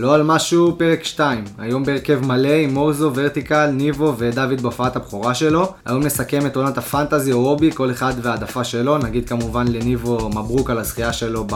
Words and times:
לא 0.00 0.14
על 0.14 0.22
משהו, 0.22 0.78
פרק 0.78 1.04
2. 1.04 1.44
היום 1.58 1.84
בהרכב 1.84 2.26
מלא 2.26 2.48
עם 2.48 2.74
מורזו, 2.74 3.10
ורטיקל, 3.14 3.66
ניבו 3.66 4.14
ודוד 4.18 4.60
בהופעת 4.60 4.96
הבכורה 4.96 5.34
שלו. 5.34 5.72
היום 5.84 6.02
נסכם 6.02 6.46
את 6.46 6.56
עונת 6.56 6.78
הפנטזי 6.78 7.32
או 7.32 7.42
רובי, 7.42 7.72
כל 7.72 7.90
אחד 7.90 8.12
והעדפה 8.22 8.64
שלו. 8.64 8.98
נגיד 8.98 9.28
כמובן 9.28 9.68
לניבו 9.68 10.28
מברוק 10.28 10.70
על 10.70 10.78
הזכייה 10.78 11.12
שלו 11.12 11.46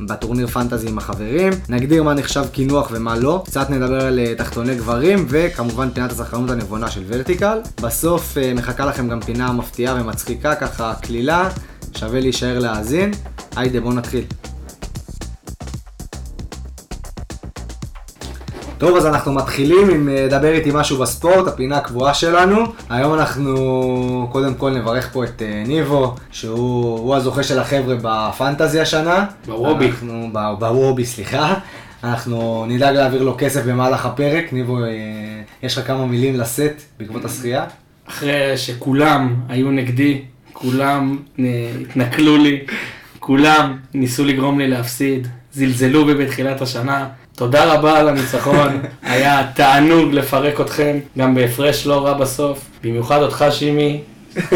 בטורניר 0.00 0.46
פנטזי 0.46 0.88
עם 0.88 0.98
החברים. 0.98 1.52
נגדיר 1.68 2.02
מה 2.02 2.14
נחשב 2.14 2.44
קינוח 2.52 2.88
ומה 2.92 3.16
לא. 3.16 3.42
קצת 3.46 3.70
נדבר 3.70 4.04
על 4.06 4.18
אה, 4.18 4.34
תחתוני 4.34 4.74
גברים, 4.74 5.26
וכמובן 5.28 5.90
פינת 5.90 6.10
הזכרנות 6.10 6.50
הנבונה 6.50 6.90
של 6.90 7.02
ורטיקל. 7.06 7.58
בסוף 7.82 8.38
אה, 8.38 8.54
מחכה 8.54 8.86
לכם 8.86 9.08
גם 9.08 9.20
פינה 9.20 9.52
מפתיעה 9.52 9.94
ומצחיקה, 10.00 10.54
ככה 10.54 10.94
קלילה. 10.94 11.48
שווה 11.96 12.20
להישאר 12.20 12.58
להאזין. 12.58 13.10
היידה, 13.56 13.80
בואו 13.80 13.92
נתחיל. 13.92 14.24
טוב, 18.78 18.96
אז 18.96 19.06
אנחנו 19.06 19.32
מתחילים 19.32 19.90
עם 19.90 20.08
אה, 20.08 20.26
דבר 20.30 20.52
איתי 20.52 20.70
משהו 20.74 20.98
בספורט, 20.98 21.48
הפינה 21.48 21.76
הקבועה 21.76 22.14
שלנו. 22.14 22.64
היום 22.90 23.14
אנחנו 23.14 24.28
קודם 24.32 24.54
כל 24.54 24.70
נברך 24.70 25.12
פה 25.12 25.24
את 25.24 25.42
אה, 25.42 25.62
ניבו, 25.66 26.14
שהוא 26.30 27.14
הזוכה 27.14 27.42
של 27.42 27.58
החבר'ה 27.58 27.94
בפנטזי 28.02 28.80
השנה. 28.80 29.26
בוובי. 29.46 29.86
אנחנו, 29.86 30.30
בוובי, 30.58 31.04
סליחה. 31.04 31.54
אנחנו 32.04 32.64
נדאג 32.68 32.94
להעביר 32.96 33.22
לו 33.22 33.34
כסף 33.38 33.64
במהלך 33.64 34.06
הפרק. 34.06 34.52
ניבו, 34.52 34.84
אה, 34.84 34.90
יש 35.62 35.78
לך 35.78 35.86
כמה 35.86 36.06
מילים 36.06 36.40
לשאת 36.40 36.82
בעקבות 36.98 37.24
השחייה? 37.24 37.64
אחרי 38.08 38.56
שכולם 38.56 39.34
היו 39.48 39.70
נגדי, 39.70 40.22
כולם 40.52 41.18
התנכלו 41.80 42.36
לי, 42.36 42.60
כולם 43.18 43.76
ניסו 43.94 44.24
לגרום 44.24 44.58
לי 44.58 44.68
להפסיד, 44.68 45.28
זלזלו 45.52 46.04
בי 46.04 46.14
בתחילת 46.14 46.62
השנה. 46.62 47.08
תודה 47.36 47.74
רבה 47.74 47.98
על 47.98 48.08
הניצחון, 48.08 48.82
היה 49.02 49.46
תענוג 49.54 50.12
לפרק 50.12 50.60
אתכם, 50.60 50.98
גם 51.18 51.34
בהפרש 51.34 51.86
לא 51.86 52.06
רע 52.06 52.12
בסוף, 52.12 52.60
במיוחד 52.84 53.22
אותך 53.22 53.44
שימי, 53.50 54.00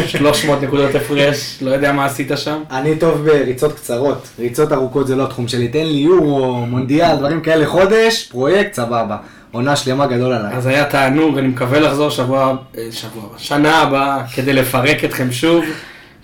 300 0.07 0.63
נקודות 0.63 0.95
הפרש, 0.95 1.59
לא 1.63 1.71
יודע 1.71 1.93
מה 1.93 2.05
עשית 2.05 2.31
שם. 2.37 2.63
אני 2.71 2.99
טוב 2.99 3.25
בריצות 3.25 3.73
קצרות, 3.73 4.29
ריצות 4.39 4.73
ארוכות 4.73 5.07
זה 5.07 5.17
לא 5.17 5.23
התחום 5.25 5.49
שלי, 5.49 5.69
תן 5.69 5.87
לי 5.87 5.99
יורו, 5.99 6.67
מונדיאל, 6.67 7.17
דברים 7.17 7.41
כאלה, 7.41 7.67
חודש, 7.67 8.29
פרויקט, 8.31 8.75
סבבה. 8.75 9.17
עונה 9.53 9.77
שלמה 9.77 10.07
גדול 10.07 10.33
עליי. 10.33 10.53
אז 10.53 10.67
היה 10.67 10.85
תענוג, 10.85 11.39
אני 11.39 11.49
מקווה 11.49 11.81
לחזור 11.81 12.11
שבוע, 12.11 12.57
אה, 12.79 12.89
שבוע, 12.91 13.29
שנה 13.37 13.79
הבאה, 13.83 14.27
כדי 14.35 14.53
לפרק 14.53 15.05
אתכם 15.05 15.33
שוב. 15.33 15.65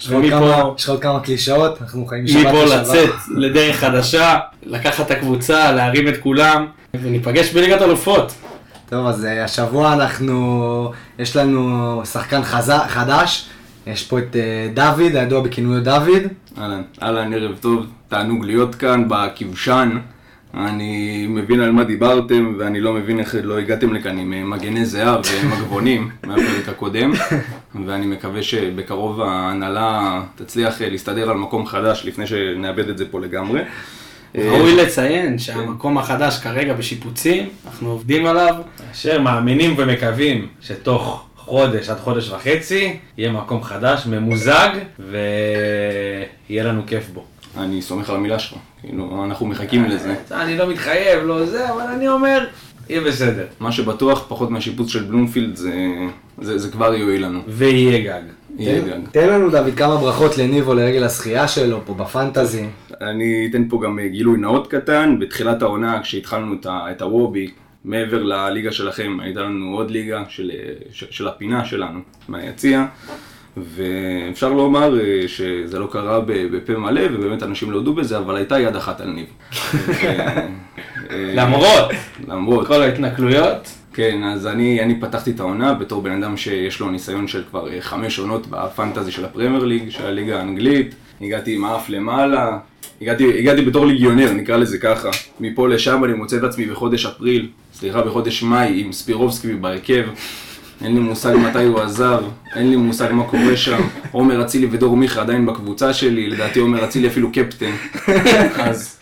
יש 0.00 0.09
לך 0.09 0.89
עוד 0.89 1.03
כמה 1.03 1.20
קלישאות, 1.20 1.83
אנחנו 1.83 2.06
חיים 2.06 2.25
משבת 2.25 2.41
לשבת. 2.41 2.53
מפה 2.53 2.64
לצאת 2.64 3.11
לדרך 3.37 3.77
חדשה, 3.77 4.39
לקחת 4.62 5.06
את 5.06 5.11
הקבוצה, 5.11 5.73
להרים 5.73 6.09
את 6.09 6.17
כולם, 6.17 6.67
וניפגש 6.95 7.53
בליגת 7.53 7.83
אלופות. 7.83 8.34
טוב, 8.89 9.06
אז 9.06 9.25
אה, 9.25 9.45
השבוע 9.45 9.92
אנחנו, 9.92 10.92
יש 11.19 11.36
לנו 11.36 12.03
שחקן 12.05 12.42
חדש, 12.89 13.47
יש 13.86 14.03
פה 14.03 14.19
את 14.19 14.36
אה, 14.36 14.69
דוד, 14.75 15.17
הידוע 15.17 15.41
בכינויו 15.41 15.84
דוד. 15.84 16.23
אהלן, 16.58 16.83
אהלן, 17.03 17.33
ערב 17.33 17.56
טוב, 17.61 17.86
תענוג 18.08 18.45
להיות 18.45 18.75
כאן 18.75 19.05
בכבשן. 19.08 19.98
אני 20.57 21.27
מבין 21.29 21.61
על 21.61 21.73
מה 21.73 21.85
דיברתם, 21.85 22.55
ואני 22.59 22.81
לא 22.81 22.93
מבין 22.93 23.21
איך 23.21 23.37
לא 23.43 23.59
הגעתם 23.59 23.95
לכאן 23.95 24.19
עם 24.19 24.33
אה, 24.33 24.45
מגני 24.45 24.85
זהב 24.85 25.21
ומגבונים 25.43 26.11
מהפרק 26.27 26.69
הקודם, 26.69 27.13
ואני 27.87 28.07
מקווה 28.07 28.43
שבקרוב 28.43 29.21
ההנהלה 29.21 30.23
תצליח 30.35 30.83
אה, 30.83 30.89
להסתדר 30.89 31.31
על 31.31 31.37
מקום 31.37 31.67
חדש 31.67 32.03
לפני 32.05 32.27
שנאבד 32.27 32.89
את 32.89 32.99
זה 32.99 33.05
פה 33.11 33.21
לגמרי. 33.21 33.61
ראוי 34.35 34.77
לציין 34.77 35.39
שהמקום 35.39 35.99
החדש 35.99 36.39
כרגע 36.39 36.75
בשיפוצים, 36.75 37.49
אנחנו 37.67 37.91
עובדים 37.91 38.27
עליו. 38.27 38.55
אשר 38.93 39.21
מאמינים 39.21 39.75
ומקווים 39.79 40.49
שתוך 40.61 41.27
חודש 41.37 41.89
עד 41.89 41.98
חודש 41.98 42.31
וחצי 42.31 42.97
יהיה 43.19 43.33
מקום 43.33 43.63
חדש, 43.63 44.07
ממוזג, 44.07 44.69
ויהיה 44.98 46.64
לנו 46.64 46.83
כיף 46.87 47.09
בו. 47.11 47.25
אני 47.57 47.83
סומך 47.83 48.11
על 48.11 48.17
המילה 48.17 48.39
שלך, 48.39 48.59
כאילו, 48.86 49.24
אנחנו 49.24 49.46
מחכים 49.46 49.84
לזה. 49.84 50.14
אני 50.30 50.58
לא 50.58 50.70
מתחייב, 50.70 51.22
לא 51.24 51.46
זה, 51.46 51.70
אבל 51.70 51.83
אני 51.83 52.08
אומר, 52.08 52.46
יהיה 52.89 53.00
בסדר. 53.00 53.45
מה 53.61 53.72
שבטוח, 53.72 54.24
פחות 54.28 54.50
מהשיפוץ 54.50 54.89
של 54.89 55.02
בלומפילד, 55.02 55.56
זה, 55.56 55.72
זה, 56.40 56.58
זה 56.58 56.70
כבר 56.70 56.95
יועיל 56.95 57.24
לנו. 57.24 57.40
ויהיה 57.48 57.98
גג. 57.98 58.22
יהיה 58.58 58.80
גג. 58.80 59.00
תן 59.11 59.28
לנו, 59.28 59.50
דוד, 59.50 59.74
כמה 59.77 59.96
ברכות 59.96 60.39
לניבו 60.39 60.74
לרגל 60.74 61.05
השחייה 61.05 61.48
שלו 61.48 61.80
פה 61.84 61.95
בפנטזי. 61.95 62.67
אני 63.00 63.48
אתן 63.50 63.68
פה 63.68 63.80
גם 63.84 63.98
גילוי 64.11 64.39
נאות 64.39 64.70
קטן. 64.70 65.16
בתחילת 65.20 65.62
העונה, 65.62 66.01
כשהתחלנו 66.02 66.55
את 66.66 67.02
הוובי, 67.02 67.51
מעבר 67.84 68.22
לליגה 68.22 68.72
שלכם, 68.72 69.18
הייתה 69.22 69.40
לנו 69.40 69.77
עוד 69.77 69.90
ליגה 69.90 70.22
של, 70.28 70.51
של, 70.92 71.06
של 71.11 71.28
הפינה 71.28 71.64
שלנו, 71.64 72.01
מהיציע. 72.28 72.84
ואפשר 73.57 74.53
לומר 74.53 75.01
אה, 75.01 75.29
שזה 75.29 75.79
לא 75.79 75.87
קרה 75.87 76.20
בפה 76.27 76.73
מלא, 76.73 77.03
ובאמת 77.13 77.42
אנשים 77.42 77.70
לא 77.70 77.77
הודו 77.77 77.95
בזה, 77.95 78.19
אבל 78.19 78.37
הייתה 78.37 78.61
יד 78.61 78.77
אחת 78.77 79.01
על 79.01 79.09
ניב. 79.11 79.27
אה, 81.11 81.33
למרות, 81.35 81.91
למרות 82.29 82.67
כל 82.67 82.83
ההתנכלויות. 82.83 83.69
כן, 83.93 84.25
אז 84.25 84.47
אני, 84.47 84.81
אני 84.83 85.01
פתחתי 85.01 85.31
את 85.31 85.41
העונה 85.41 85.75
בתור 85.75 86.03
בן 86.03 86.23
אדם 86.23 86.37
שיש 86.37 86.81
לו 86.81 86.91
ניסיון 86.91 87.29
של 87.29 87.43
כבר 87.51 87.73
אה, 87.73 87.81
חמש 87.81 88.19
עונות 88.19 88.47
בפנטזי 88.47 89.11
של 89.11 89.25
הפרמייר 89.25 89.64
ליג, 89.64 89.91
של 89.91 90.07
הליגה 90.07 90.39
האנגלית. 90.39 90.95
הגעתי 91.20 91.55
עם 91.55 91.64
האף 91.64 91.89
למעלה, 91.89 92.59
הגעתי, 93.03 93.39
הגעתי 93.39 93.63
בתור 93.63 93.87
ליגיונר, 93.87 94.33
נקרא 94.33 94.57
לזה 94.57 94.79
ככה. 94.79 95.09
מפה 95.41 95.69
לשם 95.69 96.05
אני 96.05 96.13
מוצא 96.13 96.37
את 96.37 96.43
עצמי 96.43 96.67
בחודש 96.67 97.07
אפריל, 97.07 97.48
סליחה, 97.75 98.03
בחודש 98.03 98.43
מאי, 98.43 98.81
עם 98.81 98.93
ספירובסקי 98.93 99.53
בהרכב. 99.53 100.05
אין 100.83 100.95
לי 100.95 101.01
מושג 101.01 101.35
מתי 101.36 101.64
הוא 101.64 101.80
עזב, 101.80 102.23
אין 102.57 102.70
לי 102.70 102.77
מושג 102.77 103.08
מה 103.12 103.24
קורה 103.24 103.57
שם. 103.57 103.80
עומר 104.11 104.42
אצילי 104.42 104.68
ודור 104.70 104.96
מיכה 104.96 105.20
עדיין 105.20 105.46
בקבוצה 105.46 105.92
שלי, 105.95 106.30
לדעתי 106.30 106.58
עומר 106.58 106.85
אצילי 106.85 107.08
אפילו 107.08 107.33
קפטן. 107.33 107.73
אז 108.68 109.01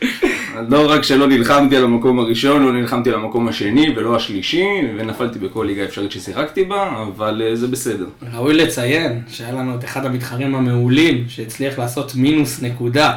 לא 0.68 0.90
רק 0.90 1.02
שלא 1.02 1.26
נלחמתי 1.26 1.76
על 1.76 1.84
המקום 1.84 2.18
הראשון, 2.18 2.62
לא 2.62 2.72
נלחמתי 2.72 3.10
על 3.10 3.14
המקום 3.14 3.48
השני 3.48 3.94
ולא 3.96 4.16
השלישי, 4.16 4.66
ונפלתי 4.98 5.38
בכל 5.38 5.64
ליגה 5.64 5.84
אפשרית 5.84 6.12
ששיחקתי 6.12 6.64
בה, 6.64 7.04
אבל 7.16 7.42
uh, 7.52 7.56
זה 7.56 7.66
בסדר. 7.66 8.06
ראוי 8.34 8.54
לציין 8.54 9.20
שהיה 9.28 9.52
לנו 9.52 9.74
את 9.74 9.84
אחד 9.84 10.06
המתחרים 10.06 10.54
המעולים, 10.54 11.24
שהצליח 11.28 11.78
לעשות 11.78 12.14
מינוס 12.14 12.62
נקודה, 12.62 13.12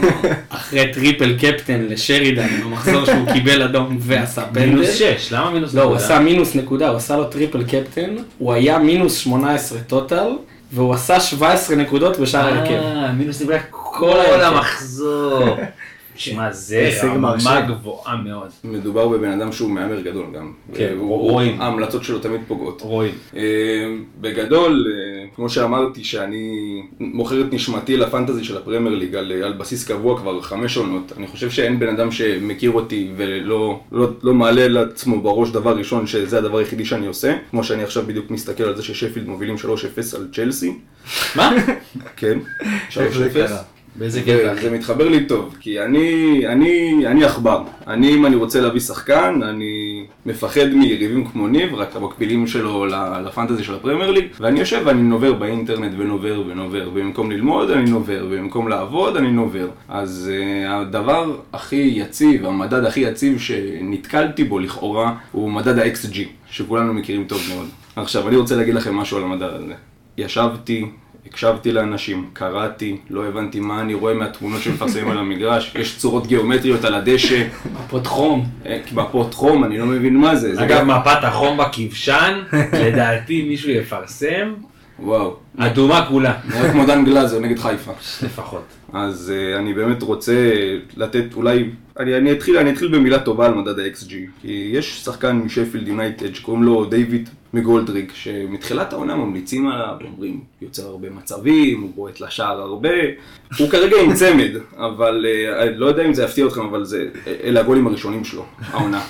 אחרי 0.48 0.92
triple 0.92 1.38
captain 1.38 1.80
לשרידן, 1.88 2.48
במחזור 2.64 3.04
שהוא 3.04 3.32
קיבל 3.32 3.62
אדום 3.62 3.96
ועשה 4.00 4.42
פנדל. 4.42 4.66
מינוס 4.66 4.94
6, 4.94 5.32
למה 5.32 5.50
מינוס 5.50 5.70
נקודה? 5.70 5.84
לא, 5.84 5.88
הוא 5.88 5.96
עשה 5.96 6.18
מינוס 6.18 6.54
נקודה, 6.54 6.88
הוא 6.88 6.96
עשה 6.96 7.16
לו 7.16 7.24
triple 7.24 7.64
captain, 7.64 8.10
הוא 8.38 8.52
היה 8.52 8.78
מינוס 8.78 9.16
18 9.16 9.78
total. 9.78 10.28
והוא 10.74 10.94
עשה 10.94 11.20
17 11.20 11.76
נקודות 11.76 12.18
בשער 12.18 12.46
ההרכב. 12.46 12.72
אה, 12.72 13.12
מינוס 13.12 13.40
נקודה 13.42 13.58
כל 13.70 14.40
המחזור. 14.42 15.56
שמע, 16.16 16.52
זה 16.52 16.90
רמה 17.02 17.60
גבוהה 17.60 18.16
מאוד. 18.16 18.48
מדובר 18.64 19.08
בבן 19.08 19.40
אדם 19.40 19.52
שהוא 19.52 19.70
מהמר 19.70 20.00
גדול 20.00 20.26
גם. 20.34 20.52
כן, 20.74 20.94
רואים. 20.98 21.60
ההמלצות 21.60 22.04
שלו 22.04 22.18
תמיד 22.18 22.40
פוגעות. 22.48 22.80
רואים. 22.80 23.14
אה, 23.36 23.42
בגדול, 24.20 24.86
אה, 24.86 25.26
כמו 25.36 25.48
שאמרתי, 25.48 26.04
שאני 26.04 26.82
מוכר 27.00 27.40
את 27.40 27.52
נשמתי 27.52 27.96
לפנטזי 27.96 28.44
של 28.44 28.56
הפרמייר 28.56 28.94
ליג 28.94 29.14
על, 29.14 29.32
על 29.32 29.52
בסיס 29.52 29.84
קבוע 29.88 30.20
כבר 30.20 30.40
חמש 30.40 30.76
עונות. 30.76 31.12
אני 31.16 31.26
חושב 31.26 31.50
שאין 31.50 31.78
בן 31.78 31.88
אדם 31.88 32.10
שמכיר 32.10 32.70
אותי 32.70 33.10
ולא 33.16 33.80
לא, 33.92 34.08
לא 34.22 34.34
מעלה 34.34 34.68
לעצמו 34.68 35.20
בראש 35.20 35.50
דבר 35.50 35.76
ראשון 35.76 36.06
שזה 36.06 36.38
הדבר 36.38 36.58
היחידי 36.58 36.84
שאני 36.84 37.06
עושה. 37.06 37.36
כמו 37.50 37.64
שאני 37.64 37.82
עכשיו 37.82 38.02
בדיוק 38.06 38.30
מסתכל 38.30 38.64
על 38.64 38.76
זה 38.76 38.82
ששפילד 38.82 39.28
מובילים 39.28 39.56
3-0 39.56 40.16
על 40.16 40.28
צ'לסי. 40.32 40.74
מה? 41.36 41.52
כן, 42.16 42.38
3-0. 42.90 42.98
באיזה 43.96 44.22
קטע? 44.22 44.54
זה 44.62 44.70
מתחבר 44.70 45.08
לי 45.08 45.26
טוב, 45.26 45.56
כי 45.60 45.80
אני, 45.80 46.42
אני, 46.46 47.02
אני 47.06 47.24
עכבר. 47.24 47.62
אני, 47.86 48.14
אם 48.14 48.26
אני 48.26 48.36
רוצה 48.36 48.60
להביא 48.60 48.80
שחקן, 48.80 49.40
אני 49.42 50.04
מפחד 50.26 50.66
מיריבים 50.74 51.24
כמו 51.24 51.48
ניב, 51.48 51.74
רק 51.74 51.96
המקבילים 51.96 52.46
שלו 52.46 52.86
לפנטזי 53.26 53.64
של 53.64 53.74
הפרמייר 53.74 54.10
ליג, 54.10 54.24
ואני 54.40 54.60
יושב 54.60 54.82
ואני 54.84 55.02
נובר 55.02 55.32
באינטרנט 55.32 55.92
ונובר 55.98 56.42
ונובר, 56.46 56.88
ובמקום 56.92 57.30
ללמוד 57.30 57.70
אני 57.70 57.90
נובר, 57.90 58.26
ובמקום 58.30 58.68
לעבוד 58.68 59.16
אני 59.16 59.30
נובר. 59.30 59.68
אז 59.88 60.30
uh, 60.30 60.70
הדבר 60.70 61.36
הכי 61.52 61.92
יציב, 61.96 62.46
המדד 62.46 62.84
הכי 62.84 63.00
יציב 63.00 63.38
שנתקלתי 63.38 64.44
בו 64.44 64.58
לכאורה, 64.58 65.14
הוא 65.32 65.50
מדד 65.50 65.78
ה-XG, 65.78 66.18
שכולנו 66.50 66.94
מכירים 66.94 67.24
טוב 67.24 67.40
מאוד. 67.54 67.68
עכשיו, 67.96 68.28
אני 68.28 68.36
רוצה 68.36 68.56
להגיד 68.56 68.74
לכם 68.74 68.94
משהו 68.94 69.16
על 69.16 69.24
המדד 69.24 69.50
הזה. 69.52 69.74
ישבתי, 70.18 70.86
הקשבתי 71.26 71.72
לאנשים, 71.72 72.30
קראתי, 72.32 72.96
לא 73.10 73.26
הבנתי 73.26 73.60
מה 73.60 73.80
אני 73.80 73.94
רואה 73.94 74.14
מהתמונות 74.14 74.62
שמפרסמים 74.62 75.10
על 75.10 75.18
המגרש, 75.18 75.74
יש 75.74 75.98
צורות 75.98 76.26
גיאומטריות 76.26 76.84
על 76.84 76.94
הדשא. 76.94 77.44
מפות 77.74 78.06
חום. 78.06 78.46
אה, 78.66 78.80
מפות 78.92 79.34
חום, 79.34 79.64
אני 79.64 79.78
לא 79.78 79.86
מבין 79.86 80.16
מה 80.16 80.36
זה. 80.36 80.64
אגב, 80.64 80.84
מפת 80.84 81.24
החום 81.24 81.56
בכבשן, 81.56 82.40
לדעתי 82.84 83.42
מישהו 83.42 83.70
יפרסם. 83.70 84.54
וואו. 84.98 85.36
אדומה 85.56 86.06
כולה. 86.08 86.34
נראה 86.48 86.72
כמו 86.72 86.86
דן 86.86 87.04
גלאזר 87.04 87.38
נגד 87.38 87.58
חיפה. 87.58 87.92
לפחות. 88.22 88.64
אז 88.92 89.32
uh, 89.32 89.58
אני 89.58 89.74
באמת 89.74 90.02
רוצה 90.02 90.52
לתת 90.96 91.24
אולי, 91.34 91.64
אני, 91.98 92.16
אני, 92.16 92.32
אתחיל, 92.32 92.56
אני 92.56 92.70
אתחיל 92.70 92.88
במילה 92.88 93.18
טובה 93.18 93.46
על 93.46 93.54
מדד 93.54 93.78
ה-XG, 93.78 94.12
כי 94.42 94.70
יש 94.72 95.02
שחקן 95.04 95.36
משפילד 95.36 95.88
יונייטד 95.88 96.34
שקוראים 96.34 96.62
לו 96.62 96.84
דיוויד 96.84 97.28
מגולדריק, 97.54 98.12
שמתחילת 98.14 98.92
העונה 98.92 99.16
ממליצים 99.16 99.68
עליו, 99.68 99.96
אומרים, 100.04 100.40
יוצר 100.62 100.86
הרבה 100.86 101.10
מצבים, 101.10 101.80
הוא 101.80 101.90
בועט 101.94 102.20
לשער 102.20 102.60
הרבה, 102.60 102.88
הוא 103.58 103.70
כרגע 103.70 103.96
עם 104.00 104.14
צמד, 104.14 104.50
אבל 104.76 105.26
uh, 105.26 105.64
לא 105.76 105.86
יודע 105.86 106.06
אם 106.06 106.14
זה 106.14 106.24
יפתיע 106.24 106.46
אתכם, 106.46 106.60
אבל 106.60 106.84
זה, 106.84 107.08
אלה 107.44 107.60
הגולים 107.60 107.86
הראשונים 107.86 108.24
שלו, 108.24 108.44
העונה. 108.70 109.02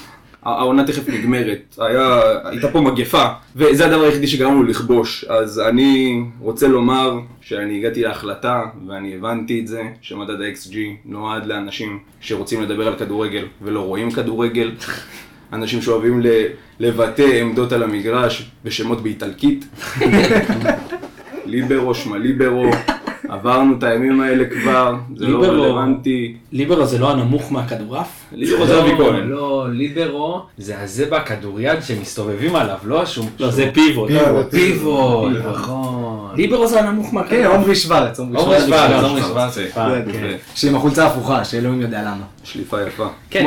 העונה 0.43 0.85
תכף 0.87 1.09
נגמרת, 1.09 1.77
היה, 1.79 2.21
הייתה 2.45 2.69
פה 2.69 2.81
מגפה, 2.81 3.25
וזה 3.57 3.87
הדבר 3.87 4.03
היחידי 4.03 4.27
שגרם 4.27 4.55
לו 4.55 4.63
לכבוש. 4.63 5.25
אז 5.25 5.61
אני 5.61 6.23
רוצה 6.41 6.69
לומר 6.69 7.19
שאני 7.41 7.79
הגעתי 7.79 8.03
להחלטה, 8.03 8.63
ואני 8.89 9.15
הבנתי 9.15 9.61
את 9.61 9.67
זה, 9.67 9.83
שמדד 10.01 10.41
ה-XG 10.41 10.77
נועד 11.05 11.47
לאנשים 11.47 11.99
שרוצים 12.21 12.63
לדבר 12.63 12.89
על 12.89 12.97
כדורגל 12.99 13.45
ולא 13.63 13.81
רואים 13.81 14.11
כדורגל. 14.11 14.73
אנשים 15.53 15.83
שאוהבים 15.83 16.21
ל- 16.21 16.45
לבטא 16.81 17.23
עמדות 17.41 17.73
על 17.73 17.83
המגרש 17.83 18.51
בשמות 18.65 19.03
באיטלקית. 19.03 19.65
ליברו, 21.47 21.95
שמע 21.95 22.19
ליברו, 22.19 22.67
עברנו 23.29 23.75
את 23.79 23.83
הימים 23.83 24.21
האלה 24.21 24.45
כבר, 24.45 24.95
זה 25.17 25.27
לא 25.29 25.43
רלוונטי. 25.45 26.37
ליברו 26.53 26.87
זה 26.87 26.99
לא 26.99 27.11
הנמוך 27.11 27.53
מהכדורעף? 27.53 28.09
ליברו 28.33 28.67
זה 28.67 28.81
אבי 28.83 28.91
כהן. 28.97 29.29
לא, 29.29 29.67
ליברו 29.73 30.43
זה 30.59 30.81
הזה 30.81 31.07
בכדוריד 31.11 31.83
שמסתובבים 31.83 32.57
עליו, 32.57 32.77
לא 32.85 33.03
השום... 33.03 33.27
לא, 33.41 33.51
זה 33.51 33.71
פיבוט. 33.75 34.09
פיבוט. 34.11 34.51
פיבו, 34.51 35.29
נכון. 35.31 36.02
ליברו 36.37 36.67
זה 36.67 36.81
הנמוך 36.81 37.09
כן, 37.11 37.15
מהכדורעף. 37.17 37.53
עומרי 37.53 37.75
שוורץ, 37.77 38.19
עומרי 38.19 38.41
שוורץ. 38.43 38.63
עומרי 39.03 39.23
שוורץ. 39.23 39.59
פעם, 39.75 39.91
כן. 40.05 40.13
כן. 40.13 40.37
שעם 40.55 40.77
החולצה 40.77 41.07
הפוכה, 41.07 41.45
שאלוהים 41.45 41.81
יודע 41.81 42.03
למה. 42.03 42.23
שליפה 42.45 42.83
יפה. 42.83 43.09
כן. 43.31 43.47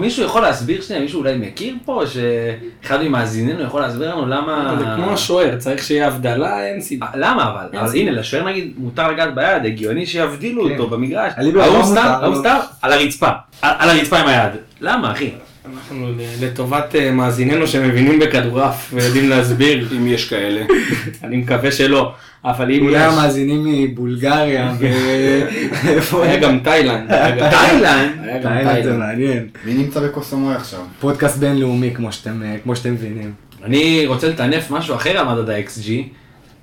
מישהו- 0.00 0.24
יכול 0.24 0.42
להסביר 0.42 0.80
שנייה, 0.82 1.02
מישהו 1.02 1.20
אולי 1.20 1.36
מכיר 1.36 1.74
פה, 1.84 2.02
שאחד 2.06 3.02
ממאזיננו 3.02 3.62
יכול 3.62 3.80
להסביר 3.80 4.14
לנו 4.14 4.26
למה... 4.26 4.76
זה 4.78 4.84
כמו 4.96 5.12
השוער, 5.12 5.56
צריך 5.58 5.82
שיהיה 5.82 6.06
הבדלה, 6.06 6.66
אין 6.66 6.80
סיבה. 6.80 7.06
למה 7.14 7.50
אבל? 7.50 7.88
סיבה. 7.88 8.00
הנה, 8.00 8.10
לשוער 8.10 8.44
נגיד 8.44 8.72
מותר 8.76 9.10
לגעת 9.10 9.34
ביד, 9.34 9.64
הגיוני 9.66 10.06
שיבדילו 10.06 10.64
כן. 10.64 10.72
אותו 10.72 10.86
במגרש. 10.90 11.32
הליבר 11.36 11.62
ההוא 11.62 11.78
לא 11.78 11.84
סתם, 11.84 11.94
מותר, 11.94 12.08
ההוא 12.24 12.34
לא. 12.34 12.40
סתם, 12.40 12.56
על 12.82 12.92
הרצפה. 12.92 13.28
על 13.62 13.74
על 13.78 13.90
הרצפה 13.90 14.18
עם 14.18 14.26
היד. 14.28 14.50
למה, 14.80 15.12
אחי? 15.12 15.30
אנחנו 15.66 16.08
ל- 16.08 16.44
לטובת 16.44 16.94
אה, 16.94 17.10
מאזיננו 17.10 17.66
שמבינים 17.66 18.18
בכדורעף 18.18 18.90
ויודעים 18.94 19.28
להסביר, 19.28 19.88
אם 19.96 20.06
יש 20.06 20.28
כאלה. 20.28 20.64
אני 21.24 21.36
מקווה 21.36 21.72
שלא, 21.72 22.12
אבל 22.44 22.70
אם 22.70 22.86
אולי 22.86 23.06
יש, 23.06 23.12
המאזינים 23.12 23.64
מבולגריה, 23.92 24.72
ואיפה 24.78 26.22
היה 26.24 26.40
גם 26.40 26.58
תאילנד, 26.64 27.08
תאילנד? 27.50 28.42
תאילנד 28.42 28.84
זה. 28.84 28.92
מעניין. 28.92 29.46
מי 29.64 29.74
נמצא 29.74 30.00
בקוסמוי 30.00 30.54
עכשיו? 30.54 30.80
פודקאסט 31.00 31.38
בינלאומי 31.38 31.90
כמו 31.94 32.12
שאתם 32.12 32.42
אה, 32.42 32.56
מבינים. 32.92 33.32
אני 33.64 34.04
רוצה 34.06 34.28
לטנף 34.28 34.70
משהו 34.70 34.94
אחר 34.94 35.18
על 35.18 35.26
מדד 35.40 35.50
ה-XG. 35.50 35.90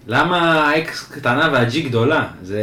למה 0.07 0.37
ה-X 0.69 1.13
קטנה 1.13 1.49
וה-G 1.53 1.79
גדולה? 1.85 2.27
זה, 2.43 2.61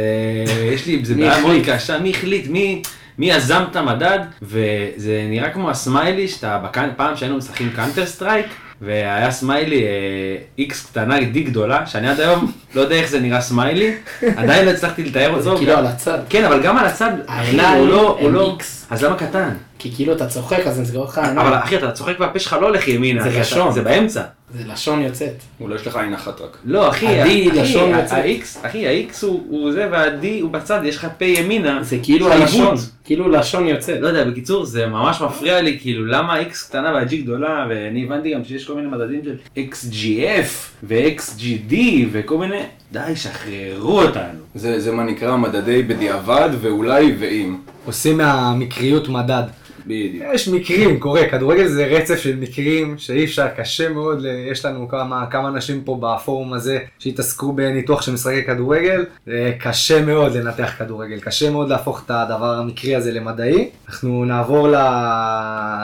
יש 0.73 0.85
לי, 0.85 0.99
זה 1.05 1.15
בעיה 1.15 1.41
מאוד? 1.41 1.55
קשה, 1.65 1.99
מי 1.99 2.09
החליט? 2.09 2.47
מי, 2.47 2.81
מי 3.17 3.29
יזם 3.31 3.63
את 3.71 3.75
המדד? 3.75 4.19
וזה 4.41 5.25
נראה 5.29 5.49
כמו 5.49 5.69
הסמיילי 5.69 6.27
שאתה, 6.27 6.59
בקאנ- 6.63 6.93
פעם 6.97 7.15
שהיינו 7.17 7.37
משחקים 7.37 7.69
קאנטר 7.75 8.05
סטרייק, 8.05 8.45
והיה 8.81 9.31
סמיילי 9.31 9.83
אה, 9.83 10.65
X 10.65 10.73
קטנה, 10.89 11.17
D 11.19 11.37
גדולה, 11.45 11.85
שאני 11.85 12.09
עד 12.09 12.19
היום 12.19 12.51
לא 12.75 12.81
יודע 12.81 12.95
איך 12.95 13.09
זה 13.09 13.19
נראה 13.19 13.41
סמיילי, 13.41 13.93
עדיין 14.37 14.65
לא 14.65 14.71
הצלחתי 14.71 15.03
לתאר 15.03 15.29
אותו. 15.29 15.41
זה 15.41 15.49
כאילו 15.57 15.71
גם- 15.73 15.79
על 15.79 15.85
הצד. 15.87 16.19
כן, 16.29 16.45
אבל 16.45 16.61
גם 16.63 16.77
על 16.77 16.85
הצד, 16.85 17.11
אחי, 17.27 17.59
הוא 17.77 17.87
לא, 17.87 18.17
הוא 18.21 18.31
לא. 18.31 18.57
אז 18.89 19.03
למה 19.03 19.15
קטן? 19.15 19.49
כי 19.79 19.91
כאילו 19.95 20.13
אתה 20.13 20.27
צוחק 20.27 20.59
אז 20.67 20.79
נסגור 20.79 21.05
לך. 21.05 21.17
אבל 21.37 21.53
אחי, 21.55 21.77
אתה 21.77 21.91
צוחק 21.91 22.13
והפה 22.19 22.39
שלך 22.39 22.53
לא 22.61 22.67
הולך 22.67 22.87
ימינה, 22.87 23.23
זה 23.29 23.39
לשון. 23.39 23.71
זה 23.73 23.81
באמצע. 23.81 24.21
זה 24.53 24.63
לשון 24.67 25.01
יוצאת. 25.01 25.33
אולי 25.61 25.75
יש 25.75 25.87
לך 25.87 25.95
עין 25.95 26.13
אחת 26.13 26.41
רק. 26.41 26.57
לא, 26.65 26.89
אחי, 26.89 27.07
ה-D 27.07 27.25
אחי, 27.25 27.51
לשון 27.51 27.89
יוצאת. 27.89 28.25
אחי, 28.61 28.87
ה-X 28.87 29.25
הוא 29.25 29.71
זה 29.71 29.87
וה-D 29.91 30.25
הוא 30.41 30.51
בצד, 30.51 30.81
יש 30.85 30.95
לך 30.95 31.07
פה 31.17 31.25
ימינה. 31.25 31.83
זה 31.83 31.97
כאילו 32.03 32.31
הלשון. 32.31 32.75
כאילו 33.03 33.29
לשון 33.29 33.67
יוצאת. 33.67 34.01
לא 34.01 34.07
יודע, 34.07 34.23
בקיצור, 34.23 34.65
זה 34.65 34.87
ממש 34.87 35.21
מפריע 35.21 35.61
לי, 35.61 35.79
כאילו, 35.79 36.05
למה 36.05 36.33
ה-X 36.33 36.67
קטנה 36.69 36.93
וה-G 36.93 37.15
גדולה, 37.15 37.65
ואני 37.69 38.03
הבנתי 38.03 38.33
גם 38.33 38.43
שיש 38.43 38.65
כל 38.65 38.73
מיני 38.73 38.87
מדדים 38.87 39.21
של 39.23 39.35
XGF 39.57 40.49
ו-XGD 40.83 41.75
וכל 42.11 42.37
מיני, 42.37 42.61
די, 42.91 43.15
שחררו 43.15 44.01
אותנו. 44.01 44.39
זה, 44.55 44.79
זה 44.79 44.91
מה 44.91 45.03
נקרא 45.03 45.37
מדדי 45.37 45.83
בדיעבד 45.83 46.49
ואולי 46.61 47.15
ואם. 47.19 47.57
עושים 47.85 48.17
מהמקריות 48.17 49.09
מדד. 49.09 49.43
בדיוק. 49.87 50.23
יש 50.33 50.47
מקרים, 50.47 50.99
קורה, 50.99 51.29
כדורגל 51.29 51.67
זה 51.67 51.85
רצף 51.85 52.15
של 52.19 52.35
מקרים 52.35 52.95
שאי 52.97 53.23
אפשר, 53.25 53.47
קשה 53.57 53.89
מאוד, 53.89 54.21
ל- 54.21 54.47
יש 54.51 54.65
לנו 54.65 54.87
כמה, 54.87 55.25
כמה 55.29 55.47
אנשים 55.47 55.81
פה 55.83 55.99
בפורום 56.01 56.53
הזה 56.53 56.79
שהתעסקו 56.99 57.53
בניתוח 57.53 58.01
של 58.01 58.13
משחקי 58.13 58.43
כדורגל, 58.43 59.05
זה 59.25 59.53
קשה 59.59 60.01
מאוד 60.05 60.35
לנתח 60.35 60.71
כדורגל, 60.77 61.19
קשה 61.19 61.49
מאוד 61.51 61.69
להפוך 61.69 62.01
את 62.05 62.11
הדבר 62.11 62.53
המקרי 62.53 62.95
הזה 62.95 63.11
למדעי. 63.11 63.69
אנחנו 63.89 64.25
נעבור 64.25 64.67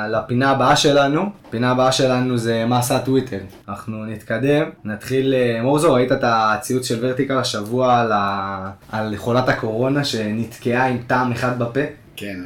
לפינה 0.10 0.52
הבאה 0.52 0.76
שלנו, 0.76 1.30
הפינה 1.48 1.72
הבאה 1.72 1.92
שלנו 1.92 2.38
זה 2.38 2.66
מה 2.66 2.80
עשה 2.80 3.00
טוויטר. 3.00 3.40
אנחנו 3.70 4.06
נתקדם, 4.06 4.64
נתחיל, 4.86 5.34
אה, 5.34 5.60
מורזו, 5.62 5.94
ראית 5.94 6.12
את 6.12 6.20
הציוץ 6.24 6.88
של 6.88 6.98
ורטיקל 7.02 7.38
השבוע 7.38 8.00
על, 8.00 8.12
ה... 8.12 8.70
על 8.92 9.14
חולת 9.18 9.50
הקורונה 9.50 10.04
שנתקעה 10.04 10.88
עם 10.88 10.98
טעם 11.08 11.32
אחד 11.32 11.60
בפה? 11.60 11.80
כן, 12.16 12.38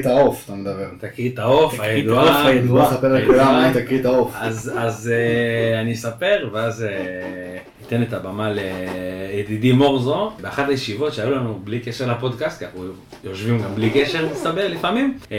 את 0.00 0.06
העוף, 0.06 0.44
אתה 0.44 0.54
מדבר. 0.54 0.88
תקריא 1.00 1.30
את 1.30 1.38
העוף, 1.38 1.80
הידועה. 1.80 2.24
העוף, 2.34 2.46
הידועה. 2.46 2.84
בוא 2.84 2.92
נספר 2.94 3.14
לכולם 3.14 3.46
מה 3.46 3.70
את 4.00 4.04
העוף. 4.04 4.32
אז, 4.40 4.72
אז 4.78 5.10
אה, 5.14 5.80
אני 5.80 5.92
אספר, 5.92 6.48
ואז 6.52 6.82
אה, 6.84 6.88
אתן 7.86 8.02
את 8.02 8.12
הבמה 8.12 8.50
לידידי 9.32 9.72
מורזו. 9.72 10.32
באחת 10.40 10.68
הישיבות 10.68 11.14
שהיו 11.14 11.30
לנו 11.30 11.60
בלי 11.64 11.80
קשר 11.80 12.06
לפודקאסט, 12.12 12.58
כי 12.58 12.64
אנחנו 12.64 12.84
יושבים 13.24 13.62
גם 13.62 13.74
בלי 13.74 13.90
קשר, 13.90 14.28
מסתבר, 14.32 14.68
לפעמים, 14.68 15.18
אה, 15.32 15.36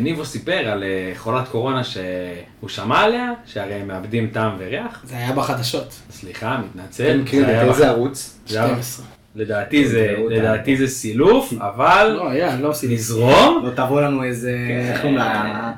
ניבו 0.00 0.24
סיפר 0.24 0.52
על 0.68 0.84
חולת 1.16 1.48
קורונה 1.48 1.84
שהוא 1.84 2.68
שמע 2.68 2.98
עליה, 3.00 3.32
שהרי 3.46 3.74
הם 3.74 3.88
מאבדים 3.88 4.30
טעם 4.32 4.52
וריח. 4.58 5.02
זה 5.04 5.16
היה 5.16 5.32
בחדשות. 5.32 5.92
סליחה, 6.10 6.60
מתנצל. 6.68 7.18
מכיר 7.18 7.44
זה 7.44 7.50
היה 7.50 7.64
באיזה 7.64 7.82
בח- 7.82 7.88
ערוץ? 7.88 8.38
זה 8.46 8.58
היה- 8.58 8.68
12. 8.68 9.06
לדעתי 9.36 9.88
זה, 9.88 10.12
תראו 10.14 10.24
אותנו. 10.24 10.38
לדעתי 10.38 10.76
זה 10.76 10.86
סילוף, 10.86 11.52
אבל 11.58 12.16
לא, 12.16 12.34
לא. 12.60 12.72
נזרום. 12.88 13.64
לא 13.64 13.70
תבוא 13.70 14.00
לנו 14.00 14.24
איזה, 14.24 14.56
איך 14.90 15.00
קוראים 15.00 15.18
לה, 15.18 15.72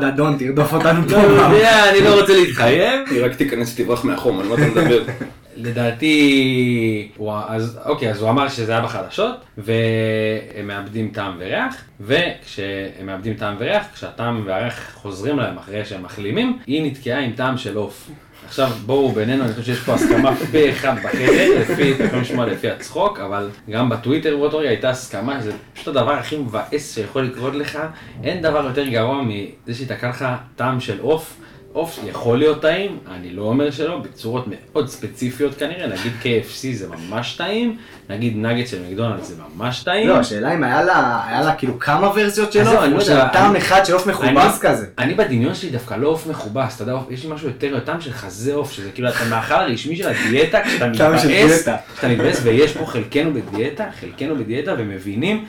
דדון 0.00 0.36
תרדוף 0.38 0.74
אותנו 0.74 1.02
לא. 1.10 1.16
יודע, 1.16 1.90
אני 1.90 2.00
לא 2.00 2.20
רוצה 2.20 2.34
להתחייב. 2.34 3.00
היא 3.10 3.24
רק 3.24 3.34
תיכנס 3.34 3.80
ותברח 3.80 4.04
מהחום, 4.04 4.40
על 4.40 4.46
מה 4.46 4.54
אתה 4.54 4.66
מדבר? 4.66 5.02
לדעתי, 5.56 7.08
אז, 7.48 7.78
אוקיי, 7.84 8.10
אז 8.10 8.22
הוא 8.22 8.30
אמר 8.30 8.48
שזה 8.48 8.72
היה 8.72 8.80
בחדשות, 8.80 9.36
והם 9.58 10.66
מאבדים 10.66 11.10
טעם 11.14 11.36
וריח, 11.38 11.84
וכשהם 12.00 13.06
מאבדים 13.06 13.34
טעם 13.34 13.56
וריח, 13.58 13.86
כשהטעם 13.94 14.42
והריח 14.46 14.92
חוזרים 14.94 15.38
להם 15.38 15.58
אחרי 15.58 15.84
שהם 15.84 16.02
מחלימים, 16.02 16.58
היא 16.66 16.90
נתקעה 16.90 17.20
עם 17.20 17.32
טעם 17.32 17.58
של 17.58 17.76
עוף. 17.76 18.10
עכשיו 18.50 18.70
בואו 18.86 19.12
בינינו, 19.12 19.44
אני 19.44 19.52
חושב 19.52 19.64
שיש 19.64 19.84
פה 19.84 19.94
הסכמה 19.94 20.36
פה 20.52 20.70
אחד 20.70 20.94
בחדר, 21.04 21.58
לפי, 21.60 21.92
אתם 21.92 22.04
יכולים 22.04 22.22
לשמוע 22.22 22.46
לפי 22.46 22.70
הצחוק, 22.70 23.20
אבל 23.20 23.50
גם 23.70 23.88
בטוויטר 23.88 24.36
באותו 24.36 24.58
רגע 24.58 24.68
הייתה 24.68 24.90
הסכמה, 24.90 25.40
זה 25.42 25.52
פשוט 25.74 25.88
הדבר 25.88 26.12
הכי 26.12 26.38
מבאס 26.38 26.94
שיכול 26.94 27.22
לקרות 27.22 27.54
לך, 27.54 27.78
אין 28.24 28.42
דבר 28.42 28.64
יותר 28.64 28.88
גרוע 28.88 29.22
מזה 29.22 29.74
שיתקע 29.74 30.08
לך 30.08 30.24
טעם 30.56 30.80
של 30.80 31.00
עוף. 31.00 31.36
עוף 31.72 31.98
יכול 32.06 32.38
להיות 32.38 32.62
טעים, 32.62 32.98
אני 33.10 33.30
לא 33.30 33.42
אומר 33.42 33.70
שלא, 33.70 33.98
בצורות 33.98 34.44
מאוד 34.46 34.88
ספציפיות 34.88 35.54
כנראה, 35.54 35.86
נגיד 35.86 36.12
KFC 36.22 36.66
זה 36.72 36.86
ממש 36.88 37.34
טעים, 37.34 37.76
נגיד 38.08 38.36
נגד 38.36 38.66
של 38.66 38.82
מקדונלדס 38.88 39.28
זה 39.28 39.34
ממש 39.56 39.82
טעים. 39.82 40.08
לא, 40.08 40.16
השאלה 40.16 40.54
אם 40.54 40.64
היה 40.64 40.82
לה, 40.84 41.22
היה 41.28 41.40
לה 41.40 41.54
כאילו 41.54 41.78
כמה 41.78 42.10
ורסיות 42.14 42.52
של 42.52 42.66
עוף, 42.66 42.84
או 42.94 43.00
של 43.00 43.18
טעם 43.32 43.56
אחד 43.56 43.84
של 43.84 43.92
עוף 43.92 44.06
מכובס 44.06 44.58
כזה. 44.60 44.86
אני 44.98 45.14
בדמיון 45.14 45.54
שלי 45.54 45.70
דווקא 45.70 45.94
לא 45.94 46.08
עוף 46.08 46.26
מכובס, 46.26 46.76
אתה 46.76 46.82
יודע, 46.82 46.98
יש 47.10 47.24
לי 47.24 47.30
משהו 47.32 47.48
יותר 47.48 47.80
טעם 47.80 48.00
של 48.00 48.12
חזה 48.12 48.54
עוף, 48.54 48.72
שזה 48.72 48.90
כאילו 48.94 49.08
אתה 49.08 49.24
מאכל 49.30 49.54
הרשמי 49.54 49.96
של 49.96 50.08
הדיאטה, 50.08 50.60
כשאתה 50.64 50.88
מתבאס. 50.90 51.68
כשאתה 51.94 52.08
מתבאס 52.08 52.40
ויש 52.42 52.76
פה 52.76 52.86
חלקנו 52.86 53.30
בדיאטה, 53.34 53.84
חלקנו 54.00 54.36
בדיאטה 54.36 54.74
ומבינים 54.78 55.44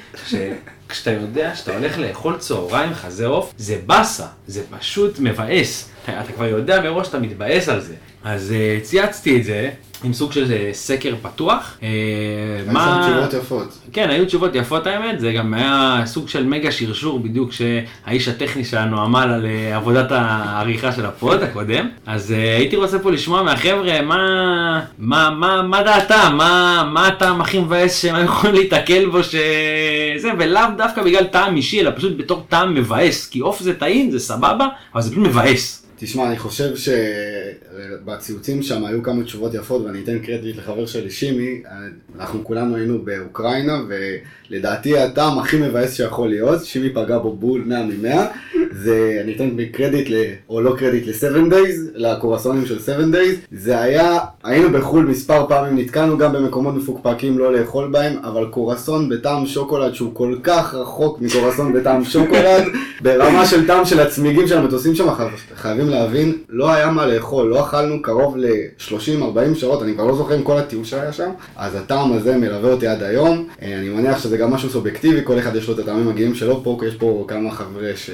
שכשאתה 0.93 1.12
יודע 1.12 1.55
שאתה 1.55 1.77
הולך 1.77 1.98
לאכול 1.98 2.38
צהריים 2.38 2.93
חזה 2.93 3.27
עוף, 3.27 3.53
זה 3.57 3.77
באסה, 3.86 4.25
זה 4.48 4.63
פשוט 4.79 5.19
מבאס. 5.19 5.89
אתה 6.03 6.31
כבר 6.36 6.45
יודע 6.45 6.81
מראש 6.81 7.07
שאתה 7.07 7.19
מתבאס 7.19 7.69
על 7.69 7.81
זה. 7.81 7.93
אז 8.23 8.51
אה, 8.51 8.79
צייצתי 8.81 9.37
את 9.37 9.43
זה 9.43 9.69
עם 10.03 10.13
סוג 10.13 10.31
של 10.31 10.51
אה, 10.51 10.69
סקר 10.73 11.15
פתוח. 11.21 11.77
אה, 11.83 11.87
היו 12.67 12.73
שם 12.73 13.01
תשובות 13.01 13.33
יפות. 13.33 13.77
כן, 13.93 14.09
היו 14.09 14.25
תשובות 14.25 14.55
יפות 14.55 14.87
האמת, 14.87 15.19
זה 15.19 15.31
גם 15.31 15.53
היה 15.53 16.01
סוג 16.05 16.29
של 16.29 16.45
מגה 16.45 16.71
שרשור 16.71 17.19
בדיוק 17.19 17.51
שהאיש 17.51 18.27
הטכני 18.27 18.65
שלנו 18.65 19.01
עמל 19.01 19.29
על 19.33 19.45
אה, 19.45 19.75
עבודת 19.75 20.11
העריכה 20.11 20.91
של 20.91 21.05
הפוד 21.05 21.43
הקודם. 21.43 21.87
אז 22.05 22.31
אה, 22.31 22.57
הייתי 22.57 22.75
רוצה 22.75 22.99
פה 22.99 23.11
לשמוע 23.11 23.43
מהחבר'ה 23.43 24.01
מה, 24.01 24.81
מה, 24.97 25.29
מה, 25.29 25.61
מה 25.61 25.83
דעתם, 25.83 26.33
מה, 26.37 26.83
מה 26.93 27.07
הטעם 27.07 27.41
הכי 27.41 27.59
מבאס 27.59 28.01
שהם 28.01 28.25
יכולים 28.25 28.55
להתקל 28.55 29.05
בו, 29.09 29.23
שזה, 29.23 30.29
ולאו 30.39 30.61
דווקא 30.77 31.03
בגלל 31.03 31.23
טעם 31.23 31.55
אישי, 31.55 31.81
אלא 31.81 31.91
פשוט 31.95 32.17
בתור 32.17 32.45
טעם 32.49 32.73
מבאס, 32.73 33.29
כי 33.29 33.39
עוף 33.39 33.59
זה 33.59 33.73
טעים, 33.73 34.11
זה 34.11 34.19
סבבה, 34.19 34.67
אבל 34.93 35.01
זה 35.01 35.11
פשוט 35.11 35.23
מבאס. 35.23 35.80
תשמע, 36.03 36.27
אני 36.27 36.38
חושב 36.39 36.72
שבציוצים 36.75 38.63
שם 38.63 38.86
היו 38.86 39.03
כמה 39.03 39.24
תשובות 39.24 39.53
יפות, 39.53 39.86
ואני 39.86 40.00
אתן 40.03 40.20
קרדיט 40.20 40.58
לחבר 40.58 40.86
שלי, 40.86 41.10
שימי. 41.10 41.62
אנחנו 42.20 42.43
כולנו 42.43 42.75
היינו 42.75 43.00
באוקראינה, 43.05 43.81
ולדעתי 44.50 44.98
הטעם 44.98 45.39
הכי 45.39 45.58
מבאס 45.58 45.93
שיכול 45.93 46.29
להיות, 46.29 46.65
שימי 46.65 46.89
פגע 46.89 47.17
בו 47.17 47.34
בול 47.36 47.63
100 47.65 47.84
מ-100. 47.84 48.15
זה, 48.72 49.20
אני 49.24 49.36
אתן 49.36 49.50
קרדיט, 49.72 50.10
ל, 50.10 50.15
או 50.50 50.62
לא 50.62 50.75
קרדיט, 50.77 51.08
ל-7 51.08 51.51
Days, 51.53 51.77
לקורסונים 51.96 52.65
של 52.65 52.79
7 52.79 52.98
Days. 52.98 53.36
זה 53.51 53.81
היה, 53.81 54.17
היינו 54.43 54.70
בחו"ל 54.72 55.05
מספר 55.05 55.46
פעמים, 55.48 55.77
נתקענו 55.79 56.17
גם 56.17 56.34
במקומות 56.34 56.75
מפוקפקים 56.75 57.38
לא 57.39 57.53
לאכול 57.53 57.88
בהם, 57.91 58.13
אבל 58.24 58.46
קורסון 58.46 59.10
בטעם 59.10 59.46
שוקולד 59.46 59.93
שהוא 59.93 60.15
כל 60.15 60.36
כך 60.43 60.74
רחוק 60.75 61.22
מקורסון 61.22 61.74
בטעם 61.74 62.05
שוקולד, 62.05 62.63
ברמה 63.01 63.46
של 63.46 63.67
טעם 63.67 63.86
של 63.86 64.00
הצמיגים 64.00 64.48
של 64.48 64.58
המטוסים 64.58 64.96
שם, 64.96 65.15
חייב- 65.15 65.29
חייבים 65.55 65.89
להבין, 65.91 66.38
לא 66.50 66.71
היה 66.74 66.91
מה 66.91 67.05
לאכול, 67.05 67.48
לא 67.48 67.62
אכלנו 67.62 68.01
קרוב 68.01 68.38
ל-30-40 68.38 69.55
שעות, 69.55 69.83
אני 69.83 69.93
כבר 69.93 70.05
לא 70.05 70.15
זוכר 70.15 70.33
עם 70.33 70.43
כל 70.43 70.57
הטיול 70.57 70.83
שהיה 70.83 71.13
שם, 71.13 71.29
אז 71.55 71.75
הטעם 71.75 72.13
הזה 72.13 72.38
מלווה 72.38 72.71
אותי 72.71 72.88
עד 72.88 73.03
היום. 73.03 73.48
אה, 73.62 73.79
אני 73.79 73.89
מניח 73.89 74.19
שזה 74.24 74.38
גם 74.38 74.51
משהו 74.51 74.69
סובייקטיבי, 74.69 75.21
כל 75.24 75.39
אחד 75.39 75.55
יש 75.55 75.67
לו 75.67 75.74
את 75.74 75.79
הטעמים 75.79 76.07
המגיעים 76.07 76.36
שלו, 76.36 76.63
פה 76.63 76.77
יש 76.88 76.95
פה 76.95 77.25
כמה 77.27 77.51
חבר'ה 77.51 77.91
ש... 77.95 78.10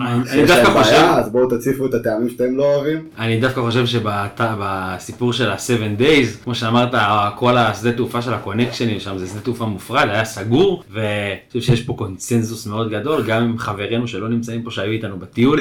אני 0.00 0.28
שיש 0.30 0.50
דווקא 0.50 0.62
להם 0.68 0.82
חושב- 0.82 0.90
בעיה, 0.90 1.18
אז 1.18 1.28
בואו 1.32 1.58
תציפו 1.58 1.86
את 1.86 1.94
הטעמים 1.94 2.30
שאתם 2.30 2.56
לא 2.56 2.74
אוהבים. 2.74 3.04
אני 3.18 3.40
דווקא 3.40 3.60
חושב 3.60 3.86
שבסיפור 3.86 5.32
של 5.32 5.50
ה-7 5.50 6.00
Days, 6.00 6.44
כמו 6.44 6.54
שאמרת, 6.54 6.90
כל 7.36 7.56
השדה 7.56 7.92
תעופה 7.92 8.22
של 8.22 8.34
הקונקשנים 8.34 9.00
שם 9.00 9.18
זה 9.18 9.26
שדה 9.26 9.40
תעופה 9.40 9.64
מופרד, 9.64 10.08
היה 10.08 10.24
סגור, 10.24 10.82
ואני 10.92 11.08
חושב 11.48 11.60
שיש 11.60 11.82
פה 11.82 11.94
קונצנזוס 11.98 12.66
מאוד 12.66 12.90
גדול, 12.90 13.22
גם 13.26 13.42
עם 13.42 13.58
חברינו 13.58 14.08
שלא 14.08 14.28
נמצאים 14.28 14.62
פה 14.62 14.70
שהיו 14.70 14.92
איתנו 14.92 15.18
בטיול. 15.18 15.60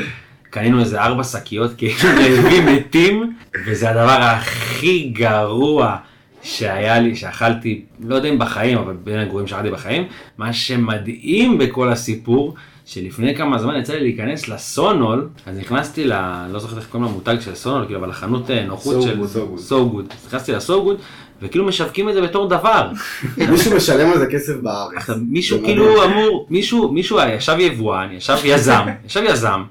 קנינו 0.50 0.80
איזה 0.80 1.02
ארבע 1.02 1.24
שקיות 1.24 1.72
כאילו 1.78 1.94
רעבים 2.04 2.66
מתים, 2.66 3.34
וזה 3.66 3.90
הדבר 3.90 4.22
הכי 4.22 5.10
גרוע 5.10 5.98
שהיה 6.42 7.00
לי, 7.00 7.16
שאכלתי, 7.16 7.82
לא 8.00 8.16
יודע 8.16 8.30
אם 8.30 8.40
בחיים, 8.40 8.78
אבל 8.78 8.94
בין 9.04 9.20
הגרועים 9.20 9.48
שאכלתי 9.48 9.70
בחיים. 9.72 10.08
מה 10.38 10.54
שמדהים 10.54 11.58
בכל 11.58 11.90
הסיפור, 11.90 12.56
שלפני 12.86 13.36
כמה 13.36 13.58
זמן 13.60 13.80
יצא 13.80 13.94
לי 13.94 14.00
להיכנס 14.00 14.48
לסונול, 14.48 15.30
אז 15.46 15.58
נכנסתי 15.58 16.04
ל... 16.04 16.14
לא 16.52 16.60
זוכר 16.60 16.78
איך 16.78 16.88
קוראים 16.88 17.10
למותג 17.10 17.38
של 17.40 17.56
סונול, 17.56 17.86
כאילו, 17.86 18.00
אבל 18.00 18.10
לחנות 18.10 18.52
אה, 18.52 18.66
נוחות 18.66 18.96
So 18.96 19.02
של... 19.02 19.24
So 19.58 19.72
Good. 19.72 20.14
נכנסתי 20.28 20.52
ל-So 20.52 20.70
Good, 20.70 21.02
וכאילו 21.42 21.66
משווקים 21.66 22.10
את 22.10 22.14
זה 22.14 22.22
בתור 22.22 22.50
דבר. 22.50 22.90
מישהו 23.38 23.76
משלם 23.76 24.12
על 24.12 24.20
זה 24.20 24.26
כסף 24.26 24.54
בארץ. 24.62 25.10
מישהו 25.30 25.60
כאילו. 25.64 26.04
אמור, 26.04 26.48
מישהו, 26.50 26.92
מישהו 26.92 27.20
ישב 27.38 27.56
יבואן, 27.60 28.08
ישב 28.12 28.38
יזם, 28.44 28.86
ישב 29.08 29.22
יזם. 29.26 29.64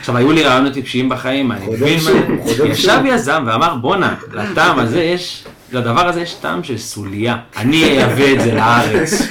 עכשיו 0.00 0.16
היו 0.16 0.32
לי 0.32 0.42
רעיונות 0.42 0.72
טיפשיים 0.72 1.08
בחיים, 1.08 1.52
אני 1.52 1.66
מבין 1.66 1.98
מה 2.04 2.44
זה. 2.44 2.66
ישב. 2.66 3.00
יזם 3.06 3.44
ואמר 3.46 3.74
בואנה, 3.74 4.14
לטעם 4.32 4.78
הזה 4.78 5.02
יש, 5.02 5.44
לדבר 5.72 6.08
הזה 6.08 6.20
יש 6.20 6.34
טעם 6.34 6.64
של 6.64 6.78
סוליה. 6.78 7.36
אני 7.56 7.84
אייבא 7.84 8.32
את 8.34 8.40
זה 8.40 8.54
לארץ, 8.54 9.12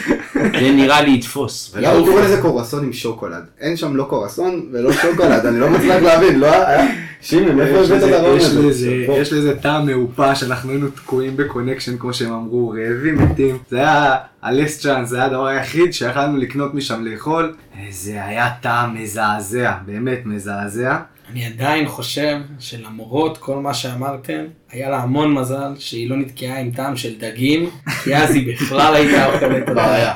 זה 0.54 0.72
נראה 0.72 1.02
לי 1.02 1.12
יתפוס. 1.14 1.76
הוא 1.96 2.08
קורא 2.08 2.22
לזה 2.22 2.42
קורסון 2.42 2.84
עם 2.84 2.94
שוקולד? 2.94 3.44
אין 3.60 3.78
שם 3.78 3.96
לא 3.96 4.04
קורסון 4.04 4.66
ולא 4.72 4.94
שוקולד, 4.94 5.46
אני 5.46 5.60
לא 5.60 5.70
מצליח 5.70 6.02
להבין, 6.04 6.40
לא 6.40 6.48
היה? 6.68 6.88
שימי, 7.22 7.52
מאיפה 7.52 7.78
יש 7.80 7.90
הבאת 7.92 8.04
את 8.04 8.08
לזה- 8.08 8.18
הרעיון 8.18 8.68
הזה? 8.70 8.92
יש 9.18 9.34
לזה 9.34 9.60
טעם 9.60 9.86
מעופש, 9.86 10.44
אנחנו 10.44 10.72
היינו 10.72 10.88
תקועים 10.90 11.38
בקונקשן 11.38 11.98
כמו 11.98 12.14
שהם 12.14 12.34
אמרו, 12.34 12.70
רעבים 12.70 13.16
מתים. 13.18 13.58
זה 13.70 13.78
היה 13.78 14.16
הלסט 14.42 14.82
צ'אנס, 14.82 15.10
זה 15.10 15.16
היה 15.18 15.26
הדבר 15.26 15.48
היחיד 15.48 15.94
שיכלנו 15.94 16.38
לקנות 16.38 16.74
משם 16.74 17.06
לאכול. 17.06 17.54
זה 17.90 18.26
היה 18.26 18.50
טעם 18.62 18.96
מזעזע, 19.02 19.72
באמת 19.86 20.20
מזעזע. 20.26 20.98
אני 21.32 21.46
עדיין 21.46 21.88
חושב 21.88 22.38
שלמרות 22.60 23.38
כל 23.38 23.56
מה 23.56 23.74
שאמרתם, 23.74 24.44
היה 24.72 24.90
לה 24.90 24.98
המון 24.98 25.34
מזל 25.34 25.72
שהיא 25.80 26.10
לא 26.10 26.18
נתקעה 26.18 26.60
עם 26.60 26.72
טעם 26.72 26.98
של 26.98 27.14
דגים, 27.20 27.70
כי 28.04 28.16
אז 28.16 28.36
היא 28.36 28.54
בכלל 28.54 28.96
הייתה 28.96 29.34
אוכלת 29.34 29.70
בעיה. 29.76 30.14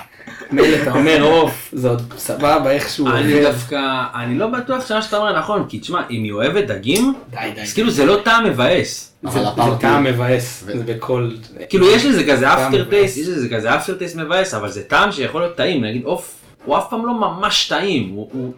מילא 0.52 0.78
אתה 0.84 0.92
אומר 0.92 1.22
עוף, 1.24 1.70
זה 1.74 1.90
עוד 1.90 2.14
סבבה 2.18 2.72
איכשהו 2.72 3.08
אני. 3.08 3.42
דווקא, 3.42 3.82
אני 4.16 4.38
לא 4.38 4.48
בטוח 4.48 4.88
שמה 4.88 5.02
שאתה 5.02 5.18
אומר 5.18 5.40
נכון, 5.40 5.66
כי 5.70 5.80
תשמע, 5.80 6.02
אם 6.10 6.24
היא 6.24 6.32
אוהבת 6.32 6.64
דגים. 6.68 7.14
אז 7.62 7.74
כאילו 7.74 7.90
זה 7.92 8.06
לא 8.06 8.18
טעם 8.24 8.46
מבאס. 8.46 9.14
זה- 9.30 9.40
טעם 9.80 10.04
מבאס, 10.04 10.64
זה 10.66 10.84
בכל... 10.86 11.30
כאילו 11.70 11.92
יש 11.92 12.06
לזה 12.06 12.24
כזה 12.32 12.54
אפטר. 12.54 12.84
טייסט, 12.90 13.18
יש 13.18 13.28
לזה 13.28 13.50
כזה 13.50 13.76
אפטר 13.76 13.94
טייסט 13.94 14.16
מבאס, 14.16 14.54
אבל 14.54 14.70
זה 14.70 14.84
טעם 14.84 15.12
שיכול 15.12 15.42
להיות 15.42 15.56
טעים, 15.56 15.84
נגיד 15.84 16.04
עוף, 16.04 16.36
הוא 16.66 16.78
אף 16.78 16.90
פעם 16.90 17.06
לא 17.06 17.14
ממש 17.14 17.68
טעים, 17.68 18.10
הוא- 18.10 18.54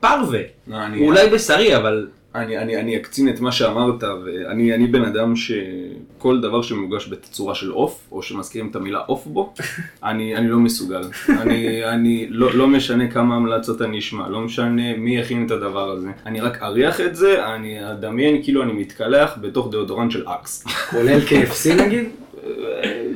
פרווה, 0.00 0.40
לא, 0.68 0.76
הוא 0.98 1.06
אולי 1.06 1.28
בשרי, 1.30 1.76
אבל 1.76 2.06
אני, 2.34 2.58
אני, 2.58 2.76
אני 2.76 2.96
אקצין 2.96 3.28
את 3.28 3.40
מה 3.40 3.52
שאמרת, 3.52 4.02
ואני 4.24 4.74
אני 4.74 4.86
בן 4.86 5.04
אדם 5.04 5.34
שכל 5.36 6.40
דבר 6.40 6.62
שמוגש 6.62 7.08
בתצורה 7.08 7.54
של 7.54 7.70
עוף, 7.70 8.08
או 8.12 8.22
שמזכירים 8.22 8.70
את 8.70 8.76
המילה 8.76 8.98
עוף 8.98 9.26
בו, 9.26 9.54
אני, 10.04 10.36
אני 10.36 10.48
לא 10.48 10.58
מסוגל. 10.58 11.02
אני, 11.28 11.84
אני 11.84 12.26
לא, 12.30 12.54
לא 12.54 12.68
משנה 12.68 13.10
כמה 13.10 13.36
המלצות 13.36 13.82
אני 13.82 13.98
אשמע, 13.98 14.28
לא 14.28 14.40
משנה 14.40 14.96
מי 14.96 15.16
יכין 15.16 15.46
את 15.46 15.50
הדבר 15.50 15.90
הזה. 15.90 16.08
אני 16.26 16.40
רק 16.40 16.62
אריח 16.62 17.00
את 17.00 17.16
זה, 17.16 17.46
אני 17.54 17.90
אדמיין 17.90 18.42
כאילו 18.42 18.62
אני 18.62 18.72
מתקלח 18.72 19.38
בתוך 19.40 19.68
דאודורנט 19.72 20.10
של 20.10 20.24
אקס. 20.28 20.64
כולל 20.90 21.20
KFC 21.28 21.74
נגיד? 21.82 22.04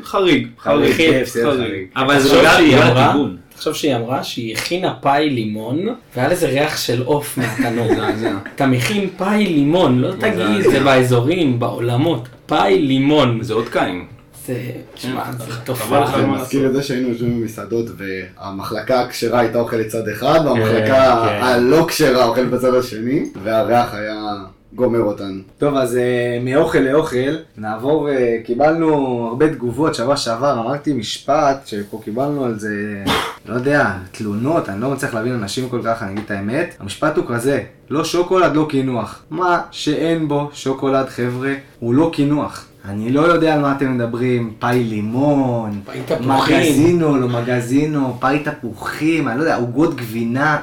חריג, 0.03 0.49
חריג, 0.59 0.93
חריג. 0.93 1.25
חריג. 1.45 1.89
אבל 1.97 2.19
זה 2.21 2.39
בגלל 2.39 2.57
שהיא 2.57 2.77
אמרה- 2.77 3.17
תחשוב 3.57 3.75
שהיא 3.75 3.97
אמרה 3.97 4.25
שהיא 4.25 4.55
הכינה 4.55 4.95
פאי 5.01 5.31
לימון, 5.31 5.87
והיה 6.17 6.29
לזה 6.29 6.47
ריח 6.47 6.77
של 6.77 7.03
עוף 7.03 7.39
מהתנור. 7.39 7.89
אתה 8.55 8.67
מכין 8.67 9.09
פאי 9.17 9.47
לימון, 9.47 9.99
לא 9.99 10.13
תגיד. 10.13 10.71
זה 10.71 10.81
באזורים, 10.81 11.59
בעולמות. 11.59 12.29
פאי 12.47 12.79
לימון. 12.79 13.39
זה 13.43 13.55
עוד 13.55 13.69
קין. 13.69 14.05
זה, 14.47 14.71
תשמע, 14.95 15.33
זה 15.33 15.53
חבל 15.53 15.65
תופעה. 15.65 16.21
זה 16.21 16.27
מזכיר 16.27 16.67
את 16.67 16.73
זה 16.73 16.83
שהיינו 16.83 17.09
יושבים 17.09 17.41
במסעדות 17.41 17.87
והמחלקה 17.97 19.01
הכשרה 19.01 19.41
הייתה 19.41 19.59
אוכלת 19.59 19.87
צד 19.87 20.09
אחד 20.09 20.41
והמחלקה 20.45 21.27
כן. 21.29 21.45
הלא 21.45 21.87
כשרה 21.89 22.25
אוכלת 22.25 22.51
בצד 22.51 22.75
השני 22.75 23.25
והריח 23.43 23.95
היה 23.95 24.37
גומר 24.77 25.01
אותנו. 25.01 25.41
טוב, 25.59 25.77
אז 25.77 25.97
אה, 25.97 26.39
מאוכל 26.43 26.79
לאוכל, 26.79 27.37
נעבור, 27.57 28.11
אה, 28.11 28.37
קיבלנו 28.45 28.89
הרבה 29.29 29.49
תגובות 29.53 29.95
שבוע 29.95 30.17
שעבר, 30.17 30.61
אמרתי 30.61 30.93
משפט 30.93 31.67
שפה 31.67 32.01
קיבלנו 32.05 32.45
על 32.45 32.59
זה, 32.59 33.05
לא 33.47 33.55
יודע, 33.55 33.93
תלונות, 34.13 34.69
אני 34.69 34.81
לא 34.81 34.91
מצליח 34.91 35.15
להבין 35.15 35.33
אנשים 35.33 35.69
כל 35.69 35.81
כך, 35.85 36.03
אני 36.03 36.13
אגיד 36.13 36.25
את 36.25 36.31
האמת. 36.31 36.75
המשפט 36.81 37.17
הוא 37.17 37.25
כזה, 37.29 37.63
לא 37.91 38.05
שוקולד, 38.05 38.57
לא 38.57 38.67
קינוח. 38.69 39.23
מה 39.31 39.61
שאין 39.71 40.29
בו 40.29 40.51
שוקולד, 40.53 41.09
חבר'ה, 41.09 41.55
הוא 41.79 41.95
לא 41.95 42.11
קינוח. 42.13 42.67
אני 42.85 43.13
לא 43.13 43.21
יודע 43.21 43.55
על 43.55 43.61
מה 43.61 43.75
אתם 43.77 43.99
מדברים, 43.99 44.55
פאי 44.59 44.85
לימון, 44.85 45.81
פאי 45.85 46.01
תפוחים. 46.07 46.57
מגזינו, 46.57 47.17
לא 47.17 47.29
מגזינו, 47.29 48.17
פאי 48.21 48.39
תפוחים, 48.45 49.29
אני 49.29 49.39
לא 49.39 49.43
יודע, 49.43 49.57
עוגות 49.57 49.97
גבינה. 49.97 50.59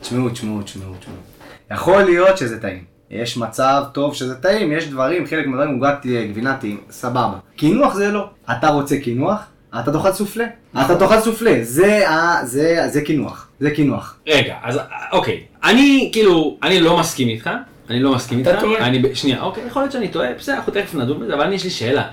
תשמעו, 0.00 0.28
תשמעו, 0.28 0.62
תשמעו, 0.62 0.92
תשמעו. 1.00 1.16
יכול 1.70 2.02
להיות 2.02 2.38
שזה 2.38 2.60
טעים. 2.60 2.87
יש 3.10 3.36
מצב 3.36 3.82
טוב 3.92 4.14
שזה 4.14 4.34
טעים, 4.34 4.72
יש 4.72 4.88
דברים, 4.88 5.26
חלק 5.26 5.46
מהדברים 5.46 5.74
עוגת 5.74 6.06
אה, 6.06 6.26
גבינה 6.30 6.56
טעים, 6.56 6.80
סבבה. 6.90 7.38
קינוח 7.56 7.94
זה 7.94 8.10
לא. 8.12 8.28
אתה 8.50 8.68
רוצה 8.68 8.96
קינוח? 9.00 9.38
אתה 9.80 9.92
תאכל 9.92 10.12
סופלה. 10.12 10.44
אתה 10.80 10.96
תאכל 10.98 11.20
סופלה, 11.20 11.58
זה, 11.62 12.08
ה- 12.08 12.44
זה, 12.44 12.82
זה 12.88 13.00
קינוח. 13.02 13.48
זה 13.60 13.70
קינוח. 13.70 14.18
רגע, 14.28 14.56
אז 14.62 14.78
אוקיי, 15.12 15.40
אני 15.64 16.10
כאילו, 16.12 16.56
אני 16.62 16.80
לא 16.80 16.98
מסכים 16.98 17.28
איתך, 17.28 17.50
אני 17.90 18.00
לא 18.00 18.14
מסכים 18.14 18.40
אתה 18.40 18.50
איתך, 18.50 18.60
טועה. 18.60 18.86
אני, 18.86 18.98
ב- 18.98 19.14
שנייה, 19.14 19.42
אוקיי, 19.42 19.66
יכול 19.66 19.82
להיות 19.82 19.92
שאני 19.92 20.08
טועה, 20.08 20.28
בסדר, 20.38 20.54
אנחנו 20.54 20.72
תכף 20.72 20.94
נדון 20.94 21.20
בזה, 21.20 21.34
אבל 21.34 21.44
אני 21.44 21.54
יש 21.54 21.64
לי 21.64 21.70
שאלה. 21.70 22.08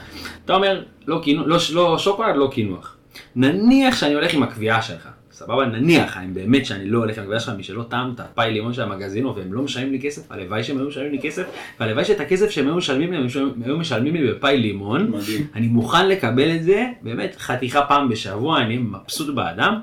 אתה 0.46 0.54
אומר, 0.56 0.84
לא, 1.08 1.22
לא, 1.38 1.58
לא 1.74 1.98
שוקולד, 2.00 2.36
לא 2.36 2.50
קינוח. 2.54 2.96
נניח 3.36 3.96
שאני 3.98 4.14
הולך 4.14 4.34
עם 4.34 4.44
הקביעה 4.44 4.82
שלך, 4.82 5.08
סבבה? 5.36 5.66
נניח, 5.66 6.18
אם 6.18 6.34
באמת 6.34 6.66
שאני 6.66 6.90
לא 6.90 7.00
הולך 7.00 7.18
הקביעה 7.18 7.40
שלך, 7.40 7.54
מי 7.58 7.64
שלא 7.64 7.84
טעם 7.84 8.12
את 8.16 8.20
הפאי 8.20 8.54
לימון 8.54 8.74
של 8.74 8.82
המגזינו 8.82 9.36
והם 9.36 9.54
לא 9.54 9.62
משלמים 9.62 9.92
לי 9.92 10.02
כסף, 10.02 10.32
הלוואי 10.32 10.64
שהם 10.64 10.78
היו 10.78 10.88
משלמים 10.88 11.12
לי 11.12 11.20
כסף, 11.22 11.44
והלוואי 11.80 12.06
שאת 12.06 12.20
הכסף 12.20 12.50
שהם 12.50 12.66
היו 12.66 12.76
משלמים 12.76 13.12
לי, 13.12 13.18
הם 13.18 13.28
היו 13.66 13.78
משלמים 13.78 14.16
לי 14.16 14.32
בפאי 14.32 14.58
לימון. 14.58 15.12
מדהים. 15.12 15.48
אני 15.56 15.68
מוכן 15.68 16.08
לקבל 16.08 16.56
את 16.56 16.64
זה, 16.64 16.86
באמת 17.02 17.36
חתיכה 17.40 17.82
פעם 17.82 18.10
בשבוע, 18.10 18.62
אני 18.62 18.78
מבסוט 18.78 19.36
באדם, 19.36 19.80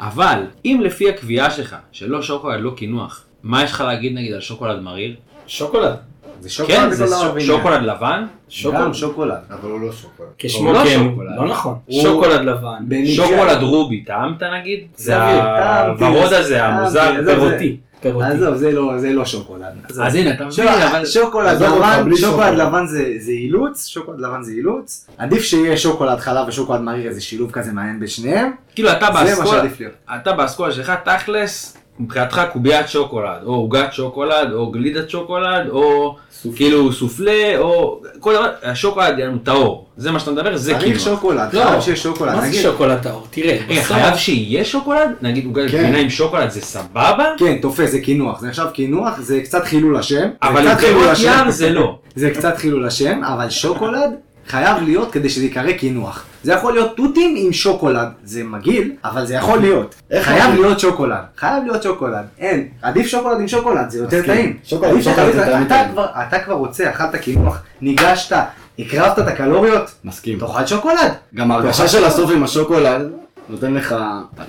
אבל 0.00 0.42
אם 0.64 0.80
לפי 0.84 1.08
הקביעה 1.08 1.50
שלך, 1.50 1.76
שלא 1.92 2.22
שוקולד, 2.22 2.60
לא 2.60 2.72
קינוח, 2.76 3.24
מה 3.42 3.64
יש 3.64 3.72
לך 3.72 3.80
להגיד 3.80 4.14
נגיד 4.14 4.32
על 4.32 4.40
שוקולד 4.40 4.80
מריר? 4.80 5.16
שוקולד. 5.46 6.11
זה 6.42 6.50
שוקולד 6.50 6.76
כן, 6.78 6.90
זה 6.90 7.04
ועניין. 7.16 7.40
שוקולד 7.40 7.82
לבן, 7.82 8.26
גם 8.74 8.94
שוקולד. 8.94 9.38
אבל 9.50 9.70
הוא 9.70 9.80
לא 9.80 9.92
שוקולד. 9.92 10.28
כשמו 10.38 10.72
לא 10.72 10.78
כן, 10.84 11.00
שוקולד. 11.10 11.28
לא 11.36 11.48
נכון. 11.48 11.74
הוא- 11.86 12.02
שוקולד 12.02 12.40
לבן. 12.40 12.84
שוקולד 13.06 13.62
רובי, 13.62 14.00
טעמת 14.04 14.42
נגיד? 14.42 14.80
זה 14.96 15.16
הוורוד 15.22 16.32
הזה, 16.32 16.64
המוזר, 16.64 17.12
פירותי. 17.26 17.76
עזוב, 18.20 18.54
זה 18.54 18.70
לא- 18.72 18.98
זה 18.98 19.12
לא 19.12 19.24
שוקולד. 19.24 19.66
אז 20.02 20.14
הנה, 20.14 20.34
אתה 20.34 20.44
מבין, 20.46 20.68
אבל... 20.68 21.06
שוקולד 21.06 21.62
לבן, 21.62 22.16
שוקולד. 22.16 22.54
לבן 22.54 22.86
זה 22.86 23.12
זה 23.18 23.32
אילוץ, 23.32 23.86
שוקולד 23.86 24.20
לבן 24.20 24.42
זה 24.42 24.52
אילוץ. 24.52 25.06
עדיף 25.18 25.42
שיהיה 25.42 25.76
שוקולד 25.76 26.18
חלב 26.18 26.48
ושוקולד 26.48 26.80
מריר, 26.80 27.08
איזה 27.08 27.20
שילוב 27.20 27.50
כזה 27.50 27.72
מעניין 27.72 28.00
בין 28.00 28.08
שניהם. 28.08 28.50
כאילו 28.74 28.92
אתה 28.92 29.06
זה 29.06 29.12
מה 29.12 29.24
באסכולה, 29.24 29.48
שעדיף 29.50 29.80
להיות. 29.80 29.92
אתה 30.14 30.32
באסכולה 30.32 30.72
שלך 30.72 30.92
תכלס, 31.04 31.76
מבחינתך 32.00 32.42
קוביית 32.52 32.88
שוקולד, 32.88 33.42
או 33.44 33.54
עוגת 33.54 33.92
שוקולד, 33.92 34.52
או 34.52 34.70
גלידת 34.70 35.10
שוקולד, 35.10 35.68
או 35.68 36.16
כאילו 36.56 36.92
סופלה, 36.92 37.58
או 37.58 38.00
כל 38.20 38.34
דבר, 38.34 38.48
השוקולד 38.62 39.18
יענו 39.18 39.38
טהור, 39.38 39.86
זה 39.96 40.10
מה 40.10 40.18
שאתה 40.20 40.30
מדבר, 40.30 40.56
זה 40.56 40.70
צריך 40.72 40.82
כאילו. 40.84 41.00
שוקולד, 41.00 41.48
לא. 41.54 41.64
חייב 41.64 41.80
שיהיה 41.80 41.96
שוקולד. 41.96 42.34
מה 42.34 42.48
זה 42.50 42.62
שוקולד 42.62 42.98
טהור? 43.02 43.26
תראה, 43.30 43.58
רגע, 43.68 43.80
בסוף- 43.80 43.92
חייב 43.96 44.16
שיהיה 44.16 44.64
שוקולד? 44.64 45.10
נגיד 45.22 45.44
עוגת 45.46 45.70
כן. 45.70 45.78
גבינה 45.82 45.98
עם 45.98 46.10
שוקולד 46.10 46.50
זה 46.50 46.60
סבבה? 46.60 47.26
כן, 47.38 47.56
תופס, 47.62 47.90
זה 47.90 48.00
קינוח. 48.00 48.40
זה 48.40 48.48
נחשב 48.48 48.66
קינוח, 48.72 49.20
זה 49.20 49.40
קצת 49.40 49.64
חילול 49.64 49.96
השם. 49.96 50.28
אבל 50.42 50.66
עם 50.68 50.74
קצת 50.74 50.80
חילול 50.80 51.00
פירות 51.00 51.12
השם. 51.12 51.32
ים 51.44 51.50
זה 51.50 51.70
לא. 51.70 51.98
זה 52.14 52.30
קצת 52.30 52.56
חילול 52.56 52.86
השם, 52.86 53.20
אבל 53.24 53.50
שוקולד 53.50 54.10
חייב 54.48 54.82
להיות 54.82 55.12
כדי 55.12 55.28
שזה 55.28 55.44
ייקרא 55.44 55.72
קינוח. 55.72 56.24
זה 56.42 56.52
יכול 56.52 56.72
להיות 56.72 56.96
תותים 56.96 57.34
עם 57.38 57.52
שוקולד, 57.52 58.08
זה 58.24 58.44
מגעיל, 58.44 58.92
אבל 59.04 59.26
זה 59.26 59.34
יכול 59.34 59.58
להיות. 59.58 59.94
חייב? 60.20 60.54
להיות 60.54 60.80
שוקולד, 60.80 61.24
חייב 61.36 61.64
להיות 61.64 61.82
שוקולד. 61.82 62.24
אין, 62.38 62.68
עדיף 62.82 63.06
שוקולד 63.06 63.40
עם 63.40 63.48
שוקולד, 63.48 63.90
זה 63.90 63.98
יותר. 63.98 64.22
טעים. 64.26 64.56
שוקולד 64.64 64.92
עם 64.92 65.02
שוקולד 65.02 65.32
זה 65.32 65.38
יותר 65.40 65.64
טעים. 65.68 65.96
אתה 66.28 66.38
כבר 66.38 66.54
רוצה, 66.54 66.90
אכלת 66.90 67.16
קינוח, 67.16 67.62
ניגשת, 67.80 68.36
הקרבת 68.78 69.18
את 69.18 69.26
הקלוריות, 69.28 69.90
מסכים. 70.04 70.38
תאכל 70.38 70.66
שוקולד. 70.66 71.12
גם 71.34 71.50
ההרגשה 71.50 71.88
של 71.88 72.04
הסוף 72.04 72.30
עם 72.30 72.42
השוקולד 72.42 73.10
נותן 73.48 73.74
לך, 73.74 73.94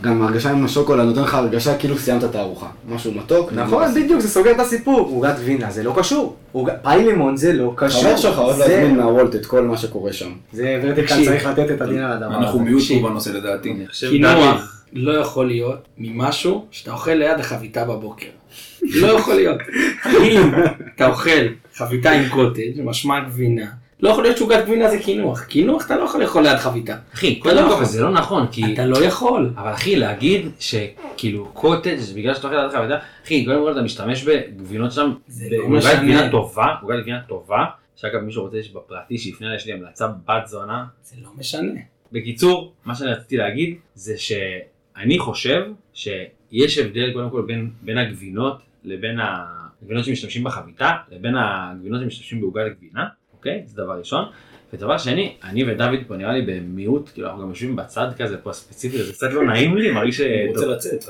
גם 0.01 0.21
ההרגשה 0.21 0.51
עם 0.51 0.65
השוקולד 0.65 1.05
נותן 1.05 1.21
לך 1.21 1.33
הרגשה 1.33 1.77
כאילו 1.77 1.97
סיימת 1.97 2.23
את 2.23 2.35
הארוחה. 2.35 2.67
משהו 2.89 3.11
מתוק. 3.11 3.53
נכון, 3.53 3.83
בדיוק, 3.95 4.19
זה 4.19 4.29
סוגר 4.29 4.51
את 4.51 4.59
הסיפור. 4.59 4.99
עוגת 4.99 5.35
גבינה 5.39 5.71
זה 5.71 5.83
לא 5.83 5.93
קשור. 5.97 6.35
פאי 6.81 7.03
לימון 7.05 7.37
זה 7.37 7.53
לא 7.53 7.73
קשור. 7.75 8.01
חבר 8.01 8.17
שלך 8.17 8.37
אוהב 8.37 8.59
להזמין 8.59 8.97
מהוולט 8.97 9.35
את 9.35 9.45
כל 9.45 9.61
מה 9.67 9.77
שקורה 9.77 10.13
שם. 10.13 10.31
זה 10.53 10.79
ורטיקל. 10.83 11.25
צריך 11.25 11.45
לתת 11.45 11.71
את 11.71 11.81
הדין 11.81 11.99
על 11.99 12.11
הדבר 12.11 12.25
הזה. 12.25 12.37
אנחנו 12.37 12.59
מיעוט. 12.59 12.83
פה 13.01 13.09
בנושא 13.09 13.29
לדעתי. 13.29 13.85
קינוח 14.09 14.83
לא 14.93 15.11
יכול 15.11 15.47
להיות 15.47 15.87
ממשהו 15.97 16.65
שאתה 16.71 16.91
אוכל 16.91 17.11
ליד 17.11 17.39
החביתה 17.39 17.85
בבוקר. 17.85 18.27
לא 18.81 19.07
יכול 19.07 19.35
להיות. 19.35 19.59
אם 20.23 20.51
אתה 20.95 21.07
אוכל 21.07 21.45
חביתה 21.75 22.11
עם 22.11 22.29
קוטג', 22.29 22.81
משמע 22.83 23.19
גבינה, 23.19 23.65
לא 24.03 24.09
יכול 24.09 24.23
להיות 24.23 24.37
שעוגת 24.37 24.65
גבינה 24.65 24.89
זה 24.89 24.99
קינוח. 24.99 25.43
קינוח 25.43 25.85
אתה 25.85 25.95
לא 25.95 26.03
יכול 26.03 26.21
לאכול 26.21 26.43
ליד 26.43 26.57
חביתה. 26.57 26.97
אחי, 27.13 27.39
קודם 27.39 27.65
לא 27.65 27.75
כל. 27.75 27.85
זה 27.85 28.01
לא 28.01 28.11
נכון, 28.11 28.47
כי... 28.51 28.73
אתה 28.73 28.85
לא 28.85 29.03
יכול. 29.03 29.53
אבל 29.57 29.73
אחי, 29.73 29.95
להגיד 29.95 30.47
שכאילו 30.59 31.45
קוטג' 31.53 31.97
זה 31.97 32.13
בגלל 32.13 32.33
שאתה 32.33 32.47
אוכל 32.47 32.61
לידך 32.61 32.73
ואתה, 32.73 33.05
אחי, 33.25 33.45
קודם 33.45 33.61
כל 33.63 33.71
אתה 33.71 33.81
משתמש 33.81 34.23
בגבינות 34.23 34.91
שם, 34.91 35.13
זה 35.27 35.45
לא. 35.51 35.79
גבינה 35.97 36.31
טובה, 36.31 36.65
עוגת 36.81 36.99
גבינה 37.01 37.21
טובה, 37.27 37.65
שאגב 37.95 38.19
מישהו 38.19 38.43
רוצה 38.43 38.57
יש 38.57 38.71
בפרטי 38.71 39.17
שיפנה 39.17 39.47
אליי, 39.47 39.57
יש 39.57 39.65
לי 39.65 39.73
המלצה 39.73 40.07
בת 40.07 40.47
זונה. 40.47 40.85
זה 41.03 41.15
לא 41.23 41.29
משנה. 41.37 41.81
בקיצור, 42.11 42.73
מה 42.85 42.95
שאני 42.95 43.11
רציתי 43.11 43.37
להגיד 43.37 43.75
זה 43.95 44.17
שאני 44.17 45.19
חושב 45.19 45.63
שיש 45.93 46.77
הבדל 46.77 47.13
קודם 47.13 47.29
כל 47.29 47.41
בין, 47.41 47.69
בין 47.81 47.97
הגבינות 47.97 48.57
לבין 48.83 49.17
הגבינות 49.81 50.05
שמשתמשים 50.05 50.43
בחביתה 50.43 50.91
לבין 51.11 51.35
הגבינות 51.37 52.01
שמשתמשים 52.01 52.41
בעוגת 52.41 52.63
גבינה, 52.77 53.07
אוקיי? 53.43 53.63
זה 53.67 53.83
דבר 53.83 53.93
ראשון. 53.99 54.25
ודבר 54.73 54.97
שני, 54.97 55.33
אני 55.43 55.63
ודוד 55.71 55.99
פה 56.07 56.15
נראה 56.15 56.33
לי 56.33 56.41
במיעוט, 56.41 57.09
כאילו 57.13 57.27
אנחנו 57.27 57.41
גם 57.41 57.49
יושבים 57.49 57.75
בצד 57.75 58.07
כזה 58.17 58.37
פה 58.37 58.53
ספציפי, 58.53 59.03
זה 59.03 59.13
קצת 59.13 59.33
לא 59.33 59.43
נעים 59.43 59.77
לי, 59.77 59.91
מרגיש 59.91 60.17
ש... 60.17 60.21
רוצה 60.49 60.65
לצאת, 60.65 61.03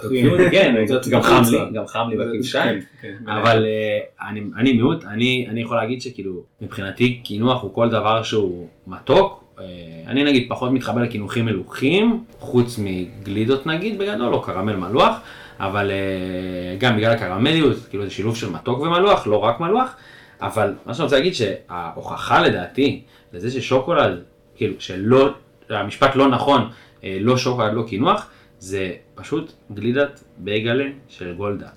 כן, 0.52 0.76
גם 1.12 1.22
חם. 1.22 1.42
לי, 1.52 1.58
גם 1.74 1.88
חם 1.88 2.10
לי 2.10 2.18
בכבשיים. 2.18 2.80
כן, 3.02 3.14
כן. 3.26 3.30
אבל 3.32 3.66
אה, 3.66 4.30
אני, 4.58 4.74
מיעוט, 4.74 5.06
אני, 5.06 5.48
אני 5.50 5.62
יכול 5.62 5.78
להגיד 5.78 6.02
שכאילו 6.02 6.44
מבחינתי 6.62 7.20
קינוח 7.24 7.64
הוא 7.64 7.74
כל 7.74 7.90
דבר 7.90 8.24
שהוא 8.24 8.68
מתוק. 8.88 9.44
אה, 9.60 9.66
אני 10.08 10.24
נגיד 10.24 10.46
פחות 10.50 10.72
מתחבר 10.72 11.02
לקינוחים 11.02 11.46
מלוכים, 11.46 12.24
חוץ 12.40 12.80
מגלידות 12.84 13.68
נגיד 13.68 13.98
בגדול, 13.98 14.34
או 14.34 14.42
קרמל 14.42 14.76
מלוח, 14.76 15.16
אבל 15.60 15.92
אה, 15.92 16.76
גם 16.78 16.98
בגלל 16.98 17.12
הקרמליות, 17.12 17.78
כאילו 17.90 18.04
זה 18.04 18.12
שילוב 18.12 18.38
של 18.38 18.50
מתוק 18.50 18.80
ומלוח, 18.80 19.28
לא 19.28 19.38
רק 19.38 19.60
מלוח, 19.60 19.96
אבל 20.44 20.74
מה 20.86 20.94
שאני 20.94 21.04
רוצה 21.04 21.16
להגיד 21.16 21.34
שההוכחה 21.36 22.42
לדעתי 22.42 23.02
לזה 23.34 23.52
ששוקולד, 23.52 24.20
כאילו 24.56 24.74
שלא, 24.80 25.34
המשפט 25.70 26.16
לא 26.16 26.28
נכון, 26.28 26.70
אה, 27.04 27.18
לא 27.22 27.38
שוקולד, 27.38 27.74
לא 27.74 27.84
קינוח, 27.88 28.26
זה 28.60 28.92
פשוט 29.16 29.52
גלידת 29.74 30.24
בייגלה 30.38 30.86
של 31.10 31.34
גולדה. 31.34 31.68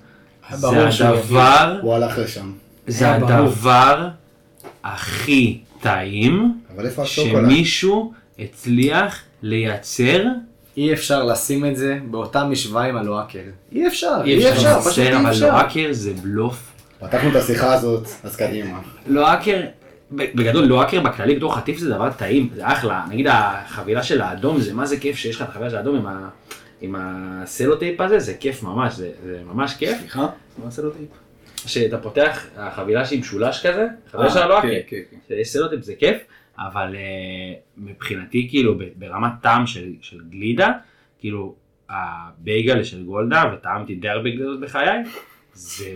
זה 0.52 1.09
הדבר, 1.09 1.79
הוא 1.83 1.94
הלך 1.94 2.18
לשם. 2.18 2.52
זה. 2.87 3.12
הדבר 3.14 4.09
הכי 4.85 5.61
טעים 5.81 6.61
אבל 6.74 6.87
איפה 6.87 7.02
השוקולד? 7.02 7.44
שמישהו 7.44 8.12
הצליח 8.38 9.22
לייצר. 9.42 10.24
אי 10.76 10.92
אפשר 10.92 11.24
לשים 11.24 11.64
את 11.66 11.76
זה 11.76 11.98
באותה 12.11 12.44
משוואה 12.44 12.85
עם 12.85 12.96
הלואקר. 12.96 13.38
אי 13.72 13.87
אפשר, 13.87 14.20
אי 14.24 14.50
אפשר, 14.52 14.81
פשוט 14.81 14.98
אי 14.98 15.16
אבל 15.16 15.31
אפשר. 15.31 15.52
לואקר 15.52 15.88
זה 15.90 16.12
בלוף. 16.22 16.72
פתחנו 17.07 17.31
את 17.31 17.37
השיחה 17.37 17.75
הזאת, 17.75 18.09
אז 18.25 18.37
קדימה. 18.37 18.81
לואקר, 19.07 19.61
בגדול 20.11 20.64
לואקר 20.64 21.01
בכללי 21.01 21.37
בתור 21.37 21.57
חטיף 21.57 21.79
זה 21.79 21.90
דבר 21.90 22.11
טעים, 22.12 22.49
זה 22.55 22.66
אחלה. 22.66 23.05
נגיד 23.11 23.27
החבילה 23.31 24.03
של 24.03 24.21
האדום 24.21 24.61
זה 24.61 24.75
מה 24.75 24.87
זה 24.87 24.97
כיף 25.01 25.16
שיש 25.16 25.37
לך 25.37 25.42
את 25.42 25.49
החבילה 25.49 25.71
של 25.71 25.77
האדום 25.77 25.97
עם 25.97 26.07
ה... 26.07 26.29
עם 26.81 26.97
הסלוטייפ 26.99 28.01
הזה, 28.01 28.19
זה 28.19 28.35
כיף 28.35 28.62
ממש, 28.62 28.95
זה, 28.95 29.11
זה 29.25 29.40
ממש 29.47 29.75
כיף. 29.75 29.99
סליחה? 29.99 30.27
מה 30.64 30.71
טיפ? 30.71 31.09
שאתה 31.66 31.99
פותח, 31.99 32.47
החבילה 32.57 33.05
שהיא 33.05 33.21
משולש 33.21 33.66
כזה, 33.66 33.87
החבילה 34.07 34.29
אה, 34.29 34.35
של 34.35 34.38
הלואקר. 34.38 34.69
כן, 34.69 34.81
כן, 34.88 34.97
כן. 35.11 35.16
שיש 35.29 35.49
סלוטיפ 35.49 35.81
זה 35.83 35.95
כיף, 35.99 36.16
אבל 36.59 36.95
uh, 36.95 37.59
מבחינתי 37.77 38.47
כאילו 38.51 38.75
ברמת 38.97 39.33
טעם 39.42 39.66
של, 39.66 39.92
של 40.01 40.21
גלידה, 40.31 40.73
כאילו 41.19 41.55
הבייגלה 41.90 42.85
של 42.85 43.05
גולדה, 43.05 43.45
וטעמתי 43.55 43.95
די 43.95 44.09
הרבה 44.09 44.31
גלידות 44.31 44.61
בחיי, 44.61 45.03
זה 45.53 45.95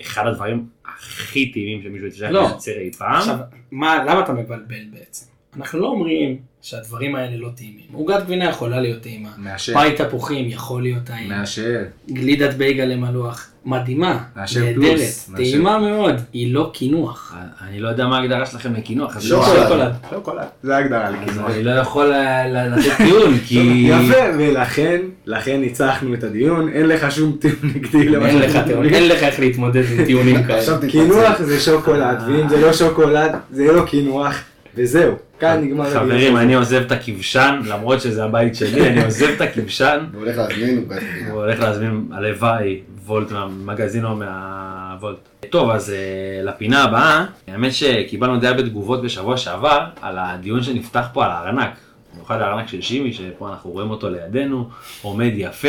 אחד 0.00 0.26
הדברים 0.26 0.68
הכי 0.84 1.52
טעימים 1.52 1.82
שמישהו 1.82 2.06
הצליח 2.06 2.30
לא. 2.30 2.48
לייצר 2.48 2.72
אי 2.72 2.92
פעם. 2.92 3.18
עכשיו, 3.18 3.36
מה, 3.70 4.04
למה 4.04 4.20
אתה 4.20 4.32
מבלבל 4.32 4.84
בעצם? 4.92 5.33
אנחנו 5.56 5.78
לא 5.80 5.86
אומרים 5.86 6.36
שהדברים 6.62 7.16
האלה 7.16 7.36
לא 7.36 7.48
טעימים. 7.56 7.84
עוגת 7.92 8.22
גבינה 8.24 8.44
יכולה 8.44 8.80
להיות 8.80 9.02
טעימה. 9.02 9.28
מאשר, 9.38 9.72
פאי 9.74 9.92
תפוחים 9.96 10.48
יכול 10.48 10.82
להיות 10.82 11.04
טעים. 11.04 11.28
מאשר. 11.28 11.82
גלידת 12.10 12.54
בייגל 12.54 12.84
למלוח, 12.84 13.48
מדהימה, 13.64 14.18
מאשר 14.36 14.60
נהדרת, 14.60 14.96
פלוס, 14.98 15.30
טעימה 15.36 15.78
מאוד, 15.78 16.14
היא 16.32 16.54
לא 16.54 16.70
קינוח. 16.74 17.34
אני 17.68 17.80
לא 17.80 17.88
יודע 17.88 18.06
מה 18.06 18.18
ההגדרה 18.18 18.46
שלכם 18.46 18.74
לקינוח, 18.74 19.20
שוקולד. 19.20 19.92
שוקולד. 20.10 20.44
זה 20.62 20.76
ההגדרה 20.76 21.06
אז 21.08 21.14
לכינוח. 21.14 21.50
אני 21.50 21.64
לא 21.64 21.70
יכול 21.70 22.12
אה, 22.12 22.48
ל- 22.48 22.74
לתת 22.78 22.96
טיעון, 22.96 23.38
כי... 23.46 23.88
יפה, 23.90 24.20
ולכן, 24.38 25.00
לכן 25.26 25.60
ניצחנו 25.60 26.14
את 26.14 26.24
הדיון, 26.24 26.68
אין 26.68 26.86
לך 26.86 27.12
שום 27.12 27.36
טיעון 27.40 27.56
נגדי 27.74 27.98
אין 28.26 28.38
לך 28.38 28.58
טיעון. 28.66 28.86
אין 28.86 29.08
לך 29.08 29.22
איך 29.22 29.40
להתמודד 29.40 29.82
עם 29.98 30.04
טיעונים 30.04 30.42
כאלה. 30.46 30.78
קינוח 30.90 31.42
זה 31.42 31.60
שוקולד, 31.60 32.18
ואם 32.28 32.48
זה 32.48 32.60
לא 32.60 32.72
שוקולד, 32.72 33.32
זה 33.50 33.72
לא 33.72 33.84
קינוח, 33.86 34.40
וזהו. 34.76 35.14
כאן 35.38 35.60
נגמר 35.64 35.86
הדיון. 35.86 36.04
חברים, 36.04 36.36
אני 36.36 36.54
עוזב 36.54 36.82
את 36.86 36.92
הכבשן, 36.92 37.60
למרות 37.66 38.00
שזה 38.00 38.24
הבית 38.24 38.54
שלי, 38.56 38.88
אני 38.88 39.04
עוזב 39.04 39.28
את 39.36 39.40
הכבשן. 39.40 39.98
הוא 40.14 40.20
הולך 40.20 40.36
להזמין. 40.36 40.84
הוא 41.30 41.40
הולך 41.40 41.60
להזמין, 41.60 42.08
הלוואי, 42.12 42.80
וולט 43.06 43.32
מהמגזין 43.32 44.04
או 44.04 44.16
מהוולט. 44.16 45.18
טוב, 45.50 45.70
אז 45.70 45.90
אה, 45.90 46.42
לפינה 46.42 46.84
הבאה, 46.84 47.24
האמת 47.48 47.72
שקיבלנו 47.72 48.40
די 48.40 48.46
הרבה 48.46 48.62
תגובות 48.62 49.02
בשבוע 49.02 49.36
שעבר 49.36 49.84
על 50.02 50.18
הדיון 50.18 50.62
שנפתח 50.62 51.06
פה 51.12 51.24
על 51.24 51.30
הארנק. 51.30 51.70
במיוחד 52.14 52.40
הארנק 52.40 52.68
של 52.68 52.80
שימי, 52.82 53.12
שפה 53.12 53.48
אנחנו 53.48 53.70
רואים 53.70 53.90
אותו 53.90 54.10
לידינו, 54.10 54.68
עומד 55.02 55.30
יפה, 55.34 55.68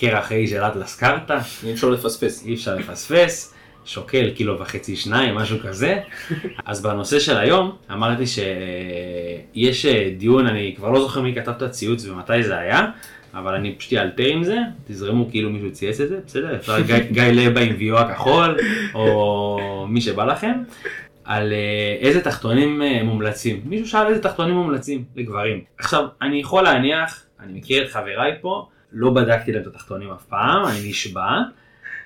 קרח 0.00 0.32
האי 0.32 0.46
של 0.46 0.60
אטלס 0.60 0.96
קרתא, 0.96 1.38
אי 1.64 1.72
אפשר 1.72 1.88
לפספס. 1.88 2.46
אי 2.46 2.54
אפשר 2.54 2.74
לפספס, 2.74 3.54
שוקל 3.88 4.30
קילו 4.30 4.60
וחצי 4.60 4.96
שניים, 4.96 5.34
משהו 5.34 5.58
כזה. 5.62 5.98
אז 6.64 6.82
בנושא 6.82 7.18
של 7.18 7.36
היום, 7.36 7.72
אמרתי 7.92 8.24
שיש 8.26 9.86
אה, 9.86 10.10
דיון, 10.18 10.46
אני 10.46 10.74
כבר 10.76 10.90
לא 10.90 11.00
זוכר 11.00 11.20
מי 11.20 11.34
כתב 11.34 11.50
את 11.50 11.62
הציוץ 11.62 12.06
ומתי 12.06 12.42
זה 12.42 12.58
היה, 12.58 12.86
אבל 13.34 13.54
אני 13.54 13.74
פשוט 13.78 13.92
אאלתר 13.92 14.24
עם 14.24 14.44
זה, 14.44 14.58
תזרמו 14.88 15.30
כאילו 15.30 15.50
מישהו 15.50 15.72
צייץ 15.72 16.00
את 16.00 16.08
זה, 16.08 16.18
בסדר? 16.26 16.56
אפשר 16.56 16.80
גיא, 16.80 16.96
גיא 16.98 17.22
לבה 17.22 17.60
עם 17.60 17.74
ויו 17.78 17.98
הכחול, 17.98 18.56
או 18.94 19.86
מי 19.88 20.00
שבא 20.00 20.24
לכם. 20.24 20.52
על 21.24 21.52
אה, 21.52 21.96
איזה 22.00 22.20
תחתונים 22.20 22.82
אה, 22.82 23.02
מומלצים. 23.02 23.60
מישהו 23.64 23.88
שאל 23.88 24.06
איזה 24.06 24.22
תחתונים 24.22 24.54
מומלצים 24.54 25.04
לגברים. 25.16 25.60
עכשיו, 25.78 26.04
אני 26.22 26.40
יכול 26.40 26.62
להניח, 26.62 27.22
אני 27.40 27.58
מכיר 27.58 27.84
את 27.84 27.90
חבריי 27.90 28.32
פה, 28.40 28.68
לא 28.92 29.10
בדקתי 29.10 29.52
להם 29.52 29.62
את 29.62 29.66
התחתונים 29.66 30.10
אף 30.10 30.24
פעם, 30.24 30.64
אני 30.66 30.88
נשבע, 30.88 31.30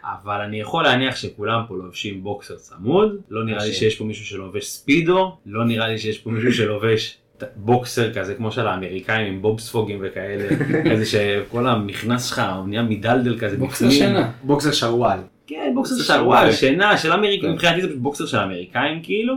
אבל 0.05 0.41
אני 0.41 0.61
יכול 0.61 0.85
להניח 0.85 1.17
שכולם 1.17 1.61
פה 1.69 1.77
לובשים 1.77 2.23
בוקסר 2.23 2.57
צמוד, 2.57 3.17
לא 3.31 3.45
נראה 3.45 3.65
לי. 3.65 3.73
שיש 3.73 3.97
פה 3.97 4.05
מישהו 4.05 4.27
שלובש 4.27 4.67
ספידו, 4.67 5.37
לא 5.47 5.65
נראה 5.65 5.89
לי 5.89 5.99
שיש 5.99 6.19
פה 6.19 6.31
מישהו 6.31 6.53
שלובש 6.53 7.19
בוקסר 7.57 8.13
כזה 8.15 8.35
כמו 8.35 8.53
של 8.53 8.67
האמריקאים 8.67 9.27
עם 9.27 9.43
בובספוגים 9.43 9.99
וכאלה, 10.03 10.49
כזה 10.91 11.07
שכל 11.07 11.67
המכנס 11.67 12.29
שלך 12.29 12.43
הוא 12.57 12.69
נהיה 12.69 12.83
מדלדל 12.83 13.39
כזה. 13.39 13.57
בוקסר. 13.57 13.91
שינה. 13.91 14.31
בוקסר 14.43 14.73
שרוואל. 14.73 15.19
כן, 15.47 15.73
בוקסר 15.75 15.95
בוקסר 15.95 16.13
של 16.13 16.19
של 16.19 16.21
וואל, 16.21 16.43
וואל. 16.43 16.53
שינה 16.53 16.99
של 16.99 17.13
אמריקאים, 17.13 17.51
כן. 17.51 17.53
מבחינתי 17.53 17.81
זה 17.81 17.89
פשוט 17.89 18.01
בוקסר 18.01 18.27
של 18.27 18.39
האמריקאים 18.39 19.03
כאילו. 19.03 19.35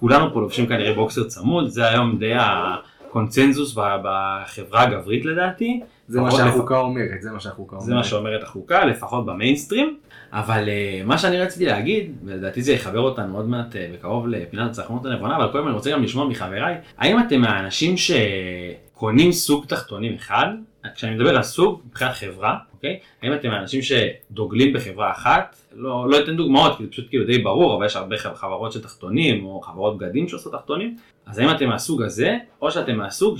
כולנו 0.00 0.32
פה 0.32 0.40
לובשים 0.40 0.66
כנראה 0.66 0.94
בוקסר 0.94 1.24
צמוד, 1.24 1.68
זה 1.68 1.88
היום 1.88 2.18
די 2.18 2.32
הקונצנזוס 2.36 3.74
בחברה 3.74 4.82
הגברית 4.82 5.24
לדעתי. 5.24 5.80
זה 6.12 6.20
מה 6.20 6.30
שהחוקה 6.30 6.78
אומרת, 6.78 7.22
זה 7.22 7.30
מה 7.30 7.40
שהחוקה 7.40 7.76
אומרת. 7.76 7.86
זה 7.86 7.94
מה 7.94 8.04
שאומרת 8.04 8.42
החוקה, 8.42 8.84
לפחות 8.84 9.26
במיינסטרים. 9.26 9.96
אבל 10.32 10.64
אה, 10.64 11.06
מה 11.06 11.18
שאני 11.18 11.40
רציתי 11.40 11.66
להגיד, 11.66 12.12
ולדעתי 12.24 12.62
זה 12.62 12.72
יחבר 12.72 13.00
אותנו 13.00 13.36
עוד 13.36 13.48
מעט 13.48 13.72
אה, 13.72 13.76
בקרוב 13.94 14.28
לפינת 14.28 14.70
הצרכנות 14.70 15.06
הנבונה, 15.06 15.36
אבל 15.36 15.52
קודם 15.52 15.66
אני 15.66 15.74
רוצה 15.74 15.90
גם 15.90 16.02
לשמוע 16.02 16.28
מחבריי, 16.28 16.76
האם 16.98 17.18
אתם 17.18 17.40
מהאנשים 17.40 17.94
שקונים 17.96 19.32
סוג 19.32 19.64
תחתונים 19.66 20.14
אחד, 20.14 20.46
כשאני 20.94 21.14
מדבר 21.14 21.36
על 21.36 21.42
סוג 21.42 21.80
מבחינת 21.86 22.12
חברה, 22.12 22.58
אוקיי? 22.74 22.98
האם 23.22 23.32
אתם 23.32 23.48
מהאנשים 23.48 23.80
שדוגלים 23.82 24.72
בחברה 24.72 25.10
אחת, 25.10 25.56
לא, 25.74 26.08
לא 26.08 26.20
אתן 26.20 26.36
דוגמאות, 26.36 26.76
כי 26.76 26.84
זה 26.84 26.90
פשוט 26.90 27.08
כאילו 27.08 27.26
די 27.26 27.38
ברור, 27.38 27.76
אבל 27.76 27.86
יש 27.86 27.96
הרבה 27.96 28.16
חברות 28.18 28.72
של 28.72 28.82
תחתונים, 28.82 29.44
או 29.44 29.60
חברות 29.60 29.98
בגדים 29.98 30.28
שעושות 30.28 30.52
תחתונים, 30.52 30.96
אז 31.26 31.38
האם 31.38 31.50
אתם 31.50 31.68
מהסוג 31.68 32.02
הזה, 32.02 32.36
או 32.62 32.70
שאתם 32.70 32.96
מהסוג 32.96 33.38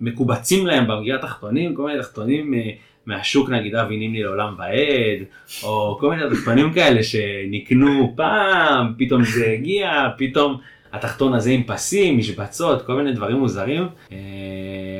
שמקובצים 0.00 0.66
להם 0.66 0.88
במגיע 0.88 1.16
תחתונים, 1.16 1.74
כל 1.74 1.86
מיני 1.86 2.02
תחתונים 2.02 2.54
אה, 2.54 2.70
מהשוק 3.06 3.50
נגיד 3.50 3.74
אבי 3.74 3.96
נימני 3.96 4.22
לעולם 4.22 4.54
ועד, 4.58 5.24
או 5.62 5.96
כל 6.00 6.10
מיני 6.10 6.22
תחתונים 6.30 6.72
כאלה 6.72 7.02
שנקנו 7.02 8.12
פעם, 8.16 8.94
פתאום 8.98 9.24
זה 9.24 9.50
הגיע, 9.50 10.08
פתאום 10.18 10.60
התחתון 10.92 11.34
הזה 11.34 11.50
עם 11.50 11.62
פסים, 11.62 12.18
משבצות, 12.18 12.82
כל 12.82 12.94
מיני 12.94 13.12
דברים 13.12 13.36
מוזרים. 13.36 13.88
אה, 14.12 14.18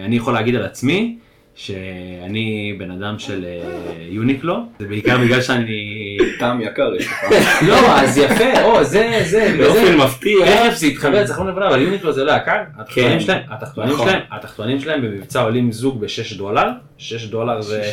אני 0.04 0.16
יכול 0.16 0.34
להגיד 0.34 0.54
על 0.54 0.62
עצמי 0.62 1.18
שאני 1.54 2.76
בן 2.78 2.90
אדם 2.90 3.18
של 3.18 3.44
אה, 3.44 3.62
יוניקלו, 4.08 4.56
זה 4.78 4.86
בעיקר 4.86 5.18
בגלל 5.18 5.42
שאני... 5.42 6.16
טעם 6.38 6.60
יקר 6.60 6.94
יש 6.94 7.06
לך. 7.06 7.24
לא, 7.68 7.98
אז 8.00 8.18
יפה, 8.18 8.62
או 8.62 8.84
זה, 8.84 9.22
זה, 9.24 9.54
באופן. 9.58 9.96
מפתיע. 9.96 10.46
תכף 10.46 10.76
זה 10.76 10.86
יתחבר, 10.86 11.26
צריך 11.26 11.40
לבוא, 11.40 11.66
אבל 11.68 11.82
יוניקלו 11.82 12.12
זה 12.12 12.24
לא 12.24 12.32
יקר, 12.32 12.62
התחתונים 12.78 13.18
כן. 13.18 13.20
שלהם, 13.20 13.42
התחתונים 13.50 13.92
נכון. 13.92 14.08
שלהם, 14.08 14.20
התחתונים 14.30 14.80
שלהם 14.80 15.02
במבצע 15.02 15.42
עולים 15.42 15.72
זוג 15.72 16.00
ב-6 16.00 16.36
דולר, 16.36 16.68
6 16.98 17.24
דולר 17.24 17.60
זה, 17.60 17.92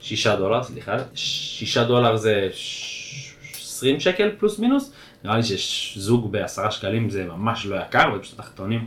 6 0.00 0.26
דולר, 0.26 0.62
סליחה, 0.62 0.96
6 1.14 1.78
דולר 1.78 2.16
זה 2.16 2.48
ש- 2.52 3.34
20 3.62 4.00
שקל 4.00 4.30
פלוס 4.38 4.58
מינוס, 4.58 4.92
נראה 5.24 5.36
לי 5.36 5.42
שזוג 5.42 6.32
בעשרה 6.32 6.70
שקלים 6.70 7.10
זה 7.10 7.24
ממש 7.24 7.66
לא 7.66 7.76
יקר, 7.76 8.08
ופשוט 8.16 8.38
התחתונים 8.38 8.86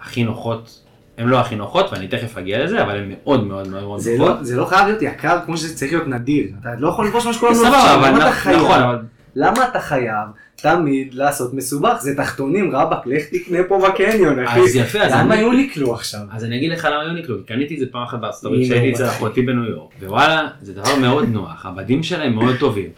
הכי 0.00 0.24
נוחות, 0.24 0.80
הם 1.18 1.28
לא 1.28 1.40
הכי 1.40 1.56
נוחות, 1.56 1.92
ואני 1.92 2.08
תכף 2.08 2.38
אגיע 2.38 2.64
לזה, 2.64 2.82
אבל 2.82 2.96
הם 2.98 3.08
מאוד 3.08 3.46
מאוד 3.46 3.68
מאוד 3.68 3.82
מאוד 3.84 4.00
זה 4.00 4.16
נוחות. 4.18 4.36
לא- 4.38 4.44
זה 4.44 4.56
לא 4.56 4.64
חייב 4.64 4.86
להיות 4.86 5.02
יקר 5.02 5.38
כמו 5.46 5.56
שזה 5.56 5.76
צריך 5.76 5.92
להיות 5.92 6.08
נדיר. 6.08 6.46
אתה 6.60 6.68
לא 6.78 6.88
יכול 6.88 7.06
לבוש 7.06 7.26
מה 7.26 7.32
שכולם 7.32 7.52
לובשים, 7.52 7.72
אבל 7.72 8.08
למה 8.08 8.18
אתה 8.26 8.32
חייב? 8.32 8.56
נכון, 8.58 8.82
אבל 8.82 8.98
למה 9.36 9.68
אתה 9.68 9.80
חייב 9.80 10.28
תמיד 10.56 11.14
לעשות 11.14 11.54
מסובך? 11.54 11.96
זה 12.00 12.16
תחתונים 12.16 12.76
רבאק, 12.76 13.06
לך 13.06 13.22
תקנה 13.30 13.58
פה 13.68 13.88
בקניון, 13.88 14.44
אחי. 14.44 14.60
אז 14.60 14.76
יפה, 14.76 14.98
אז 14.98 15.12
למה 15.12 15.36
יוניקלו 15.36 15.94
עכשיו? 15.94 16.20
אז 16.32 16.44
אני 16.44 16.56
אגיד 16.56 16.72
לך 16.72 16.84
למה 16.84 17.04
יוניקלו, 17.04 17.36
קניתי 17.46 17.74
את 17.74 17.80
זה 17.80 17.86
פעם 17.90 18.02
אחת 18.02 18.18
בארצות 18.20 18.44
הברית 18.44 18.64
כשהייתי 18.64 18.92
אצל. 18.94 19.06
אחותי 19.06 19.42
בניו 19.42 19.64
יורק, 19.64 19.90
ווואלה, 20.02 20.48
זה 20.62 20.74
דבר 20.74 20.96
מאוד 21.00 21.28
נוח, 21.28 21.66
הבדים 21.66 22.02
שלהם 22.02 22.34
מאוד 22.34 22.56
טובים. 22.60 22.88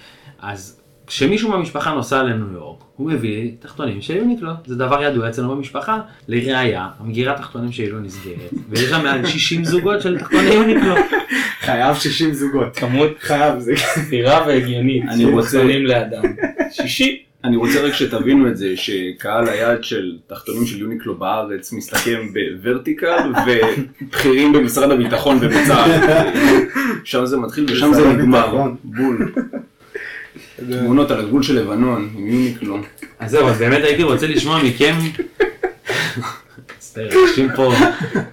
אז 0.42 0.80
כשמישהו 1.06 1.50
מהמשפחה 1.50 1.90
נוסע 1.94 2.22
לניו 2.22 2.52
יורק, 2.52 2.82
הוא 3.00 3.10
מביא 3.10 3.50
תחתונים 3.60 4.00
של 4.00 4.16
יוניקלו, 4.16 4.50
זה 4.66 4.76
דבר 4.76 5.02
ידוע 5.02 5.28
אצלנו 5.28 5.56
במשפחה. 5.56 5.98
לראיה, 6.28 6.88
המגירת 6.98 7.36
תחתונים 7.36 7.72
שלי 7.72 7.90
לא 7.90 8.00
נסגרת, 8.00 8.50
ויש 8.68 8.80
שם 8.90 9.02
מעל 9.02 9.26
60 9.26 9.64
זוגות 9.64 10.02
של 10.02 10.18
תחתוני 10.18 10.48
יוניקלו. 10.54 10.94
חייב 11.60 11.96
60 11.96 12.32
זוגות. 12.34 12.76
כמות 12.76 13.10
חייב, 13.20 13.58
זה 13.58 13.72
סבירה 13.76 14.44
והגיונית. 14.46 15.02
אני 15.08 15.22
של 15.22 15.28
רוצה- 15.28 15.46
תחתונים 15.48 15.86
לאדם. 15.86 16.22
שישי. 16.70 17.22
אני 17.44 17.56
רוצה 17.56 17.80
רק 17.82 17.92
שתבינו 17.94 18.48
את 18.48 18.56
זה, 18.56 18.76
שקהל 18.76 19.48
היעד 19.48 19.84
של 19.84 20.16
תחתונים 20.26 20.66
של 20.66 20.80
יוניקלו 20.80 21.14
בארץ 21.18 21.72
מסתכם 21.72 22.20
בוורטיקל 22.62 23.18
ובכירים 23.46 24.52
במשרד 24.52 24.90
הביטחון 24.90 25.36
ובצה"ל. 25.40 25.90
שם 27.04 27.26
זה 27.26 27.36
מתחיל 27.36 27.66
ושם 27.68 27.94
זה 27.94 28.08
נגמר. 28.12 28.70
בול. 28.84 29.32
תמונות 30.56 31.10
על 31.10 31.20
הגבול 31.20 31.42
של 31.42 31.60
לבנון 31.60 32.10
עם 32.16 32.26
יוניקלו. 32.26 32.78
אז 33.18 33.30
זהו, 33.30 33.48
אז 33.48 33.58
באמת 33.58 33.84
הייתי 33.84 34.02
רוצה 34.02 34.26
לשמוע 34.26 34.62
מכם, 34.62 34.94
מצטער, 36.76 37.08
אנשים 37.22 37.48
פה 37.56 37.72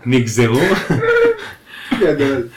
נגזרו. 0.05 0.61
גדול. 2.01 2.47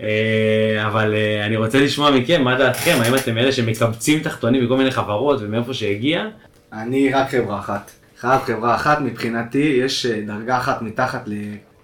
אה, 0.00 0.86
אבל 0.86 1.14
אה, 1.14 1.46
אני 1.46 1.56
רוצה 1.56 1.80
לשמוע 1.80 2.10
מכם, 2.10 2.44
מה 2.44 2.58
דעתכם? 2.58 2.98
האם 3.00 3.14
אתם 3.14 3.38
אלה 3.38 3.52
שמקבצים 3.52 4.20
תחתונים 4.20 4.64
מכל 4.64 4.76
מיני 4.76 4.90
חברות 4.90 5.40
ומאיפה 5.42 5.74
שהגיע? 5.74 6.24
אני 6.72 7.12
רק 7.12 7.30
חברה 7.30 7.58
אחת. 7.58 7.90
חייב 8.20 8.40
חברה 8.40 8.74
אחת, 8.74 9.00
מבחינתי 9.00 9.78
יש 9.84 10.06
אה, 10.06 10.20
דרגה 10.26 10.58
אחת 10.58 10.82
מתחת 10.82 11.28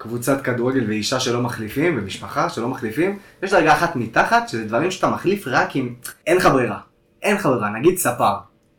לקבוצת 0.07 0.42
כדורגל 0.42 0.85
ואישה 0.88 1.21
שלא 1.21 1.42
מחליפים, 1.42 1.99
ומשפחה 1.99 2.49
שלא 2.49 2.69
מחליפים, 2.69 3.19
יש 3.42 3.51
דרגה 3.51 3.73
אחת 3.73 3.97
מתחת, 3.97 4.49
שזה 4.49 4.64
דברים 4.64 4.90
שאתה 4.90 5.09
מחליף 5.09 5.45
רק 5.47 5.77
אם 5.77 5.95
אין 6.27 6.37
לך 6.37 6.47
ברירה. 6.47 6.79
אין 7.23 7.37
לך 7.37 7.47
ברירה, 7.47 7.71
נגיד 7.71 7.99
ספר. 7.99 8.35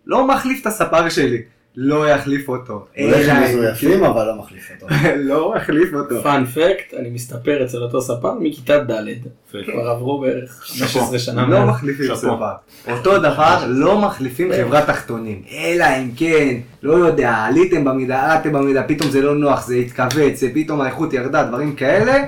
לא 0.06 0.28
מחליף 0.28 0.62
את 0.62 0.68
הספר 0.68 1.10
שלי, 1.10 1.42
לא 1.80 2.10
יחליף 2.10 2.50
אותו. 2.50 2.86
הולך 2.98 3.16
אלא 3.16 3.32
עם 3.32 3.44
מזויפים 3.44 4.04
אבל 4.04 4.28
לא 4.28 4.36
מחליף 4.36 4.72
אותו. 4.72 4.96
לא 5.30 5.54
מחליף 5.56 5.94
אותו. 5.94 6.22
פאנפקט, 6.24 6.94
אני 7.00 7.10
מסתפר 7.10 7.64
אצל 7.66 7.84
אותו 7.84 8.02
ספר 8.02 8.34
מכיתה 8.40 8.78
ד'. 8.80 9.06
כבר 9.52 9.90
עברו 9.90 10.20
בערך 10.20 10.64
15 10.64 11.20
שנה 11.20 11.48
לא. 11.48 11.66
מחליפים. 11.66 12.16
ספר. 12.16 12.52
אותו 12.92 13.18
דבר, 13.18 13.64
לא 13.68 14.02
מחליפים 14.02 14.52
חברת 14.54 14.88
תחתונים. 14.88 15.42
אלא 15.52 15.86
אם 15.86 16.12
כן, 16.16 16.58
לא 16.84 16.94
יודע, 16.94 17.34
עליתם 17.34 17.84
במידה, 17.84 18.34
עלתם 18.34 18.54
במידה, 18.54 18.84
פתאום 18.84 19.10
זה 19.10 19.22
לא 19.22 19.36
נוח, 19.36 19.68
זה 19.68 19.76
התכווץ, 19.76 20.40
זה 20.40 20.50
פתאום 20.54 20.82
האיכות 20.82 21.14
ירדה, 21.14 21.44
דברים 21.44 21.76
כאלה. 21.76 22.24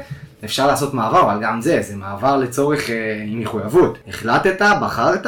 אפשר 0.45 0.67
לעשות 0.67 0.93
מעבר, 0.93 1.21
אבל 1.21 1.39
גם 1.41 1.61
זה, 1.61 1.81
זה 1.81 1.95
מעבר 1.95 2.37
לצורך 2.37 2.89
אה, 2.89 3.23
עם 3.27 3.39
מחויבות. 3.39 3.97
החלטת, 4.07 4.61
בחרת, 4.81 5.27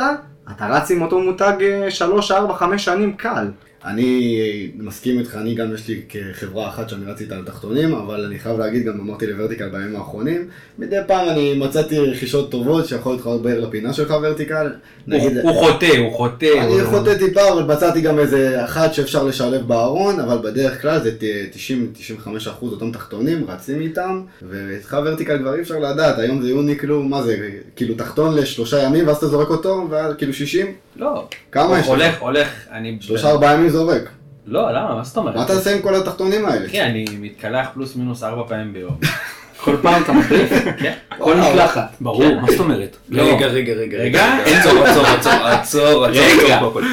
אתה 0.51 0.67
רץ 0.67 0.91
עם 0.91 1.01
אותו 1.01 1.19
מותג 1.19 1.53
3, 1.89 2.31
4, 2.31 2.53
5 2.53 2.85
שנים 2.85 3.13
קל. 3.13 3.47
אני 3.85 4.41
מסכים 4.77 5.19
איתך, 5.19 5.35
אני 5.35 5.55
גם 5.55 5.73
יש 5.73 5.87
לי 5.87 6.01
כחברה 6.09 6.69
אחת 6.69 6.89
שאני 6.89 7.05
רציתי 7.11 7.33
על 7.33 7.39
התחתונים, 7.41 7.93
אבל 7.93 8.25
אני 8.25 8.39
חייב 8.39 8.59
להגיד, 8.59 8.85
גם 8.85 8.99
אמרתי 8.99 9.27
לוורטיקל 9.27 9.69
בימים 9.69 9.95
האחרונים, 9.95 10.47
מדי 10.79 10.97
פעם 11.07 11.29
אני 11.29 11.53
מצאתי 11.53 11.99
רכישות 11.99 12.51
טובות 12.51 12.87
שיכול 12.87 13.13
להתחבר 13.13 13.59
לפינה 13.59 13.93
שלך 13.93 14.09
וורטיקל. 14.11 14.71
נגיד, 15.07 15.37
הוא 15.37 15.51
הוא 15.51 15.65
חוטא, 15.65 15.97
הוא 15.97 16.11
חוטא. 16.13 16.45
אני 16.61 16.79
הוא- 16.79 16.89
חוטא 16.89 17.17
טיפה, 17.17 17.51
אבל 17.53 17.63
מצאתי 17.75 18.01
גם 18.01 18.19
איזה 18.19 18.65
אחת 18.65 18.93
שאפשר 18.93 19.23
לשלב 19.23 19.67
בארון, 19.67 20.19
אבל 20.19 20.37
בדרך 20.51 20.81
כלל 20.81 20.99
זה 21.03 21.11
90-95% 21.51 22.47
אותם 22.61 22.91
תחתונים, 22.91 23.45
רצים 23.47 23.81
איתם, 23.81 24.21
ואיתך 24.49 24.97
ורטיקל 25.05 25.37
כבר 25.39 25.55
אי 25.55 25.61
אפשר 25.61 25.79
לדעת, 25.79 26.19
היום 26.19 26.41
זה 26.41 26.49
יוניקלו, 26.49 27.03
מה 27.03 27.23
זה, 27.23 27.37
כאילו 27.75 27.95
תחתון 27.95 28.35
לשלושה 28.37 28.83
ימים 28.83 29.07
ואז 29.07 29.17
אתה 29.17 29.27
זורק 29.27 29.49
אותו, 29.49 29.87
ואז 29.89 30.13
כאילו 30.17 30.33
60? 30.33 30.67
לא. 30.95 31.27
כמה 31.51 31.79
יש 31.79 31.85
לך? 31.85 31.89
הולך, 31.89 32.19
הולך, 32.21 32.47
אני... 32.71 32.97
שלושה 33.01 33.29
ארבעה 33.29 33.53
ימים 33.53 33.69
זורק. 33.71 34.09
לא, 34.45 34.71
למה? 34.71 34.95
מה 34.95 35.03
זאת 35.03 35.17
אומרת? 35.17 35.35
מה 35.35 35.43
אתה 35.43 35.53
עושה 35.53 35.75
עם 35.75 35.81
כל 35.81 35.95
התחתונים 35.95 36.45
האלה? 36.45 36.69
כן, 36.69 36.85
אני 36.85 37.05
מתקלח 37.19 37.67
פלוס 37.73 37.95
מינוס 37.95 38.23
ארבע 38.23 38.43
פעמים 38.47 38.73
ביום. 38.73 38.97
כל 39.63 39.75
פעם 39.81 40.03
אתה 40.03 40.11
מחליף? 40.11 40.49
כן. 40.81 40.93
כל 41.17 41.35
מקלחת. 41.37 41.95
ברור, 42.01 42.39
מה 42.41 42.51
זאת 42.51 42.59
אומרת? 42.59 42.97
לא. 43.09 43.23
רגע, 43.23 43.47
רגע, 43.47 43.73
רגע. 43.73 43.97
רגע. 43.97 44.37
עצור, 44.45 44.83
עצור, 44.83 45.05
עצור, 45.05 45.33
עצור, 45.47 46.05
עצור. 46.05 46.73
כל. 46.73 46.83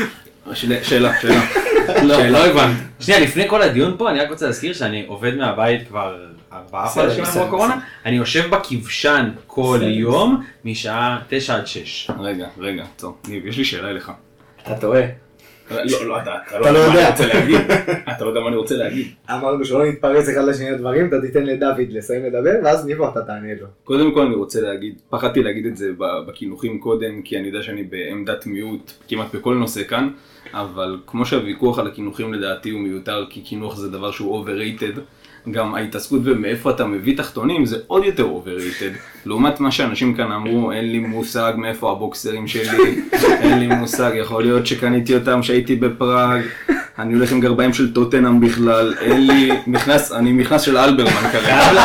שאלה, 0.55 0.85
שאלה, 0.85 1.12
שאלה. 1.21 1.41
לא, 2.03 2.27
לא 2.27 2.47
הבנתי. 2.47 2.81
שנייה, 3.01 3.21
לפני 3.21 3.49
כל 3.49 3.62
הדיון 3.62 3.95
פה, 3.99 4.11
אני 4.11 4.21
רק 4.21 4.31
רוצה 4.31 4.47
להזכיר 4.47 4.73
שאני 4.73 5.05
עובד 5.07 5.35
מהבית 5.37 5.88
כבר 5.88 6.17
ארבעה 6.53 6.88
חודשים 6.88 7.25
עבור 7.25 7.43
הקורונה. 7.43 7.79
אני 8.07 8.17
יושב 8.17 8.51
בכבשן 8.51 9.31
כל 9.47 9.81
יום, 9.83 10.45
משעה 10.64 11.19
תשע 11.29 11.55
עד 11.55 11.67
שש. 11.67 12.11
רגע, 12.21 12.47
רגע. 12.59 12.85
ניב, 13.29 13.47
יש 13.47 13.59
לי 13.59 13.64
שאלה 13.64 13.91
אליך. 13.91 14.12
אתה 14.62 14.75
טועה. 14.81 15.03
לא, 15.71 16.07
לא, 16.07 16.23
אתה 16.23 16.35
אתה 16.49 16.57
אתה 16.57 16.71
לא 16.71 16.71
לא 16.71 16.79
יודע 16.79 16.93
מה. 16.93 16.99
אני 17.01 17.11
רוצה 17.11 17.27
להגיד. 17.27 17.61
אתה 18.17 18.25
לא 18.25 18.29
יודע 18.29 18.41
מה 18.41 18.49
אני 18.49 18.57
רוצה 18.57 18.77
להגיד. 18.77 19.07
אמרנו 19.31 19.65
שלא 19.65 19.87
נתפרץ 19.87 20.29
אחד 20.29 20.45
לשני 20.49 20.71
לדברים, 20.71 21.09
אתה 21.09 21.21
תיתן 21.21 21.43
לדוד 21.47 21.87
לסיים 21.91 22.25
לדבר, 22.25 22.55
ואז 22.65 22.87
ניבו 22.87 23.09
אתה 23.09 23.23
תענה 23.23 23.55
לו. 23.61 23.67
קודם 23.85 24.15
כל 24.15 24.23
אני 24.23 24.35
רוצה 24.35 24.61
להגיד, 24.61 25.01
פחדתי 25.11 25.43
להגיד 25.43 25.67
את 25.67 25.77
זה 25.77 25.91
בקינוחים 25.99 26.79
קודם, 26.81 27.23
כי 27.23 27.39
אני 27.39 27.47
יודע 27.47 27.63
שאני 27.63 27.83
בעמדת 27.83 28.47
מיעוט 28.47 28.93
כמעט 29.09 29.35
בכל 29.35 29.55
נושא 29.55 29.83
כאן, 29.85 30.09
אבל 30.55 30.97
כמו 31.07 31.27
שהוויכוח 31.27 31.79
על 31.79 31.87
הקינוחים 31.87 32.35
לדעתי 32.35 32.71
הוא 32.71 32.81
מיותר, 32.81 33.27
כי 33.31 33.41
קינוח 33.41 33.77
זה 33.77 33.91
דבר 33.91 34.11
שהוא 34.11 34.45
overrated, 34.47 35.01
גם 35.53 35.75
ההתעסקות 35.75 36.23
במאיפה 36.23 36.71
אתה 36.71 36.85
מביא 36.85 37.17
תחתונים 37.17 37.67
זה 37.67 37.77
עוד 37.87 38.05
יותר 38.05 38.27
overrated. 38.27 38.99
לעומת 39.27 39.61
מה 39.61 39.71
שאנשים 39.71 40.15
כאן 40.15 40.33
אמרו, 40.33 40.73
אין 40.73 40.93
לי 40.93 40.99
מושג 40.99 41.53
מאיפה 41.57 41.93
הבוקסרים 41.93 42.49
שלי, 42.49 43.01
אין 43.41 43.59
לי 43.59 43.67
מושג, 43.67 44.11
יכול 44.15 44.43
להיות 44.43 44.67
שקניתי 44.67 45.15
אותם 45.15 45.41
כשהייתי 45.41 45.77
בפראג, 45.77 46.43
אני 46.99 47.15
הולך 47.15 47.33
עם 47.33 47.41
גרביים 47.41 47.73
של 47.73 47.93
טוטנאם 47.93 48.41
בכלל, 48.41 48.95
אין 49.01 49.27
לי 49.27 49.51
מכנס, 49.67 50.13
אני 50.13 50.33
מכנס 50.33 50.63
של 50.63 50.77
אלברמן 50.77 51.31
כרגע. 51.33 51.85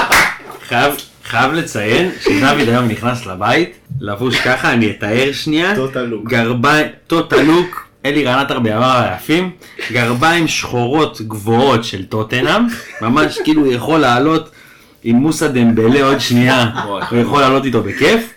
חייב, 0.68 0.94
חייב 1.24 1.54
לציין 1.54 2.12
שדוד 2.20 2.70
היום 2.70 2.88
נכנס 2.88 3.26
לבית, 3.26 3.76
לבוש 4.02 4.40
ככה, 4.40 4.74
אני 4.74 4.92
אתאר 4.92 5.32
שנייה. 5.32 5.76
total 5.76 6.04
look. 6.04 6.30
גרביים, 6.30 6.88
total 7.08 7.42
look, 7.42 7.83
אלירן 8.06 8.26
עטר 8.26 8.60
בימיו 8.60 8.92
היפים, 9.04 9.52
גרביים 9.92 10.48
שחורות 10.48 11.22
גבוהות 11.22 11.84
של 11.84 12.06
טוטנאם, 12.06 12.62
ממש 13.02 13.40
כאילו 13.44 13.66
הוא 13.66 13.74
יכול 13.74 14.00
לעלות 14.00 14.50
עם 15.04 15.16
מוסא 15.16 15.48
דמבלה 15.48 16.04
עוד 16.04 16.20
שנייה, 16.20 16.70
הוא 17.10 17.18
יכול 17.20 17.42
לעלות 17.42 17.66
איתו 17.66 17.84
בכיף. 17.84 18.34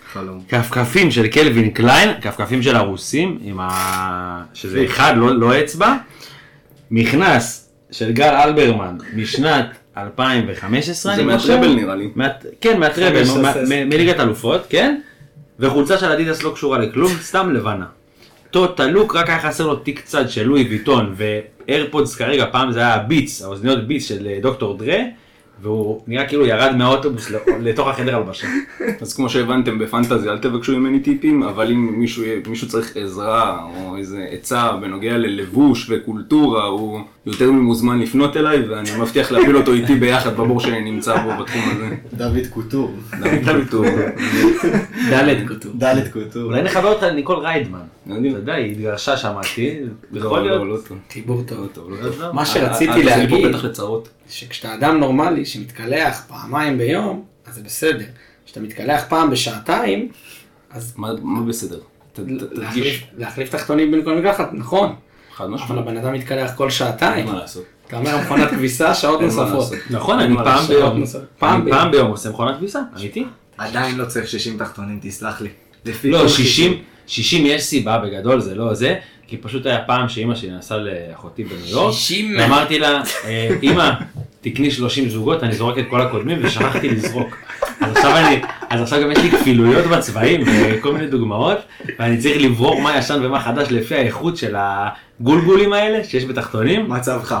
כפכפים 0.49 1.11
של 1.11 1.27
קלווין 1.27 1.69
קליין, 1.69 2.09
כפכפים 2.21 2.61
של 2.63 2.75
הרוסים, 2.75 3.37
עם 3.41 3.59
ה... 3.59 4.43
שזה 4.53 4.85
אחד, 4.85 5.13
לא, 5.17 5.35
לא 5.39 5.59
אצבע. 5.59 5.93
מכנס 6.91 7.69
של 7.91 8.11
גל 8.11 8.35
אלברמן 8.35 8.95
משנת 9.15 9.65
2015, 9.97 11.15
זה. 11.15 11.23
מה 11.23 11.36
travel 11.36 11.73
נראה 11.75 11.95
לי. 11.95 12.09
מה- 12.15 12.27
כן, 12.61 12.79
מהטראבל, 12.79 13.23
15, 13.25 13.41
מה- 13.41 13.53
16. 13.53 13.63
מ- 13.85 13.89
מליגת 13.89 14.19
אלופות, 14.19 14.61
כן? 14.69 14.99
וחולצה 15.59 15.97
של 15.97 16.05
אדידס 16.11 16.43
לא 16.43 16.51
קשורה 16.55 16.77
לכלום, 16.77 17.11
סתם 17.21 17.49
לבנה. 17.53 17.85
טוטה 18.51 18.87
לוק, 18.87 19.15
רק 19.15 19.29
היה 19.29 19.39
חסר 19.39 19.67
לו 19.67 19.75
תיק 19.75 20.01
צד 20.05 20.29
של 20.29 20.43
לואי 20.47 20.63
ויטון 20.63 21.13
ואיירפודס 21.17 22.15
כרגע, 22.15 22.45
פעם 22.51 22.71
זה 22.71 22.79
היה 22.79 22.97
ביץ, 22.97 23.41
האוזניות 23.41 23.87
ביץ 23.87 24.07
של 24.07 24.27
אה, 24.27 24.37
דוקטור 24.41 24.77
דרה, 24.77 24.97
והוא 25.61 26.01
נראה 26.07 26.25
כאילו 26.27 26.45
ירד 26.45 26.75
מהאוטובוס 26.75 27.31
ל- 27.31 27.35
לתוך 27.69 27.87
החדר 27.87 28.15
הלבשה. 28.15 28.47
אז 29.01 29.15
כמו 29.15 29.29
שהבנתם 29.29 29.79
בפנטזי 29.79 30.29
אל 30.29 30.37
תבקשו 30.37 30.77
ממני 30.77 30.99
טיפים, 30.99 31.43
אבל 31.43 31.71
אם 31.71 31.99
מישהו, 31.99 32.23
מישהו 32.47 32.67
צריך 32.67 32.97
עזרה 32.97 33.59
או 33.75 33.97
איזה 33.97 34.25
עצה 34.31 34.71
בנוגע 34.81 35.17
ללבוש 35.17 35.87
וקולטורה, 35.89 36.63
הוא 36.63 36.99
יותר 37.25 37.51
ממוזמן 37.51 37.99
לפנות 37.99 38.37
אליי 38.37 38.59
ואני 38.69 38.89
מבטיח 38.99 39.31
להפיל 39.31 39.57
אותו 39.57 39.73
איתי 39.73 39.95
ביחד 39.95 40.33
בבור 40.37 40.59
שאני 40.59 40.91
נמצא 40.91 41.17
בו 41.23 41.29
בתחום 41.43 41.61
הזה. 41.75 41.95
דוד 42.13 42.47
קוטור. 42.53 42.93
דוד 43.19 43.39
קולטורה. 43.45 43.89
דלת 45.11 45.47
כתוב. 45.47 45.71
דלת 45.75 46.13
קוטור. 46.13 46.43
אולי 46.43 46.61
נחבר 46.61 46.93
אותה 46.93 47.09
לניקול 47.09 47.37
ריידמן. 47.37 47.79
אתה 48.11 48.37
יודע, 48.37 48.53
היא 48.53 48.71
התגרשה 48.71 49.17
שמעתי, 49.17 49.79
יכול 50.13 50.39
לא, 50.39 50.45
להיות. 50.45 50.67
לא, 50.67 50.77
טוב. 50.87 50.97
חיבור 51.11 51.43
לא 51.51 51.67
טוב. 51.73 51.89
לא. 52.19 52.33
מה 52.33 52.41
אה, 52.41 52.45
שרציתי 52.45 52.91
אה, 52.91 53.03
להגיד. 53.03 53.45
שכשאתה 54.29 54.73
אדם 54.75 54.97
נורמלי 54.97 55.45
שמתקלח 55.45 56.25
פעמיים 56.27 56.77
ביום, 56.77 57.25
אז 57.45 57.55
זה 57.55 57.61
בסדר. 57.63 58.05
כשאתה 58.45 58.59
מתקלח 58.59 59.03
פעם 59.09 59.29
בשעתיים, 59.29 60.09
אז 60.71 60.93
מה 60.97 61.09
מה 61.21 61.41
בסדר? 61.41 61.79
להחליף- 63.17 63.49
תחתונים 63.51 63.91
בין 63.91 64.03
כל 64.03 64.15
מקלחת, 64.17 64.49
נכון. 64.53 64.95
חד 65.35 65.43
אבל 65.45 65.53
משמעית. 65.53 65.81
הבן 65.81 65.97
אדם 65.97 66.13
מתקלח 66.13 66.51
כל 66.55 66.63
אין 66.63 66.71
שעתיים. 66.71 67.25
מה 67.25 67.33
לעשות. 67.35 67.63
אתה 67.87 67.97
אומר 67.97 68.17
מכונת 68.21 68.49
כביסה, 68.49 68.93
שעות 68.93 69.21
נוספות. 69.21 69.73
נכון, 69.89 70.19
אני 70.19 70.35
פעם. 70.35 70.67
ביום, 70.67 71.03
פעם 71.39 71.65
ביום. 71.65 71.77
פעם 71.77 71.91
ביום 71.91 72.07
עושה 72.11 72.29
מכונת 72.29 72.57
כביסה, 72.57 72.79
אמיתי. 72.99 73.25
עדיין 73.57 73.97
לא 73.97 74.05
צריך 74.05 74.27
60 74.27 74.57
תחתונים, 74.57 74.99
תסלח 75.01 75.41
לי. 75.41 75.49
לא, 76.03 76.17
כל 76.21 76.27
60, 76.27 76.71
חישוב. 76.71 76.83
60 77.07 77.45
יש 77.45 77.63
סיבה 77.63 77.97
בגדול, 77.97 78.39
זה 78.39 78.55
לא 78.55 78.73
זה, 78.73 78.95
כי 79.27 79.37
פשוט 79.37 79.65
היה 79.65 79.79
פעם 79.87 80.09
שאימא 80.09 80.35
שלי 80.35 80.49
נסעה 80.51 80.77
לאחותי 80.77 81.43
בניו 81.43 81.65
יורק, 81.67 81.93
60? 81.93 82.35
ואמרתי 82.39 82.79
לה, 82.79 83.01
"אה, 83.25 83.49
אמא, 83.63 83.89
תקני 84.41 84.71
30 84.71 85.09
זוגות, 85.09 85.43
אני 85.43 85.55
זורק 85.55 85.77
את 85.77 85.83
כל 85.89 86.01
הקודמים 86.01 86.39
ושכחתי 86.41 86.89
לזרוק. 86.89 87.37
אז 87.81 87.95
עכשיו 87.97 88.17
אני, 88.17 88.41
אז 88.69 88.81
עכשיו 88.81 89.01
גם 89.01 89.11
יש 89.11 89.17
לי 89.17 89.31
כפילויות 89.31 89.85
בצבעים 89.85 90.41
וכל 90.47 90.93
מיני 90.93 91.07
דוגמאות, 91.07 91.57
ואני 91.99 92.17
צריך 92.17 92.41
לברור 92.41 92.81
מה 92.81 92.97
ישן 92.97 93.19
ומה 93.25 93.39
חדש 93.39 93.67
לפי 93.71 93.95
האיכות 93.95 94.37
של 94.37 94.55
הגולגולים 94.57 95.73
האלה 95.73 96.03
שיש 96.03 96.25
בתחתונים. 96.25 96.89
מצבך. 96.89 97.35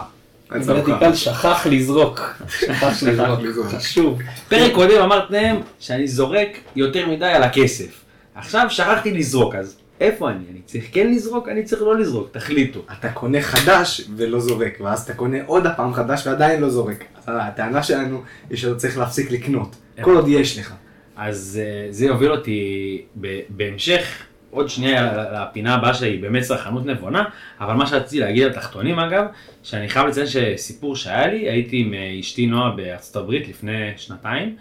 רדיקל 0.51 1.15
שכח 1.15 1.67
לזרוק. 1.69 2.21
שכח 2.59 3.03
לזרוק. 3.03 3.39
לזרוק. 3.43 3.67
חשוב. 3.67 4.19
פרק 4.49 4.71
קודם 4.73 5.01
אמרתם 5.01 5.55
שאני 5.79 6.07
זורק 6.07 6.47
יותר 6.75 7.07
מדי 7.09 7.25
על 7.25 7.43
הכסף. 7.43 8.06
עכשיו 8.37 8.67
שכחתי 8.69 9.11
לזרוק, 9.13 9.55
אז 9.55 9.77
איפה 9.99 10.29
אני? 10.29 10.43
אני 10.51 10.61
צריך 10.65 10.85
כן 10.91 11.11
לזרוק? 11.11 11.49
אני 11.49 11.63
צריך 11.63 11.81
לא 11.81 11.97
לזרוק, 11.97 12.29
תחליטו. 12.31 12.79
אתה 12.99 13.09
קונה 13.09 13.41
חדש 13.41 14.01
ולא 14.15 14.39
זורק, 14.39 14.77
ואז 14.81 15.03
אתה 15.03 15.13
קונה 15.13 15.37
עוד 15.45 15.67
הפעם 15.67 15.93
חדש 15.93 16.27
ועדיין 16.27 16.61
לא 16.61 16.69
זורק. 16.69 17.03
הטענה 17.27 17.83
שלנו 17.83 18.21
היא 18.49 18.57
שאתה 18.57 18.75
צריך 18.75 18.97
להפסיק 18.97 19.31
לקנות. 19.31 19.75
כל 20.01 20.15
עוד 20.15 20.27
יש 20.27 20.59
לך. 20.59 20.73
אז 21.15 21.61
אה, 21.63 21.91
זה 21.91 22.05
יוביל 22.05 22.31
אותי 22.31 23.01
בהמשך, 23.49 24.23
עוד 24.51 24.69
שנייה 24.69 25.13
לפינה 25.33 25.75
הבאה 25.75 25.93
שלי, 25.93 26.17
באמת 26.17 26.43
צרכנות 26.43 26.85
נבונה, 26.85 27.23
אבל 27.59 27.73
מה 27.73 27.87
שרציתי 27.87 28.19
להגיד 28.19 28.43
על 28.43 28.53
תחתונים 28.53 28.99
אגב, 28.99 29.25
שאני 29.63 29.89
חייב 29.89 30.07
לציין 30.07 30.27
שסיפור 30.27 30.95
שהיה 30.95 31.27
לי, 31.27 31.49
הייתי 31.49 31.77
עם 31.77 31.93
אה, 31.93 32.19
אשתי 32.19 32.45
נועה 32.45 32.71
בארצות 32.71 33.15
הברית 33.15 33.47
לפני 33.47 33.91
שנתיים, 33.97 34.49
אה, 34.49 34.55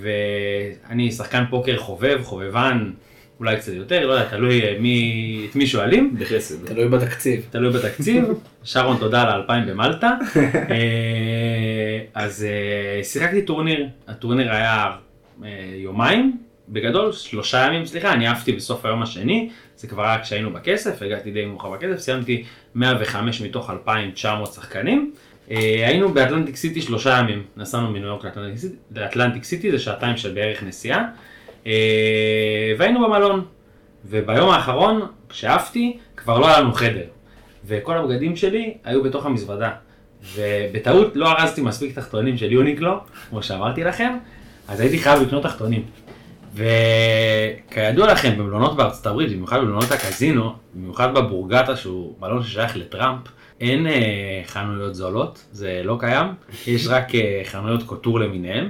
ואני 0.00 1.12
שחקן 1.12 1.44
פוקר 1.50 1.78
חובב, 1.78 2.20
חובבן, 2.22 2.90
אולי 3.40 3.56
קצת 3.56 3.72
יותר, 3.72 4.06
לא 4.06 4.12
יודע, 4.12 4.28
תלוי 4.28 4.62
אה, 4.62 4.76
מי, 4.80 5.46
את 5.50 5.56
מי 5.56 5.66
שואלים. 5.66 6.16
בחסד. 6.18 6.66
תלוי 6.66 6.88
בתקציב. 6.88 7.46
תלוי 7.50 7.72
בתקציב, 7.72 8.24
שרון 8.64 8.96
תודה 8.96 9.22
על 9.22 9.28
האלפיים 9.28 9.66
במלטה. 9.66 10.10
אה, 10.70 12.00
אז 12.14 12.46
אה, 12.48 13.04
שיחקתי 13.04 13.42
טורניר, 13.42 13.86
הטורניר 14.08 14.52
היה 14.52 14.90
אה, 15.44 15.48
יומיים, 15.74 16.36
בגדול 16.68 17.12
שלושה 17.12 17.66
ימים, 17.66 17.86
סליחה, 17.86 18.12
אני 18.12 18.26
עפתי 18.26 18.52
בסוף 18.52 18.84
היום 18.84 19.02
השני, 19.02 19.50
זה 19.76 19.88
כבר 19.88 20.04
היה 20.04 20.22
כשהיינו 20.22 20.52
בכסף, 20.52 21.02
הגעתי 21.02 21.30
די 21.30 21.44
מאוחר 21.46 21.70
בכסף, 21.70 21.98
סיימתי 21.98 22.44
105 22.74 23.40
מתוך 23.40 23.70
2,900 23.70 24.52
שחקנים. 24.52 25.12
אה, 25.50 25.86
היינו 25.86 26.14
באטלנטיק 26.14 26.56
סיטי 26.56 26.82
שלושה 26.82 27.18
ימים, 27.18 27.42
נסענו 27.56 27.90
מניו 27.90 28.06
יורק 28.06 28.24
לאטלנטיק 28.90 29.44
סיטי, 29.44 29.70
זה 29.70 29.78
שעתיים 29.78 30.16
של 30.16 30.34
בערך 30.34 30.62
נסיעה, 30.62 31.04
אה, 31.66 32.72
והיינו 32.78 33.00
במלון. 33.00 33.44
וביום 34.04 34.50
האחרון, 34.50 35.02
כשעפתי, 35.28 35.98
כבר 36.16 36.38
לא 36.38 36.48
היה 36.48 36.60
לנו 36.60 36.72
חדר. 36.72 37.04
וכל 37.66 37.96
הבגדים 37.96 38.36
שלי 38.36 38.74
היו 38.84 39.02
בתוך 39.02 39.26
המזוודה. 39.26 39.70
ובטעות 40.34 41.16
לא 41.16 41.32
ארזתי 41.32 41.60
מספיק 41.60 41.94
תחתונים 41.94 42.36
של 42.36 42.52
יוניקלו, 42.52 43.00
כמו 43.30 43.42
שאמרתי 43.42 43.84
לכם, 43.84 44.16
אז 44.68 44.80
הייתי 44.80 44.98
חייב 44.98 45.22
לקנות 45.22 45.42
תחתונים. 45.42 45.82
וכידוע 46.54 48.12
לכם, 48.12 48.38
במלונות 48.38 48.76
בארצות 48.76 49.06
הברית, 49.06 49.32
במיוחד 49.32 49.60
במלונות 49.60 49.92
הקזינו, 49.92 50.52
במיוחד 50.74 51.14
בבורגטה 51.14 51.76
שהוא 51.76 52.14
מלון 52.20 52.42
ששייך 52.42 52.76
לטראמפ, 52.76 53.20
אין 53.60 53.86
אה, 53.86 54.42
חנויות 54.46 54.94
זולות, 54.94 55.44
זה 55.52 55.80
לא 55.84 55.96
קיים, 56.00 56.26
יש 56.66 56.86
רק 56.86 57.14
אה, 57.14 57.42
חנויות 57.44 57.82
קוטור 57.82 58.20
למיניהם, 58.20 58.68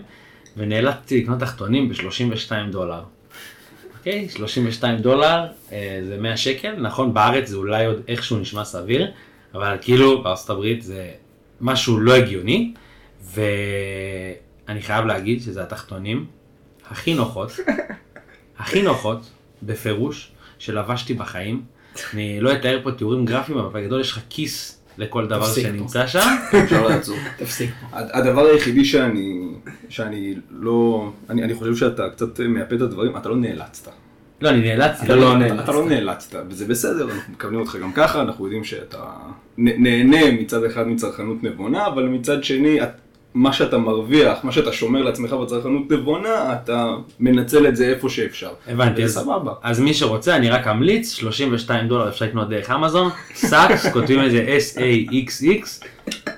ונאלצתי 0.56 1.22
לקנות 1.22 1.38
תחתונים 1.40 1.88
ב-32 1.88 2.52
דולר. 2.70 3.02
אוקיי, 3.98 4.28
32 4.28 4.98
דולר 4.98 5.46
אה, 5.72 6.00
זה 6.08 6.16
100 6.20 6.36
שקל, 6.36 6.76
נכון 6.76 7.14
בארץ 7.14 7.48
זה 7.48 7.56
אולי 7.56 7.86
עוד 7.86 8.02
איכשהו 8.08 8.38
נשמע 8.38 8.64
סביר, 8.64 9.10
אבל 9.54 9.76
כאילו 9.80 10.22
בארצות 10.22 10.50
הברית 10.50 10.82
זה 10.82 11.10
משהו 11.60 12.00
לא 12.00 12.14
הגיוני, 12.14 12.74
ואני 13.24 14.82
חייב 14.82 15.04
להגיד 15.04 15.42
שזה 15.42 15.62
התחתונים 15.62 16.26
הכי 16.90 17.14
נוחות, 17.14 17.52
הכי 18.58 18.82
נוחות, 18.82 19.30
בפירוש, 19.62 20.30
שלבשתי 20.58 21.14
בחיים. 21.14 21.62
אני 22.14 22.40
לא 22.40 22.52
אתאר 22.52 22.80
פה 22.82 22.92
תיאורים 22.92 23.24
גרפיים, 23.24 23.58
אבל 23.58 23.80
בגדול 23.80 24.00
יש 24.00 24.12
לך 24.12 24.20
כיס 24.30 24.79
לכל 24.98 25.26
דבר. 25.26 25.46
שנמצא 25.46 26.06
שם. 26.06 26.18
אפשר 26.64 26.86
לעצור. 26.88 27.16
תפסיק. 27.36 27.70
הד- 27.92 28.08
הדבר 28.12 28.46
היחידי 28.46 28.84
שאני, 28.84 29.40
שאני 29.88 30.34
לא, 30.50 31.10
אני, 31.30 31.42
אני 31.44 31.54
חושב 31.54 31.76
שאתה 31.76 32.08
קצת 32.10 32.40
מאפה 32.40 32.74
את 32.76 32.80
הדברים, 32.80 33.16
אתה 33.16 33.28
לא 33.28 33.36
נאלצת. 33.36 33.90
לא, 34.40 34.48
אני 34.48 34.60
נאלצתי, 34.60 35.06
אתה 35.06 35.14
לא 35.16 35.20
לא. 35.22 35.38
נאלצת. 35.38 35.64
אתה 35.64 35.72
לא 35.72 35.86
נאלצת, 35.88 36.38
וזה 36.48 36.66
בסדר, 36.66 37.04
אנחנו 37.04 37.32
מקבלים 37.32 37.60
אותך 37.60 37.76
גם 37.82 37.92
ככה, 37.92 38.20
אנחנו 38.22 38.44
יודעים 38.44 38.64
שאתה 38.64 39.04
נהנה 39.58 40.30
מצד 40.40 40.64
אחד 40.64 40.88
מצרכנות 40.88 41.42
נבונה, 41.44 41.86
אבל 41.86 42.02
מצד 42.04 42.44
שני, 42.44 42.82
את- 42.82 42.88
מה 43.34 43.52
שאתה 43.52 43.78
מרוויח, 43.78 44.38
מה 44.42 44.52
שאתה 44.52 44.72
שומר 44.72 45.02
לעצמך 45.02 45.32
בצרכנות 45.32 45.90
נבונה, 45.92 46.28
אתה 46.52 46.86
מנצל 47.20 47.66
את 47.66 47.76
זה 47.76 47.86
איפה 47.88 48.08
שאפשר. 48.08 48.50
הבנתי, 48.68 49.04
אז, 49.04 49.14
סבבה. 49.14 49.52
אז 49.62 49.80
מי 49.80 49.94
שרוצה, 49.94 50.36
אני 50.36 50.50
רק 50.50 50.66
אמליץ, 50.66 51.10
32 51.12 51.88
דולר 51.88 52.08
אפשר 52.08 52.24
לקנות 52.24 52.48
דרך 52.48 52.70
אמזון, 52.70 53.10
סאקס, 53.34 53.86
כותבים 53.92 54.20
איזה 54.20 54.56
S-A-X-X, 54.58 55.84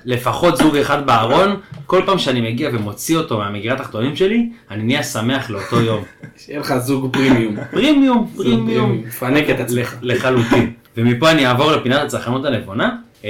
לפחות 0.05 0.57
זוג 0.57 0.75
אחד 0.77 1.05
בארון, 1.05 1.55
כל 1.85 2.01
פעם 2.05 2.17
שאני 2.19 2.41
מגיע 2.41 2.69
ומוציא 2.73 3.17
אותו 3.17 3.37
מהמגירת 3.37 3.79
התחתונים 3.79 4.15
שלי, 4.15 4.49
אני 4.71 4.83
נהיה 4.83 5.03
שמח 5.03 5.49
לאותו 5.49 5.81
יום. 5.81 6.03
שיהיה 6.45 6.59
לך 6.59 6.77
זוג 6.77 7.13
פרימיום. 7.13 7.55
פרימיום, 7.71 8.31
פרימיום. 8.35 9.03
פנק 9.19 9.49
את 9.49 9.59
עצמך. 9.59 9.77
לח- 9.79 9.97
לחלוטין. 10.01 10.71
ומפה 10.97 11.31
אני 11.31 11.47
אעבור 11.47 11.71
לפינת 11.71 12.01
הצרכנות 12.01 12.45
הנבונה. 12.45 12.95
אה, 13.25 13.29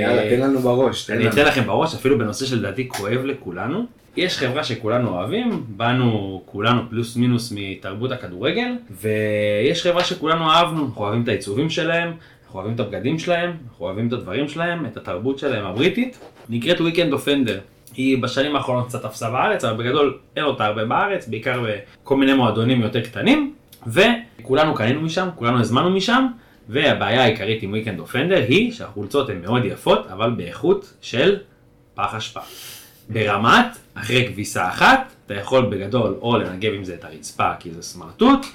יאללה, 0.00 0.30
תן 0.30 0.40
לנו 0.40 0.58
בראש. 0.58 1.10
אני. 1.10 1.28
אתן 1.28 1.44
לכם 1.44 1.66
בראש, 1.66 1.94
אפילו 1.94 2.18
בנושא 2.18 2.46
שלדעתי 2.46 2.88
כואב 2.88 3.24
לכולנו. 3.24 3.86
יש 4.16 4.38
חברה 4.38 4.64
שכולנו 4.64 5.08
אוהבים, 5.08 5.64
באנו 5.68 6.42
כולנו 6.44 6.80
פלוס 6.90 7.16
מינוס 7.16 7.52
מתרבות 7.56 8.12
הכדורגל, 8.12 8.72
ויש 8.90 9.82
חברה 9.82 10.04
שכולנו 10.04 10.50
אהבנו, 10.50 10.84
אנחנו 10.86 11.02
אוהבים 11.02 11.22
את 11.22 11.28
העיצובים 11.28 11.70
שלהם, 11.70 12.12
אנחנו 12.44 12.58
אוהבים 12.60 12.74
את 12.74 12.80
הבגדים 12.80 13.18
שלהם, 13.18 13.50
אנחנו 13.70 13.86
אוהבים 13.86 14.08
את 14.08 14.12
הדברים 14.12 14.48
שלהם, 14.48 14.86
את 14.86 14.96
התרבות 14.96 15.38
שלהם 15.38 15.66
הבריטית, 15.66 16.18
נקראת 16.48 16.78
Weekend 16.78 17.14
Offender. 17.14 17.58
היא 17.94 18.22
בשנים 18.22 18.56
האחרונות 18.56 18.88
קצת 18.88 19.02
תפסה 19.02 19.30
בארץ, 19.30 19.64
אבל 19.64 19.84
בגדול 19.84 20.18
אין 20.36 20.44
אותה 20.44 20.66
הרבה 20.66 20.84
בארץ, 20.84 21.28
בעיקר 21.28 21.64
בכל 22.02 22.16
מיני 22.16 22.34
מועדונים 22.34 22.80
יותר 22.80 23.00
קטנים, 23.00 23.54
וכולנו 23.86 24.74
קנינו 24.74 25.00
משם, 25.00 25.28
כולנו 25.36 25.60
הזמנו 25.60 25.90
משם, 25.90 26.26
והבעיה 26.70 27.22
העיקרית 27.22 27.62
עם 27.62 27.74
Weekend 27.74 28.10
Offender 28.10 28.48
היא 28.48 28.72
שהחולצות 28.72 29.28
הן 29.28 29.42
מאוד 29.42 29.64
יפות, 29.64 30.06
אבל 30.06 30.30
באיכות 30.30 30.92
של 31.00 31.36
פח 31.94 32.14
אשפה. 32.14 32.40
ברמת, 33.08 33.66
אחרי 33.94 34.28
כביסה 34.28 34.68
אחת, 34.68 35.12
אתה 35.26 35.34
יכול 35.34 35.66
בגדול 35.66 36.16
או 36.20 36.36
לנגב 36.36 36.72
עם 36.74 36.84
זה 36.84 36.94
את 36.94 37.04
הרצפה 37.04 37.50
כי 37.58 37.70
זה 37.70 37.82
סמרטוט, 37.82 38.46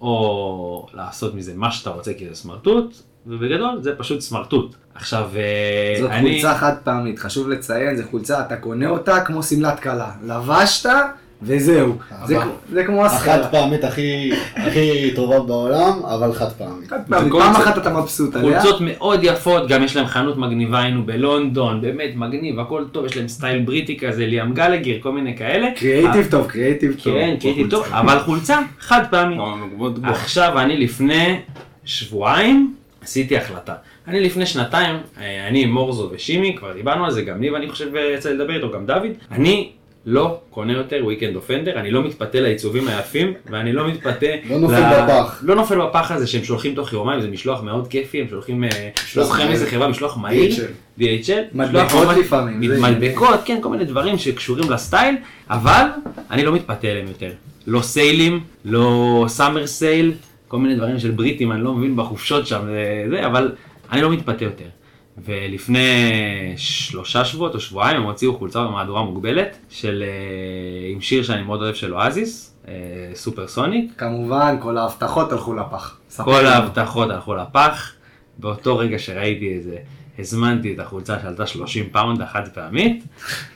או 0.00 0.86
לעשות 0.94 1.34
מזה 1.34 1.52
מה 1.54 1.70
שאתה 1.70 1.90
רוצה 1.90 2.14
כי 2.14 2.28
זה 2.28 2.34
סמרטוט, 2.34 2.94
ובגדול 3.26 3.82
זה 3.82 3.96
פשוט 3.96 4.20
סמרטוט. 4.20 4.74
עכשיו, 4.94 5.30
אה, 5.36 6.00
זאת 6.00 6.10
אני... 6.10 6.30
חולצה 6.30 6.58
חד 6.58 6.74
פעמית, 6.84 7.18
חשוב 7.18 7.48
לציין, 7.48 7.96
זו 7.96 8.02
חולצה, 8.10 8.40
אתה 8.40 8.56
קונה 8.56 8.88
אותה 8.88 9.20
כמו 9.20 9.42
שמלת 9.42 9.80
כלה. 9.80 10.10
לבשת, 10.22 10.88
וזהו. 11.46 11.96
זה 12.26 12.34
כמו- 12.42 12.52
זה 12.72 12.84
כמו 12.84 13.04
החד. 13.06 13.38
פעמית 13.50 13.84
הכי 13.84 14.30
הכי 14.56 15.10
טובה 15.14 15.40
בעולם, 15.40 15.98
אבל 16.04 16.32
חד 16.32 16.52
פעמית. 16.52 16.90
חד 16.90 16.98
פעמית, 17.08 17.32
פעם 17.32 17.52
אחת 17.56 17.78
אתה 17.78 17.90
מבסוט 17.90 18.36
עליה. 18.36 18.60
חולצות 18.62 18.80
מאוד 18.80 19.20
יפות, 19.22 19.68
גם 19.68 19.82
יש 19.84 19.96
להם 19.96 20.06
חנות 20.06 20.36
מגניבה, 20.36 20.78
היינו 20.82 21.06
בלונדון, 21.06 21.80
באמת 21.80 22.10
מגניב, 22.16 22.60
הכל 22.60 22.84
טוב, 22.92 23.04
יש 23.06 23.16
להם 23.16 23.28
סטייל 23.28 23.62
בריטי 23.62 23.98
כזה, 23.98 24.26
ליאם 24.26 24.52
גלגר, 24.54 24.94
כל 25.00 25.12
מיני 25.12 25.36
כאלה. 25.36 25.68
קריאיטיב 25.76 26.26
טוב, 26.30 26.46
קריאיטיב 26.46 26.92
טוב. 27.02 27.14
כן, 27.14 27.36
קריאיטיב 27.40 27.70
טוב, 27.70 27.84
אבל 27.90 28.18
חולצה 28.18 28.58
חד 28.80 29.02
פעמית. 29.10 29.38
עכשיו, 30.04 30.58
אני 30.58 30.76
לפני 30.76 31.38
שבועיים 31.84 32.74
עשיתי 33.02 33.36
החלטה. 33.36 33.74
אני 34.08 34.20
לפני 34.20 34.46
שנתיים, 34.46 34.96
אה, 35.20 35.48
אני 35.48 35.62
עם 35.62 35.72
מורזו 35.72 36.10
ושימי, 36.12 36.56
כבר 36.58 36.72
דיברנו 36.72 37.04
על 37.04 37.10
זה, 37.10 37.22
גם 37.22 37.40
ניב 37.40 37.54
אני 37.54 37.68
חושב 37.70 37.86
יצא 38.14 38.28
לי 38.28 38.34
לדבר 38.34 38.56
איתו, 38.56 38.70
גם 38.72 38.86
דוד, 38.86 39.00
אני 39.32 39.70
לא 40.06 40.38
קונה 40.50 40.72
יותר 40.72 41.04
weekend 41.06 41.36
offender, 41.36 41.76
אני 41.76 41.90
לא 41.90 42.04
מתפתה 42.04 42.40
לעיצובים 42.40 42.88
היפים, 42.88 43.32
ואני 43.50 43.72
לא 43.72 43.88
מתפתה... 43.88 44.26
לא 44.50 44.58
נופל 44.58 44.82
בפח. 44.82 45.40
לא 45.42 45.54
נופל 45.54 45.78
בפח 45.86 46.10
הזה 46.10 46.26
שהם 46.26 46.44
שולחים 46.44 46.74
תוך 46.74 46.92
יומיים, 46.92 47.20
זה 47.20 47.28
משלוח 47.28 47.62
מאוד 47.62 47.88
כיפי, 47.88 48.20
הם 48.20 48.26
שולחים, 48.30 48.64
אה, 48.64 48.68
לא 49.16 49.24
זוכר. 49.24 49.50
איזה 49.50 49.66
חברה, 49.66 49.88
משלוח 49.88 50.16
מהיר, 50.16 50.54
DHL. 50.98 51.32
מדבקות 51.52 52.16
לפעמים, 52.16 52.60
מדבקות, 52.82 53.40
כן, 53.44 53.58
כל 53.62 53.68
מיני 53.68 53.84
דברים 53.84 54.18
שקשורים 54.18 54.70
לסטייל, 54.70 55.16
אבל 55.50 55.84
אני 56.30 56.44
לא 56.44 56.52
מתפתה 56.52 56.88
אליהם 56.88 57.08
יותר. 57.08 57.30
לא 57.66 57.80
סיילים, 57.80 58.40
לא 58.64 59.24
סאמר 59.28 59.66
סייל, 59.66 60.12
כל 60.48 60.58
מיני 60.58 60.76
דברים 60.76 60.98
של 60.98 61.10
בריטים, 61.10 61.52
אני 61.52 61.62
לא 61.62 61.74
מבין 61.74 61.96
בחופשות 61.96 62.46
שם, 62.46 62.60
זה, 63.10 63.26
אבל 63.26 63.52
אני 63.92 64.02
לא 64.02 64.10
מתפתה 64.10 64.44
יותר. 64.44 64.64
ולפני 65.18 66.12
שלושה 66.56 67.24
שבועות 67.24 67.54
או 67.54 67.60
שבועיים 67.60 67.96
הם 67.96 68.02
הוציאו 68.02 68.38
חולצה 68.38 68.64
במהדורה 68.64 69.02
מוגבלת 69.02 69.56
של, 69.70 70.04
אה, 70.06 70.92
עם 70.92 71.00
שיר 71.00 71.22
שאני 71.22 71.42
מאוד 71.42 71.62
אוהב 71.62 71.74
של 71.74 71.94
אואזיס, 71.94 72.54
אה, 72.68 72.72
Supersonic. 73.14 73.92
כמובן, 73.98 74.56
כל 74.60 74.78
ההבטחות 74.78 75.32
הלכו 75.32 75.54
לפח. 75.54 75.96
כל. 76.24 76.46
ההבטחות 76.46 77.10
הלכו 77.10 77.34
לפח. 77.34 77.92
באותו 78.38 78.78
רגע 78.78 78.98
שראיתי 78.98 79.56
את 79.56 79.62
זה, 79.62 79.76
הזמנתי 80.18 80.74
את 80.74 80.78
החולצה 80.78 81.20
שעלתה 81.22 81.46
30 81.46 81.88
פאונד 81.92 82.22
החד 82.22 82.48
פעמית, 82.54 83.04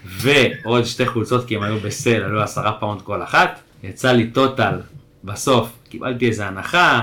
ועוד 0.07 0.85
שתי 0.85 1.07
חולצות 1.07 1.45
כי 1.47 1.57
הם 1.57 1.63
היו 1.63 1.81
בסל, 1.81 2.23
עלו 2.23 2.43
10 2.43 2.71
פאונד 2.81 3.03
כל 3.03 3.23
אחת. 3.23 3.61
יצא 3.83 4.13
לי 4.13 4.31
total, 4.31 4.81
בסוף 5.25 5.79
קיבלתי 5.89 6.27
איזה 6.27 6.47
הנחה, 6.47 7.01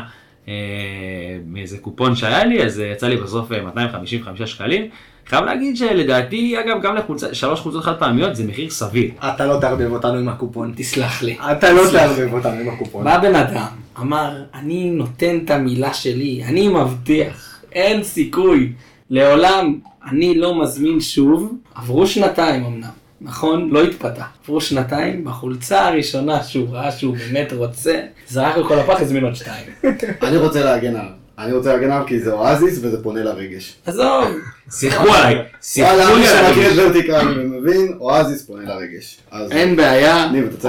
מאיזה 1.45 1.77
קופון 1.77 2.15
שהיה 2.15 2.45
לי, 2.45 2.63
אז 2.63 2.79
אה, 2.79 2.85
יצא 2.85 3.07
לי 3.07 3.17
בסוף 3.17 3.51
אה, 3.51 3.61
255 3.61 4.51
שקלים. 4.51 4.87
חייב 5.27 5.45
להגיד 5.45 5.77
שלדעתי, 5.77 6.55
אגב, 6.59 6.81
גם 6.81 6.95
לחולצה, 6.95 7.33
שלוש 7.33 7.59
חולצות 7.59 7.83
חד 7.83 7.99
פעמיות 7.99 8.35
זה 8.35 8.43
מחיר 8.47 8.69
סביר. 8.69 9.11
אתה 9.19 9.45
לא 9.45 9.57
תערבב 9.61 9.91
אותנו 9.91 10.13
עם 10.13 10.29
הקופון. 10.29 10.73
תסלח 10.75 11.23
לי. 11.23 11.37
אתה 11.51 11.71
לא 11.71 11.81
תערבב 11.91 12.33
אותנו 12.33 12.59
עם 12.61 12.69
הקופון. 12.69 13.03
בא 13.03 13.17
בן 13.17 13.35
אדם, 13.35 13.67
אמר, 13.99 14.43
אני 14.53 14.89
נותן 14.89 15.39
את 15.45 15.51
המילה 15.51 15.93
שלי, 15.93 16.43
אני 16.47 16.67
מבטיח, 16.67 17.61
אין 17.71 18.03
סיכוי, 18.03 18.71
לעולם 19.09 19.79
אני 20.09 20.37
לא 20.37 20.61
מזמין 20.61 20.99
שוב. 20.99 21.55
עברו 21.75 22.07
שנתיים 22.07 22.65
אמנם, 22.65 22.89
נכון? 23.25 23.69
לא 23.69 23.83
התפתה. 23.83 24.23
עברו 24.43 24.61
שנתיים, 24.61 25.23
בחולצה 25.23 25.85
הראשונה 25.87 26.43
שהוא 26.43 26.67
ראה 26.71 26.91
שהוא 26.91 27.17
באמת 27.17 27.53
רוצה, 27.53 27.99
זרק 28.27 28.57
לכל 28.57 28.79
הפח, 28.79 29.01
הזמין 29.01 29.23
עוד 29.23 29.35
שתיים. 29.35 29.65
אני 30.23 30.37
רוצה 30.37 30.63
להגן 30.63 30.95
עליו. 30.95 31.11
אני 31.39 31.53
רוצה 31.53 31.73
להגן 31.73 31.91
עליו 31.91 32.05
כי 32.07 32.19
זה 32.19 32.33
אואזיס 32.33 32.79
וזה 32.81 33.03
פונה 33.03 33.23
לרגש. 33.23 33.75
עזוב, 33.85 34.23
שיחקו 34.71 35.13
עליי, 35.13 35.41
שיחקו 35.61 35.93
וואלה, 35.93 36.15
מי 36.15 36.21
לי 36.21 36.27
על 36.27 36.53
שמכיר 36.53 36.71
את 36.71 36.77
הרגש. 36.77 36.79
ורטיקל 36.79 37.33
ומבין, 37.39 37.97
אואזיס 37.99 38.45
פונה 38.45 38.63
לרגש. 38.75 39.17
אז 39.31 39.51
אין 39.51 39.75
בעיה, 39.75 40.25
את 40.55 40.65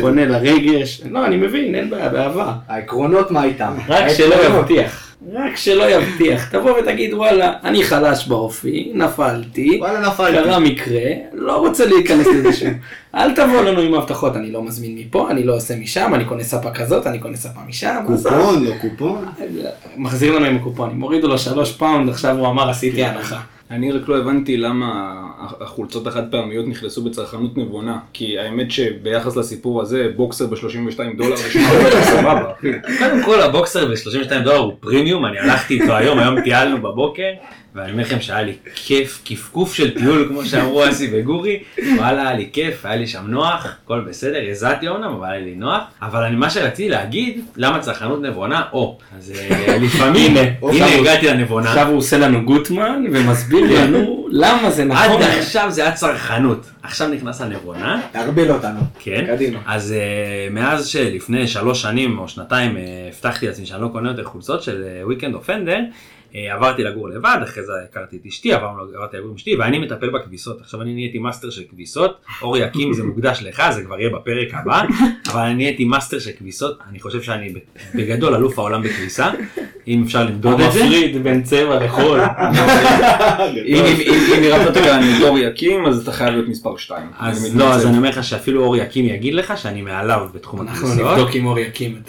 פונה 0.00 0.24
לרגש. 0.24 1.02
לא, 1.10 1.26
אני 1.26 1.36
מבין, 1.36 1.74
אין 1.74 1.90
בעיה, 1.90 2.08
באהבה. 2.08 2.52
העקרונות 2.68 3.30
מה 3.30 3.44
איתם? 3.44 3.72
רק 3.88 4.08
שלא. 4.08 4.34
יבטיח. 4.34 5.05
רק 5.32 5.56
שלא 5.56 5.90
יבטיח. 5.90 6.50
תבוא 6.50 6.70
ותגיד, 6.70 7.14
וואלה, 7.14 7.52
אני 7.64 7.82
חלש 7.82 8.28
באופי, 8.28 8.90
נפלתי. 8.94 9.78
וואלה 9.80 10.08
נפלתי. 10.08 10.32
קרה 10.32 10.58
מקרה, 10.58 11.10
לא 11.32 11.56
רוצה 11.56 11.86
להיכנס 11.86 12.26
לזה 12.26 12.52
שוב. 12.52 12.68
אל 13.14 13.34
תבוא 13.34 13.62
לנו 13.62 13.80
עם 13.80 13.94
הבטחות, 13.94 14.36
אני 14.36 14.52
לא 14.52 14.62
מזמין 14.62 14.98
מפה, 14.98 15.30
אני 15.30 15.42
לא 15.44 15.56
עושה 15.56 15.76
משם, 15.76 16.14
אני 16.14 16.24
קונה 16.24 16.44
ספה 16.44 16.70
כזאת, 16.70 17.06
אני 17.06 17.18
קונה 17.18 17.36
ספה 17.36 17.60
משם. 17.68 17.96
קופון, 18.06 18.64
לא 18.64 18.72
קופון. 18.80 19.24
מחזיר 19.96 20.36
לנו 20.36 20.46
עם 20.46 20.56
הקופונים, 20.56 21.00
הורידו 21.00 21.28
לו 21.28 21.38
שלוש 21.38 21.72
פאונד, 21.72 22.08
עכשיו 22.08 22.38
הוא 22.38 22.48
אמר 22.48 22.70
עשיתי 22.70 23.04
הנחה. 23.04 23.40
אני 23.70 23.92
רק 23.92 24.08
לא 24.08 24.18
הבנתי 24.18 24.56
למה 24.56 25.14
החולצות 25.60 26.06
החד 26.06 26.30
פעמיות 26.30 26.66
נכנסו 26.68 27.04
בצרכנות 27.04 27.58
נבונה. 27.58 27.98
כי 28.12 28.38
האמת 28.38 28.70
שביחס 28.70 29.36
לסיפור 29.36 29.82
הזה, 29.82 30.08
בוקסר 30.16 30.46
ב-32 30.46 31.16
דולר, 31.16 31.36
זה 31.36 32.02
סבבה, 32.16 32.52
אחי. 32.58 32.68
קודם 32.98 33.22
כל 33.24 33.40
הבוקסר 33.40 33.86
ב-32 33.86 34.38
דולר 34.44 34.56
הוא 34.58 34.72
פרימיום, 34.80 35.26
אני 35.26 35.38
הלכתי 35.38 35.82
איתו 35.82 35.96
היום, 35.96 36.18
היום 36.18 36.40
טיילנו 36.40 36.78
בבוקר, 36.78 37.30
ואני 37.76 37.92
אומר 37.92 38.02
לכם 38.02 38.20
שהיה 38.20 38.42
לי 38.42 38.52
כיף, 38.74 39.22
כפכוף 39.24 39.74
של 39.74 39.98
טיול, 39.98 40.26
כמו 40.28 40.44
שאמרו 40.44 40.88
אסי 40.88 41.10
וגורי, 41.12 41.62
וואלה 41.96 42.22
היה 42.22 42.36
לי 42.36 42.48
כיף, 42.52 42.86
היה 42.86 42.96
לי 42.96 43.06
שם 43.06 43.24
נוח, 43.28 43.66
הכל 43.84 44.00
בסדר, 44.00 44.38
הזעתי 44.50 44.88
אומנם, 44.88 45.12
אבל 45.12 45.28
היה 45.30 45.40
לי 45.40 45.54
נוח, 45.54 45.82
אבל 46.02 46.22
אני 46.22 46.36
מה 46.36 46.50
שרציתי 46.50 46.88
להגיד, 46.88 47.40
למה 47.56 47.78
צרכנות 47.78 48.22
נבונה, 48.22 48.62
או, 48.72 48.98
אז 49.18 49.32
אה, 49.38 49.76
לפעמים, 49.84 50.36
הנה, 50.62 50.86
הגעתי 50.86 51.26
לנבונה, 51.26 51.68
עכשיו 51.68 51.88
הוא 51.88 51.98
עושה 51.98 52.18
לנו 52.18 52.44
גוטמן 52.44 53.04
ומסביר 53.12 53.64
לנו 53.80 54.28
למה 54.30 54.70
זה 54.70 54.82
עד 54.82 55.10
נכון. 55.10 55.22
עכשיו 55.22 55.70
זה 55.70 55.82
היה 55.82 55.92
צרכנות, 55.92 56.66
עכשיו 56.82 57.08
נכנס 57.08 57.40
הנבונה, 57.40 58.00
תערבל 58.12 58.50
אותנו. 58.50 58.80
כן. 58.98 59.24
קדימה. 59.26 59.58
אז 59.66 59.94
אה, 59.94 60.52
מאז 60.52 60.86
שלפני 60.86 61.48
שלוש 61.48 61.82
שנים 61.82 62.18
או 62.18 62.28
שנתיים 62.28 62.76
אה, 62.76 62.78
הבטחתי 63.14 63.46
לעצמי 63.46 63.66
שאני 63.66 63.82
לא 63.82 63.88
קונה 63.88 64.10
יותר 64.10 64.24
חולצות 64.24 64.62
של 64.62 64.84
וויקנד 65.02 65.34
אופנדר, 65.34 65.78
אה, 65.78 65.94
עברתי 66.52 66.84
לגור 66.84 67.08
לבד, 67.08 67.38
אחרי 67.42 67.64
זה 67.64 67.72
הכרתי 67.90 68.16
את 68.16 68.26
אשתי, 68.26 68.52
עברנו, 68.52 68.82
עברתי 68.94 69.16
לגור 69.16 69.28
עם 69.28 69.34
אשתי, 69.34 69.56
ואני 69.56 69.78
מטפל 69.78 70.10
בכביסות. 70.10 70.60
עכשיו 70.60 70.82
אני 70.82 70.94
נהייתי 70.94 71.18
מאסטר 71.18 71.50
של 71.50 71.62
כביסות, 71.70 72.20
אור 72.42 72.56
יקים 72.56 72.92
זה 72.92 73.04
מוקדש 73.04 73.42
לך, 73.42 73.62
זה 73.70 73.82
כבר 73.82 74.00
יהיה 74.00 74.10
בפרק 74.10 74.48
הבא, 74.52 74.82
אבל 75.28 75.40
אני 75.40 75.54
נהייתי 75.54 75.84
מאסטר 75.84 76.18
של 76.18 76.30
כביסות, 76.38 76.78
אני 76.90 77.00
חושב 77.00 77.22
שאני 77.22 77.54
בגדול 77.94 78.34
אלוף 78.34 78.58
העולם 78.58 78.82
בכביסה, 78.82 79.30
אם 79.88 80.02
אפשר 80.06 80.24
למדוד 80.24 80.60
את 80.60 80.72
זה. 80.72 80.84
המפריד 80.84 81.22
בין 81.22 81.42
צבע 81.42 81.84
לחול. 81.84 82.20
אם 83.66 83.84
מנית 84.40 84.66
אותי 84.66 84.90
אני 84.90 85.06
בתור 85.18 85.38
יקים, 85.38 85.86
אז 85.86 86.02
אתה 86.02 86.12
חייב 86.12 86.30
להיות 86.30 86.48
מספר 86.48 86.76
2. 86.76 87.06
אז 87.18 87.56
לא, 87.56 87.74
אז 87.74 87.86
אני 87.86 87.96
אומר 87.96 88.08
לך 88.08 88.24
שאפילו 88.24 88.64
אור 88.64 88.76
יקים 88.76 89.04
יגיד 89.04 89.34
לך 89.34 89.58
שאני 89.58 89.82
מעליו 89.82 90.28
בתחום 90.34 90.60
אנחנו 90.60 90.88
הכביסות. 90.88 91.10
נבדוק 91.10 91.34
עם 91.34 91.46
אור 91.46 91.58
יקים 91.58 92.00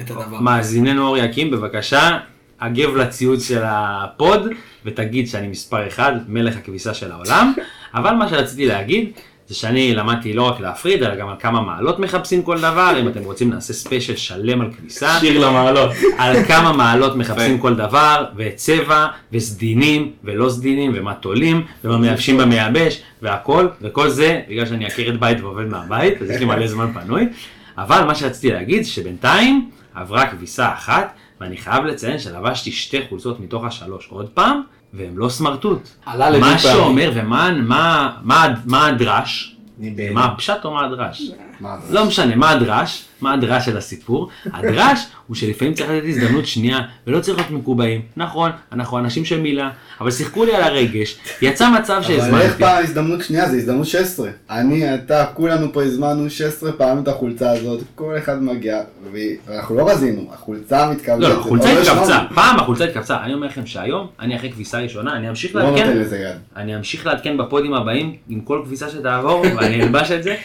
את 0.00 0.10
הדבר. 0.10 0.40
מאזיננו 0.40 1.06
אור 1.06 1.18
יקים, 1.18 1.50
בבקשה, 1.50 2.18
הגב 2.62 2.96
לציוץ 2.96 3.48
של 3.48 3.62
הפוד, 3.64 4.48
ותגיד 4.84 5.28
שאני 5.28 5.48
מספר 5.48 5.88
אחד, 5.88 6.12
מלך 6.28 6.56
הכביסה 6.56 6.94
של 6.94 7.12
העולם. 7.12 7.52
אבל 7.94 8.14
מה 8.14 8.28
שרציתי 8.28 8.66
להגיד, 8.66 9.10
זה 9.48 9.54
שאני 9.54 9.94
למדתי 9.94 10.32
לא 10.32 10.42
רק 10.42 10.60
להפריד, 10.60 11.02
אלא 11.02 11.14
גם 11.14 11.28
על 11.28 11.34
כמה 11.40 11.60
מעלות 11.60 11.98
מחפשים 11.98 12.42
כל 12.42 12.58
דבר, 12.58 12.96
אם 13.00 13.08
אתם 13.08 13.24
רוצים 13.24 13.50
נעשה 13.50 13.72
ספיישל 13.72 14.16
שלם 14.16 14.60
על 14.60 14.70
כביסה. 14.78 15.20
שיר 15.20 15.48
למעלות. 15.48 15.90
על 16.18 16.44
כמה 16.44 16.72
מעלות 16.72 17.16
מחפשים. 17.16 17.58
כל 17.58 17.74
דבר, 17.74 18.24
וצבע, 18.36 19.06
וסדינים, 19.32 20.12
ולא 20.24 20.50
סדינים, 20.50 20.92
ומה 20.94 21.14
תולים, 21.14 21.66
ומה 21.84 21.98
מייבשים 21.98 22.36
במייבש, 22.36 23.02
והכל, 23.22 23.68
וכל 23.82 24.08
זה 24.08 24.40
בגלל 24.48 24.66
שאני 24.66 24.86
עקרת 24.86 25.20
בית 25.20 25.40
ועובד 25.40 25.66
מהבית, 25.66 26.22
אז 26.22 26.30
יש 26.30 26.40
לי 26.40 26.44
מלא 26.44 26.66
זמן 26.66 26.92
פנוי. 26.92 27.28
אבל 27.78 28.04
מה 28.04 28.14
שרציתי 28.14 28.50
להגיד, 28.50 28.86
שבינתיים 28.86 29.70
עברה 29.94 30.26
כביסה 30.26 30.72
אחת, 30.72 31.14
ואני 31.42 31.56
חייב 31.56 31.84
לציין 31.84 32.18
שלבשתי 32.18 32.72
שתי 32.72 32.98
חולצות 33.08 33.40
מתוך 33.40 33.64
השלוש 33.64 34.06
עוד 34.10 34.28
פעם, 34.28 34.62
והם 34.94 35.18
לא 35.18 35.28
סמרטוט. 35.28 35.88
עלה 36.06 36.30
מה 36.30 36.36
לדו-פעמי. 36.36 36.58
שאומר 36.58 37.12
ומה 37.14 37.50
מה, 37.52 38.16
מה, 38.22 38.54
מה 38.64 38.86
הדרש. 38.86 39.56
מה 40.12 40.24
הפשט 40.24 40.64
או 40.64 40.74
מה 40.74 40.84
הדרש? 40.86 41.22
לא 41.90 42.06
משנה, 42.06 42.36
מה 42.36 42.50
הדרש? 42.50 43.04
מה 43.20 43.34
הדרש 43.34 43.64
של 43.64 43.76
הסיפור? 43.76 44.28
הדרש 44.52 45.06
הוא 45.26 45.36
שלפעמים 45.36 45.74
צריך 45.74 45.90
לתת 45.90 46.08
הזדמנות 46.08 46.46
שנייה, 46.46 46.80
ולא 47.06 47.20
צריך 47.20 47.38
להיות 47.38 47.50
מקובעים. 47.50 48.00
נכון, 48.16 48.50
אנחנו 48.72 48.98
אנשים 48.98 49.24
של 49.24 49.40
מילה, 49.40 49.70
אבל 50.00 50.10
שיחקו 50.10 50.44
לי 50.44 50.54
על 50.54 50.62
הרגש, 50.62 51.16
יצא 51.42 51.70
מצב 51.70 51.92
אבל 51.92 52.14
איך 52.14 52.22
שהזמנתי. 52.22 52.58
פעם 52.58 52.84
הזדמנות 52.84 53.22
שנייה? 53.22 53.48
זה 53.48 53.56
הזדמנות 53.56 53.86
16. 53.86 54.30
אני, 54.50 54.94
אתה, 54.94 55.24
כולנו 55.34 55.72
פה 55.72 55.82
הזמנו 55.82 56.30
16 56.30 56.72
פעמים 56.72 57.02
את 57.02 57.08
החולצה 57.08 57.50
הזאת, 57.50 57.80
כל 57.94 58.18
אחד 58.18 58.42
מגיע, 58.42 58.80
ואנחנו 59.46 59.76
לא 59.76 59.88
רזינו, 59.88 60.30
החולצה 60.32 60.90
מתכווצת. 60.90 61.20
לא, 61.20 61.28
לא, 61.28 61.40
החולצה 61.40 61.74
לא 61.74 61.80
התכווצה, 61.80 62.06
שלנו. 62.06 62.34
פעם 62.34 62.56
החולצה 62.60 62.84
התכווצה, 62.84 63.22
אני 63.22 63.34
אומר 63.34 63.46
לכם 63.46 63.66
שהיום, 63.66 64.06
אני 64.20 64.36
אחרי 64.36 64.52
כביסה 64.52 64.78
ראשונה, 64.78 65.16
אני 65.16 65.28
אמשיך 65.28 65.56
לא 65.56 65.62
נותן 65.62 65.76
לעדכן, 65.76 65.98
לזה 65.98 66.18
יד. 66.18 66.36
אני 66.56 66.76
אמשיך 66.76 67.06
לעדכן 67.06 67.36
בפודים 67.38 67.74
הבאים 67.74 68.16
עם 68.28 68.40
כל 68.40 68.62
כביסה 68.64 68.88
שתעבור, 68.88 69.44
ואני 69.56 69.82
אלבש 69.82 70.10
את 70.10 70.22
זה. 70.22 70.36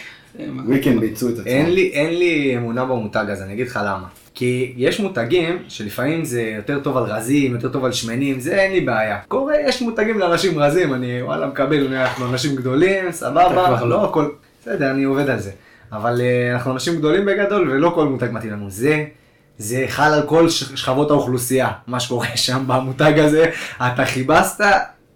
וויקנד 0.65 0.99
ביצעו 0.99 1.29
את 1.29 1.33
עצמם. 1.33 1.47
אין 1.47 1.71
לי, 1.71 1.89
אין 1.93 2.19
לי 2.19 2.57
אמונה 2.57 2.85
במותג 2.85 3.25
הזה, 3.29 3.43
אני 3.43 3.53
אגיד 3.53 3.67
לך 3.67 3.79
למה. 3.85 4.07
כי 4.33 4.73
יש 4.77 4.99
מותגים 4.99 5.57
שלפעמים 5.67 6.25
זה 6.25 6.41
יותר 6.41 6.79
טוב 6.79 6.97
על 6.97 7.03
רזים, 7.03 7.53
יותר 7.53 7.69
טוב 7.69 7.85
על 7.85 7.91
שמנים, 7.91 8.39
זה 8.39 8.55
אין 8.55 8.71
לי 8.71 8.81
בעיה. 8.81 9.19
קורה, 9.27 9.53
יש 9.67 9.81
מותגים 9.81 10.19
לאנשים 10.19 10.59
רזים, 10.59 10.93
אני 10.93 11.21
וואלה 11.21 11.47
מקבל, 11.47 11.93
אנחנו 11.93 12.29
אנשים 12.29 12.55
גדולים, 12.55 13.11
סבבה, 13.11 13.79
לא. 13.81 13.89
לא 13.89 14.05
הכל, 14.05 14.29
בסדר, 14.61 14.91
אני 14.91 15.03
עובד 15.03 15.29
על 15.29 15.39
זה. 15.39 15.51
אבל 15.91 16.21
אה, 16.21 16.53
אנחנו 16.53 16.73
אנשים 16.73 16.95
גדולים 16.95 17.25
בגדול, 17.25 17.69
ולא 17.71 17.91
כל 17.95 18.07
מותג 18.07 18.27
מתאים 18.31 18.51
לנו. 18.51 18.69
זה, 18.69 19.05
זה 19.57 19.85
חל 19.87 20.13
על 20.13 20.21
כל 20.25 20.49
שכבות 20.49 21.11
האוכלוסייה, 21.11 21.71
מה 21.87 21.99
שקורה 21.99 22.27
שם 22.35 22.63
במותג 22.67 23.19
הזה, 23.19 23.49
אתה 23.77 24.05
חיבסת, 24.05 24.65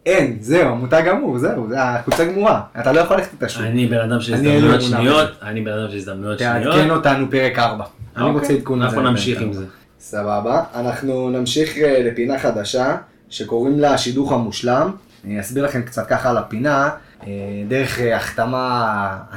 אין, 0.06 0.38
זהו, 0.41 0.68
המותג 0.68 1.04
אמור, 1.12 1.38
זהו, 1.38 1.70
זה 1.70 1.84
החולצה 1.84 2.26
גמורה, 2.26 2.62
אתה 2.80 2.91
לא 2.91 2.99
יכול 2.99 3.18
ללכת 3.18 3.34
את 3.38 3.43
השוק. 3.43 3.64
אני 3.64 3.86
בן 3.86 3.99
אדם 3.99 4.22
של 4.22 4.34
הזדמנויות 4.34 4.82
שניות, 4.82 5.30
אני 5.41 5.62
בן 5.62 5.72
אדם 5.72 5.89
של 5.91 5.97
הזדמנויות 5.97 6.39
שניות. 6.39 6.74
תעדכן 6.74 6.89
אותנו 6.89 7.32
פרק 7.32 7.60
4. 7.60 7.86
אני 8.16 8.24
אוקיי, 8.24 8.39
רוצה 8.39 8.54
עדכון 8.54 8.82
על 8.82 8.89
זה. 8.89 8.95
אנחנו 8.95 9.12
נמשיך 9.12 9.41
עם 9.41 9.54
זה. 9.54 9.66
סבבה. 9.99 10.64
אנחנו 10.76 11.30
נמשיך 11.30 11.78
אה, 11.78 12.04
לפינה 12.04 12.39
חדשה, 12.39 12.95
שקוראים 13.30 13.80
לה 13.80 13.97
שידוך 13.97 14.32
המושלם. 14.32 14.91
אני 15.26 15.39
אסביר 15.39 15.66
לכם 15.66 15.82
קצת 15.82 16.08
ככה 16.08 16.30
על 16.30 16.38
הפינה, 16.38 16.89
דרך 17.67 17.99
אה, 17.99 18.15
החתמה 18.17 18.88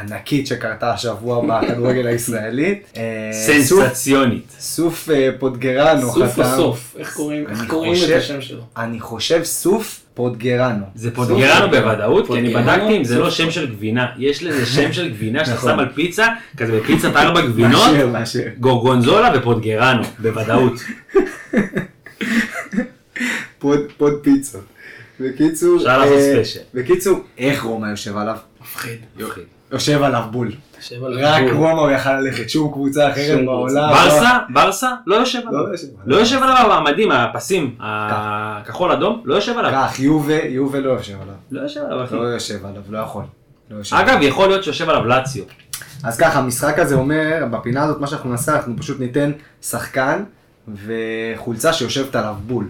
ענקית 0.01 0.47
שקרתה 0.47 0.93
השבוע 0.93 1.43
בכדורגל 1.47 2.07
הישראלית. 2.07 2.93
אה, 2.97 3.31
סנסציונית. 3.33 4.53
סוף 4.59 5.11
אה, 5.11 5.31
פוטגרנו 5.39 6.11
חתם. 6.11 6.21
סוף 6.27 6.39
או 6.39 6.45
סוף, 6.57 6.97
איך 6.99 7.15
קוראים 7.17 7.45
את 7.93 7.99
חושב- 7.99 8.17
השם 8.17 8.41
שלו? 8.43 8.61
אני 8.77 9.01
חושב 9.01 9.45
סוף 9.45 10.01
פוטגרנו. 10.15 10.85
זה 10.95 11.15
פוטגרנו 11.15 11.71
בוודאות, 11.71 12.27
כי 12.27 12.39
אני 12.39 12.55
בדקתי 12.55 12.97
אם 12.97 13.05
זה 13.05 13.19
לא. 13.19 13.31
שם 13.31 13.51
של 13.51 13.67
גבינה. 13.71 14.07
יש 14.19 14.43
לזה 14.43 14.67
שם 14.67 14.93
של 14.93 15.09
גבינה 15.11 15.45
שאתה 15.45 15.57
נכון. 15.57 15.71
שם 15.73 15.79
על 15.79 15.89
פיצה, 15.95 16.27
כזה 16.57 16.81
בפיצת 16.81 17.17
ארבע 17.17 17.41
גבינות. 17.41 17.91
גורגונזולה 18.61 19.31
ופוטגרנו, 19.39 20.03
בוודאות. 20.19 20.73
פוד, 23.59 23.81
פוד 23.97 24.13
פיצות. 24.23 24.65
בקיצור, 25.21 25.77
אפשר 25.77 25.99
לעשות 25.99 26.15
אה, 26.15 26.31
ספיישל. 26.31 26.61
בקיצור, 26.75 27.21
איך 27.39 27.63
רומא 27.63 27.87
יושב 27.87 28.17
עליו? 28.17 28.37
מפחיד. 28.61 28.99
יושב 29.73 30.03
עליו 30.03 30.25
בול. 30.31 30.53
רק. 31.03 31.43
רומא 31.53 31.81
הוא 31.81 31.91
יכל 31.91 32.21
ללכת, 32.21 32.51
שום 32.51 32.73
קבוצה 32.73 33.13
אחרת 33.13 33.45
בעולם. 33.45 33.91
ברסה, 33.93 34.39
ברסה, 34.49 34.91
לא 35.07 35.15
יושב 35.15 35.39
עליו. 35.49 35.67
לא 35.67 35.69
יושב 35.73 35.87
עליו. 35.87 36.03
לא 36.07 36.17
יושב 36.17 36.43
עליו 36.43 36.73
המדים, 36.73 37.13
הפסים, 37.13 37.75
הכחול 37.81 38.93
אדום, 38.93 39.23
לא 39.25 39.35
יושב 39.35 39.59
עליו. 39.59 39.73
כך, 39.75 40.01
יובה, 40.01 40.45
יובה 40.45 40.81
לא 40.81 40.91
יושב 40.91 41.15
עליו. 41.23 41.35
לא 41.51 41.61
יושב 41.61 41.81
עליו, 41.91 42.05
אחי. 42.05 42.15
לא 42.15 42.21
יושב 42.21 42.67
עליו, 42.67 42.83
לא 42.89 42.99
יכול. 42.99 43.23
לא 43.71 43.77
אגב. 43.93 44.19
יכול 44.23 44.49
להיות 44.49 44.65
שיושב 44.65 44.89
עליו 44.89 45.05
לאציו. 45.05 45.45
אז 46.03 46.17
ככה, 46.17 46.39
המשחק 46.39 46.79
הזה 46.79 46.95
אומר, 46.95 47.45
בפינה 47.51 47.83
הזאת 47.83 48.01
מה 48.01 48.07
שאנחנו 48.07 48.31
נעשה, 48.31 48.57
אנחנו 48.57 48.77
פשוט 48.77 49.01
ניתן 49.01 49.33
שחקן 49.63 50.23
וחולצה 50.87 51.73
שיושבת 51.73 52.17
עליו 52.17 52.35
בול. 52.47 52.67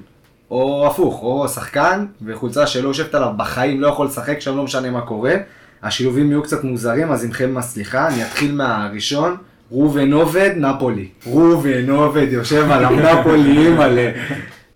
או 0.51 0.87
הפוך, 0.87 1.23
או 1.23 1.49
שחקן 1.49 2.07
וחולצה 2.27 2.67
שלא 2.67 2.89
יושבת 2.89 3.15
עליו 3.15 3.31
בחיים, 3.37 3.81
לא 3.81 3.89
יכול 3.89 4.07
לשחק 4.07 4.41
שם, 4.41 4.57
לא 4.57 4.63
משנה 4.63 4.91
מה 4.91 5.01
קורה. 5.01 5.35
השילובים 5.83 6.31
יהיו 6.31 6.43
קצת 6.43 6.65
מוזרים, 6.65 7.13
אז 7.13 7.25
עמכם 7.25 7.57
הסליחה, 7.57 8.09
אני 8.09 8.23
אתחיל 8.23 8.55
מהראשון. 8.55 9.37
ראובן 9.73 10.13
עובד, 10.13 10.51
נפולי. 10.57 11.09
ראובן 11.27 11.91
עובד, 11.91 12.27
יושב 12.31 12.71
עליו 12.71 12.91
נפולי, 12.91 13.67
אימא'לה. 13.67 14.11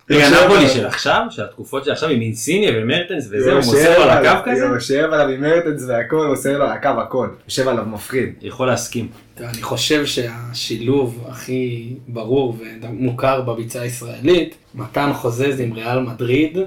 רגע, 0.09 0.29
נפולי 0.29 0.69
של 0.69 0.85
עכשיו, 0.85 1.25
של 1.29 1.43
התקופות 1.43 1.85
של 1.85 1.91
עכשיו, 1.91 2.09
עם 2.09 2.21
אינסיניה 2.21 2.71
ומרטנס 2.75 3.27
וזה, 3.31 3.51
הוא 3.51 3.57
מוסר 3.57 3.99
לו 3.99 4.03
על 4.03 4.09
הקו 4.09 4.51
כזה? 4.51 4.65
יושב 4.65 5.09
עליו 5.13 5.27
עם 5.27 5.41
מרטנס 5.41 5.83
והכל, 5.87 6.27
מוסר 6.27 6.57
לו 6.57 6.63
על 6.63 6.71
הקו 6.71 6.89
הכל. 6.89 7.27
יושב 7.47 7.67
עליו 7.67 7.85
מפחיד. 7.85 8.33
יכול 8.41 8.67
להסכים. 8.67 9.07
אני 9.39 9.61
חושב 9.61 10.05
שהשילוב 10.05 11.27
הכי 11.29 11.93
ברור 12.07 12.57
ומוכר 12.81 13.41
בביצה 13.41 13.81
הישראלית, 13.81 14.55
מתן 14.75 15.13
חוזז 15.13 15.59
עם 15.59 15.73
ריאל 15.73 15.99
מדריד, 15.99 16.57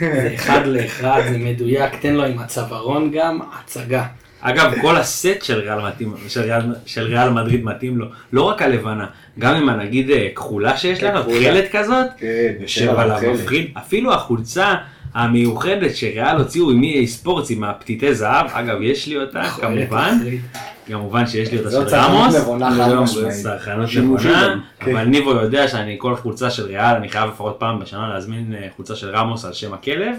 זה 0.00 0.30
אחד 0.34 0.66
לאחד, 0.66 1.22
זה 1.30 1.38
מדויק, 1.38 1.92
תן 2.00 2.14
לו 2.14 2.24
עם 2.24 2.38
הצווארון 2.38 3.10
גם, 3.10 3.38
הצגה. 3.52 4.04
אגב, 4.40 4.72
כל 4.80 4.96
הסט 4.96 5.42
של 5.42 5.58
ריאל, 5.58 5.80
מתאים, 5.88 6.14
של, 6.28 6.40
ריאל, 6.40 6.60
של 6.86 7.02
ריאל 7.02 7.30
מדריד 7.30 7.64
מתאים 7.64 7.98
לו, 7.98 8.06
לא 8.32 8.42
רק 8.42 8.62
הלבנה, 8.62 9.06
גם 9.38 9.54
עם 9.54 9.68
הנגיד 9.68 10.10
אה, 10.10 10.28
כחולה 10.34 10.76
שיש 10.76 11.02
לנו. 11.02 11.22
תכלת 11.22 11.70
כזאת, 11.72 12.06
כן, 12.18 12.52
יושב 12.60 12.88
עליו 12.98 13.32
מפחיד, 13.34 13.70
אפילו 13.78 14.14
החולצה 14.14 14.74
המיוחדת 15.14 15.96
שריאל 15.96 16.36
הוציאו 16.36 16.70
עם 16.70 16.82
EA 16.82 17.06
ספורטס 17.06 17.50
עם 17.50 17.64
הפתיתי 17.64 18.14
זהב, 18.14 18.46
אגב 18.52 18.82
יש 18.82 19.06
לי 19.06 19.18
אותה 19.18 19.42
כמובן, 19.42 20.18
תחריד. 20.18 20.40
כמובן 20.86 21.26
שיש 21.26 21.52
לי 21.52 21.58
אותה 21.58 21.70
של 21.70 21.76
רמוס, 21.94 22.34
לא. 23.16 23.28
צרכנות 23.42 23.88
נבונה, 23.96 24.48
גם, 24.48 24.60
כן. 24.80 24.90
אבל 24.96 25.04
ניבו 25.04 25.30
יודע 25.30 25.68
שאני 25.68 25.96
כל 25.98 26.16
חולצה 26.16 26.50
של 26.50 26.66
ריאל, 26.66 26.94
אני 26.96 27.08
חייב 27.08 27.30
לפחות 27.30 27.56
פעם 27.58 27.78
בשנה 27.78 28.08
להזמין 28.08 28.54
אה, 28.54 28.66
חולצה 28.76 28.96
של 28.96 29.10
רמוס 29.10 29.44
על 29.44 29.52
שם 29.52 29.74
הכלב, 29.74 30.16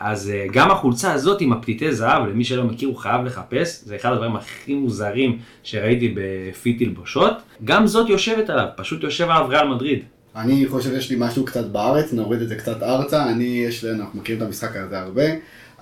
אז 0.00 0.30
אה, 0.30 0.46
גם 0.52 0.70
החולצה 0.70 1.12
הזאת 1.12 1.40
עם 1.40 1.52
הפתיתי 1.52 1.92
זהב, 1.92 2.26
למי 2.26 2.44
שלא 2.44 2.64
מכיר 2.64 2.88
הוא 2.88 2.96
חייב 2.96 3.24
לחפש, 3.24 3.80
זה 3.84 3.96
אחד 3.96 4.12
הדברים 4.12 4.36
הכי 4.36 4.74
מוזרים 4.74 5.38
שראיתי 5.62 6.14
בפי 6.16 6.72
תלבושות, 6.72 7.32
גם 7.64 7.86
זאת 7.86 8.08
יושבת 8.08 8.50
עליו, 8.50 8.66
פשוט 8.76 9.02
יושב 9.02 9.24
עליו 9.30 9.46
ריאל 9.48 9.68
מדריד. 9.68 10.02
אני 10.36 10.66
חושב 10.68 10.90
שיש 10.90 11.10
לי 11.10 11.16
משהו 11.18 11.44
קצת 11.44 11.64
בארץ, 11.64 12.12
נוריד 12.12 12.42
את 12.42 12.48
זה 12.48 12.56
קצת 12.56 12.82
ארצה, 12.82 13.28
אני, 13.28 13.64
יש 13.68 13.84
לי, 13.84 13.90
אנחנו 13.90 14.20
מכירים 14.20 14.42
את 14.42 14.46
המשחק 14.46 14.76
הזה 14.76 14.98
הרבה. 14.98 15.24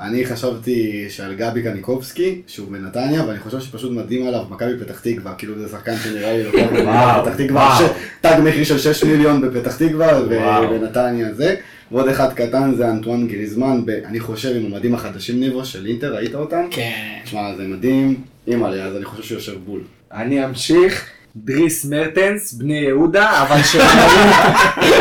אני 0.01 0.27
חשבתי 0.27 1.07
שעל 1.09 1.35
גבי 1.35 1.63
קניקובסקי, 1.63 2.43
שהוא 2.47 2.73
בנתניה, 2.73 3.25
ואני 3.27 3.39
חושב 3.39 3.61
שפשוט 3.61 3.93
מדהים 3.93 4.27
עליו 4.27 4.45
מכבי 4.51 4.79
פתח 4.81 5.01
תקווה, 5.01 5.35
כאילו 5.35 5.59
זה 5.59 5.69
שחקן 5.69 5.97
שנראה 5.97 6.33
לי 6.33 6.45
לוקח 6.45 6.67
בפתח 6.73 7.37
תקווה, 7.37 7.89
תג 8.21 8.41
מחיר 8.45 8.65
של 8.65 8.79
6 8.79 9.05
מיליון 9.05 9.43
בפתח 9.43 9.77
תקווה. 9.77 10.21
ובנתניה 10.71 11.35
זה. 11.35 11.57
ועוד 11.93 12.09
אחד 12.09 12.33
קטן 12.33 12.75
זה 12.77 12.91
אנטואן 12.91 13.29
גריזמן, 13.29 13.81
אני 14.05 14.21
חושב 14.21 14.57
עם 14.57 14.73
המדים 14.73 14.95
החדשים 14.95 15.41
ניבו 15.41 15.65
של 15.65 15.87
אינטר, 15.87 16.15
ראית 16.15 16.35
אותם? 16.35 16.67
כן. 16.71 17.19
תשמע, 17.25 17.55
זה 17.57 17.63
מדהים, 17.63 18.21
אימא'לה, 18.47 18.85
אז 18.85 18.97
אני 18.97 19.05
חושב 19.05 19.23
שהוא 19.23 19.39
יושב 19.39 19.55
בול. 19.65 19.81
אני 20.13 20.45
אמשיך. 20.45 21.14
דריס 21.37 21.85
מרטנס, 21.85 22.53
בני 22.53 22.79
יהודה, 22.79 23.43
אבל 23.43 23.63
של 23.63 23.81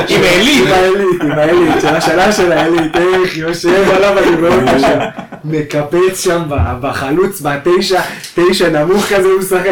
עם 0.09 0.21
העילית. 0.23 0.67
עם 0.67 0.73
העילית, 0.73 1.21
עם 1.21 1.31
העילית, 1.31 1.81
של 1.81 1.87
השנה 1.87 2.31
של 2.31 2.51
העילית, 2.51 2.95
איך 2.95 3.37
יושב 3.37 3.83
עליו, 3.95 4.19
אני 4.19 4.35
רואה 4.35 4.55
אותו 4.55 4.79
שם, 4.79 4.99
מקפץ 5.45 6.23
שם 6.23 6.41
ב- 6.49 6.77
בחלוץ, 6.81 7.41
בתשע, 7.41 8.01
תשע 8.35 8.69
נמוך 8.69 9.05
כזה 9.05 9.27
הוא 9.27 9.39
משחק, 9.39 9.69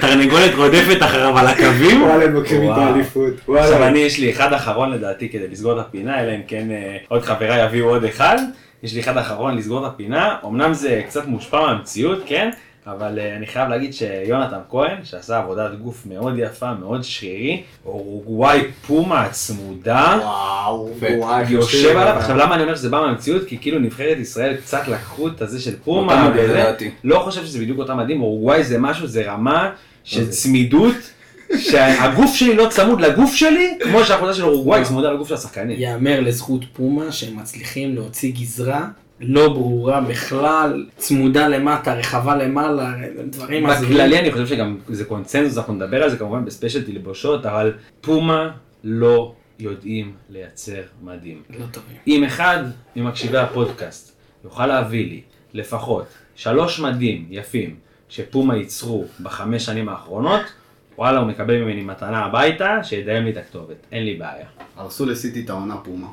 תרנגולת 0.00 0.54
רודפת 0.56 1.02
אחריו 1.02 1.38
על 1.38 1.46
הקווים. 1.46 2.02
וואלה, 2.02 2.24
הם 2.24 2.34
לוקחים 2.34 2.62
איתו 2.62 2.72
וואו. 2.74 2.94
אליפות, 2.94 3.32
עכשיו 3.48 3.86
אני 3.86 3.98
יש 3.98 4.18
לי 4.18 4.30
אחד 4.30 4.52
אחרון 4.52 4.90
לדעתי 4.90 5.28
כדי 5.28 5.48
לסגור 5.52 5.80
את 5.80 5.86
הפינה, 5.86 6.20
אלא 6.20 6.32
אם 6.32 6.40
כן 6.46 6.66
אה, 6.70 6.96
עוד 7.08 7.22
חבריי 7.22 7.64
יביאו 7.64 7.88
עוד 7.88 8.04
אחד. 8.04 8.36
יש 8.82 8.94
לי 8.94 9.00
אחד 9.00 9.16
אחרון 9.18 9.56
לסגור 9.56 9.86
את 9.86 9.92
הפינה, 9.94 10.34
אמנם 10.44 10.74
זה 10.74 11.02
קצת 11.08 11.26
מושפע 11.26 11.60
מהמציאות, 11.60 12.22
כן? 12.26 12.50
אבל 12.86 13.18
אה, 13.18 13.36
אני 13.36 13.46
חייב 13.46 13.68
להגיד 13.68 13.94
שיונתן 13.94 14.58
כהן, 14.70 15.04
שעשה 15.04 15.38
עבודת 15.38 15.70
גוף 15.82 16.06
מאוד 16.06 16.34
יפה, 16.38 16.74
מאוד 16.74 17.04
שרירי, 17.04 17.62
אורוגוואי 17.86 18.60
פומה 18.86 19.22
הצמודה, 19.22 20.18
וואו, 20.22 20.90
יושב 21.48 21.96
עליו, 21.96 22.14
עכשיו 22.18 22.36
למה 22.36 22.54
אני 22.54 22.62
אומר 22.62 22.74
שזה 22.74 22.88
בא 22.88 23.00
מהמציאות? 23.00 23.42
כי 23.46 23.58
כאילו 23.58 23.78
נבחרת 23.78 24.18
ישראל 24.18 24.56
קצת 24.56 24.88
לקחו 24.88 25.28
את 25.28 25.42
הזה 25.42 25.60
של 25.60 25.76
פומה. 25.84 26.30
לא 27.04 27.18
חושב 27.18 27.44
שזה 27.44 27.58
בדיוק 27.58 27.78
אותם 27.78 27.98
מדים, 27.98 28.22
אורוגוואי 28.22 28.64
זה 28.64 28.78
משהו, 28.78 29.06
זה 29.06 29.32
רמה 29.32 29.70
של 30.04 30.30
צמידות, 30.30 30.94
שהגוף 31.58 32.34
שלי 32.34 32.54
לא 32.54 32.66
צמוד 32.70 33.00
לגוף 33.00 33.34
שלי, 33.34 33.78
כמו 33.82 34.04
שהחולצה 34.04 34.34
של 34.34 34.44
אורוגוואי 34.44 34.84
צמודה 34.84 35.12
לגוף 35.12 35.28
של 35.28 35.34
השחקנים. 35.34 35.80
ייאמר 35.80 36.20
לזכות 36.20 36.64
פומה 36.72 37.12
שהם 37.12 37.36
מצליחים 37.36 37.94
להוציא 37.94 38.32
גזרה 38.32 38.88
לא 39.20 39.48
ברורה 39.48 40.00
בכלל, 40.00 40.86
צמודה 40.96 41.48
למטה, 41.48 41.94
רחבה 41.94 42.36
למעלה, 42.36 42.92
דברים 43.30 43.66
הזויים. 43.66 43.94
בכללי 43.94 44.18
אני 44.18 44.32
חושב 44.32 44.46
שגם 44.46 44.78
זה 44.88 45.04
קונצנזוס, 45.04 45.58
אנחנו 45.58 45.74
נדבר 45.74 46.02
על 46.02 46.10
זה 46.10 46.16
כמובן 46.16 46.44
בספיישל 46.44 46.84
תלבושות, 46.84 47.46
אבל 47.46 47.72
פומה 48.00 48.50
לא 48.84 49.34
יודעים 49.58 50.12
לייצר 50.30 50.82
מדים. 51.02 51.42
לא 51.50 51.66
טובים. 51.70 51.96
אם 52.06 52.24
אחד 52.24 52.64
ממקשיבי 52.96 53.38
הפודקאסט 53.38 54.16
יוכל 54.44 54.66
להביא 54.66 55.08
לי 55.08 55.20
לפחות 55.52 56.04
שלוש 56.34 56.80
מדים 56.80 57.26
יפים 57.30 57.76
שפומה 58.08 58.56
ייצרו 58.56 59.04
בחמש 59.22 59.64
שנים 59.64 59.88
האחרונות, 59.88 60.40
וואלה, 60.98 61.18
הוא 61.18 61.28
מקבל 61.28 61.56
ממני 61.56 61.82
מתנה 61.82 62.24
הביתה, 62.24 62.84
שידיים 62.84 63.24
לי 63.24 63.30
את 63.30 63.36
הכתובת, 63.36 63.76
אין 63.92 64.04
לי 64.04 64.14
בעיה. 64.14 64.46
הרסו 64.76 65.06
לסיטי 65.06 65.44
את 65.44 65.50
העונה 65.50 65.76
פומה. 65.76 66.08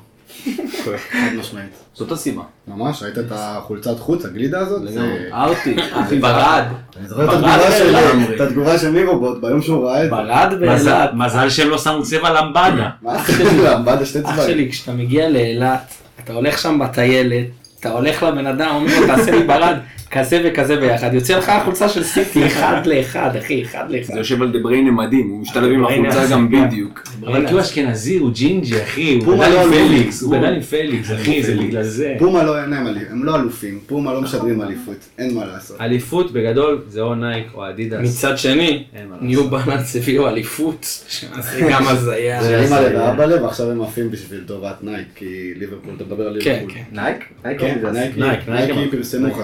חד 1.11 1.17
משמעית. 1.39 1.69
זאת 1.93 2.11
הסיבה. 2.11 2.41
ממש, 2.67 3.03
ראית 3.03 3.17
את 3.17 3.25
החולצת 3.31 3.99
חוץ, 3.99 4.25
הגלידה 4.25 4.59
הזאת? 4.59 4.81
זה- 4.91 5.27
ארטיק, 5.33 5.77
אחי 6.05 6.19
ברד. 6.19 6.63
אני 6.99 7.07
זוכר 7.07 7.23
את 7.23 7.29
ברד 7.41 7.59
התגובה 7.59 7.71
של- 7.77 7.97
לגמרי. 7.97 8.35
את 8.35 8.41
התגובה 8.41 8.77
של 8.77 8.89
ניבובוט 8.89 9.41
ביום 9.41 9.61
שהוא 9.61 9.85
ראה 9.87 9.99
את 9.99 10.09
זה. 10.09 10.15
ברד 10.15 10.53
באילת. 10.59 11.09
מזל 11.13 11.49
שהם 11.49 11.69
לא 11.69 11.77
שמו 11.77 12.03
צבע 12.03 12.29
למבדה. 12.41 12.89
מה 13.01 13.17
זה? 13.27 13.75
עמבד 13.75 14.03
שתי 14.03 14.19
אח 14.19 14.33
צבעים. 14.35 14.49
שלי, 14.51 14.69
כשאתה 14.71 14.91
מגיע 14.91 15.29
לאילת, 15.29 15.93
אתה 16.23 16.33
הולך 16.33 16.57
שם 16.59 16.79
בטיילת, 16.79 17.45
אתה 17.79 17.89
הולך 17.91 18.23
לבן 18.23 18.47
אדם, 18.47 18.75
אומר 18.75 18.99
לו, 18.99 19.07
תעשה 19.07 19.31
לי 19.31 19.43
ברד, 19.43 19.77
כזה 20.11 20.41
וכזה 20.45 20.75
ביחד. 20.77 21.13
יוצא 21.13 21.37
לך 21.37 21.49
החולצה 21.49 21.89
של 21.89 22.03
סיטי, 22.03 22.47
אחד 22.47 22.81
לאחד, 22.87 23.35
אחי, 23.35 23.63
אחד 23.63 23.85
לאחד. 23.91 24.13
זה 24.13 24.19
יושב 24.19 24.41
על 24.41 24.51
דה 24.51 24.59
בריינה 24.59 24.91
מדהים, 24.91 25.29
הוא 25.29 25.39
משתלב 25.41 25.71
עם 25.71 25.85
החולצה 25.85 26.27
גם. 26.31 26.51
בדיוק. 26.67 27.03
אבל 27.27 27.47
כי 27.47 27.53
הוא 27.53 27.61
אשכנזי, 27.61 28.17
הוא 28.17 28.31
ג'ינג'י, 28.33 28.83
אחי, 28.83 29.19
הוא 29.25 29.35
גדל 29.35 29.49
לא 29.49 29.61
עם. 29.63 29.71
פליקס, 29.87 30.21
הוא 30.21 30.37
גדל 30.37 30.53
עם 30.53 30.61
פליקס, 30.61 31.11
אחי, 31.11 31.43
זה 31.43 31.55
בגלל 31.55 31.83
זה. 31.83 32.15
פומה 32.19 32.43
לא, 32.43 32.57
הם 32.57 33.23
לא 33.23 33.35
אלופים, 33.35 33.79
פומה 33.87 34.13
לא 34.13 34.21
משדרים 34.21 34.61
אליפות, 34.61 34.95
אין 35.19 35.35
מה 35.35 35.45
לעשות. 35.45 35.81
אליפות 35.81 36.31
בגדול 36.31 36.81
זה 36.87 37.01
או 37.01 37.15
נייק 37.15 37.45
או 37.53 37.69
אדידס. 37.69 37.99
מצד 38.17 38.37
שני, 38.37 38.83
אין 38.95 39.07
מה, 39.09 39.15
ניו 39.21 39.47
בלנס 39.49 39.95
הביאו 39.95 40.27
אליפות, 40.29 40.85
שזה 41.09 41.31
גם 41.71 41.87
הזיה. 41.87 42.43
זה 42.43 42.55
אימא 42.57 42.67
זה- 42.67 42.89
לב 42.89 42.99
ואבא 42.99 43.25
לב, 43.25 43.41
ועכשיו 43.43 43.71
הם 43.71 43.81
עפים 43.81 44.11
בשביל 44.11 44.43
טובת 44.47 44.83
נייק, 44.83 45.07
כי 45.15 45.25
ליברפול, 45.55 45.93
אתה 45.95 46.03
מדבר 46.03 46.27
על 46.27 46.37
כן, 46.41 46.51
ליברפול. 46.51 46.71
כן. 46.73 46.83
נייק? 47.01 47.17
נייק? 47.45 47.59
כן, 47.59 47.77
נייק, 47.91 48.17
נייק 48.17 48.49
נייק 48.49 49.35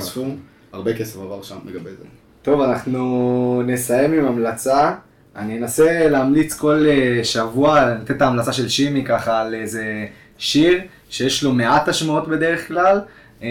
הרבה 0.78 0.94
כסף 0.94 1.20
עבר 1.20 1.42
שם 1.42 1.56
לגבי 1.66 1.90
זה. 1.90 2.06
טוב, 2.42 2.62
אנחנו 2.62 3.62
נסיים 3.66 4.14
עם 4.14 4.26
המלצה. 4.26 4.94
אני 5.36 5.58
אנסה 5.58 6.10
להמליץ 6.10 6.54
כל 6.54 6.86
אה, 6.88 7.24
שבוע, 7.24 7.96
לתת 8.02 8.12
את 8.12 8.22
ההמלצה 8.22 8.54
של 8.54 8.70
שימי 8.70 9.04
ככה 9.06 9.42
על 9.42 9.54
איזה 9.54 10.06
שיר 10.38 10.80
שיש 11.10 11.44
לו 11.44 11.52
מעט 11.52 11.88
השמעות 11.88 12.28
בדרך 12.28 12.68
כלל, 12.68 13.00
אה, 13.44 13.48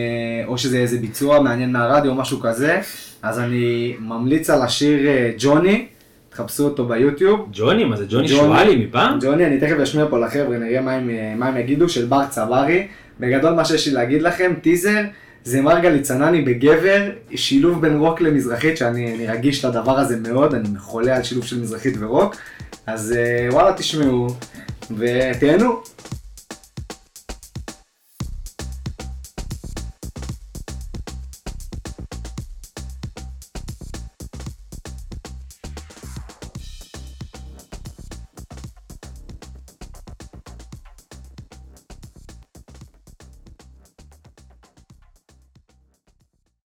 או 0.46 0.58
שזה 0.58 0.78
איזה 0.78 0.98
ביצוע 0.98 1.40
מעניין 1.40 1.72
מהרדיו 1.72 2.10
או 2.10 2.16
משהו 2.16 2.40
כזה. 2.40 2.80
אז 3.22 3.38
אני 3.38 3.96
ממליץ 4.00 4.50
על 4.50 4.62
השיר 4.62 5.08
אה, 5.08 5.30
ג'וני, 5.38 5.86
תחפשו 6.30 6.64
אותו 6.64 6.84
ביוטיוב. 6.84 7.48
ג'וני, 7.52 7.84
מה 7.84 7.96
זה 7.96 8.04
ג'וני 8.08 8.28
ג'וני. 8.28 8.38
שואלי 8.38 8.76
מפעם? 8.76 9.18
ג'וני, 9.22 9.46
אני 9.46 9.60
תכף 9.60 9.76
אשמיע 9.82 10.06
פה 10.10 10.18
לחבר'ה, 10.18 10.58
נראה 10.58 10.80
מה 10.80 10.92
הם, 10.92 11.10
מה 11.36 11.46
הם 11.46 11.56
יגידו, 11.56 11.88
של 11.88 12.04
בר 12.04 12.26
צברי. 12.26 12.86
בגדול 13.20 13.54
מה 13.54 13.64
שיש 13.64 13.88
לי 13.88 13.94
להגיד 13.94 14.22
לכם, 14.22 14.52
טיזר, 14.62 15.00
זה 15.46 15.62
מרגלית 15.62 16.02
צנני 16.02 16.42
בגבר, 16.42 17.10
שילוב 17.34 17.80
בין 17.80 17.98
רוק 17.98 18.20
למזרחית, 18.20 18.76
שאני 18.76 19.14
אני 19.14 19.26
רגיש 19.26 19.64
לדבר 19.64 19.98
הזה 19.98 20.16
מאוד, 20.16 20.54
אני 20.54 20.78
חולה 20.78 21.16
על 21.16 21.22
שילוב 21.22 21.44
של 21.44 21.60
מזרחית 21.60 21.94
ורוק. 21.98 22.36
אז 22.86 23.14
אה, 23.16 23.48
וואלה, 23.52 23.72
תשמעו, 23.72 24.26
ותהנו. 24.98 25.82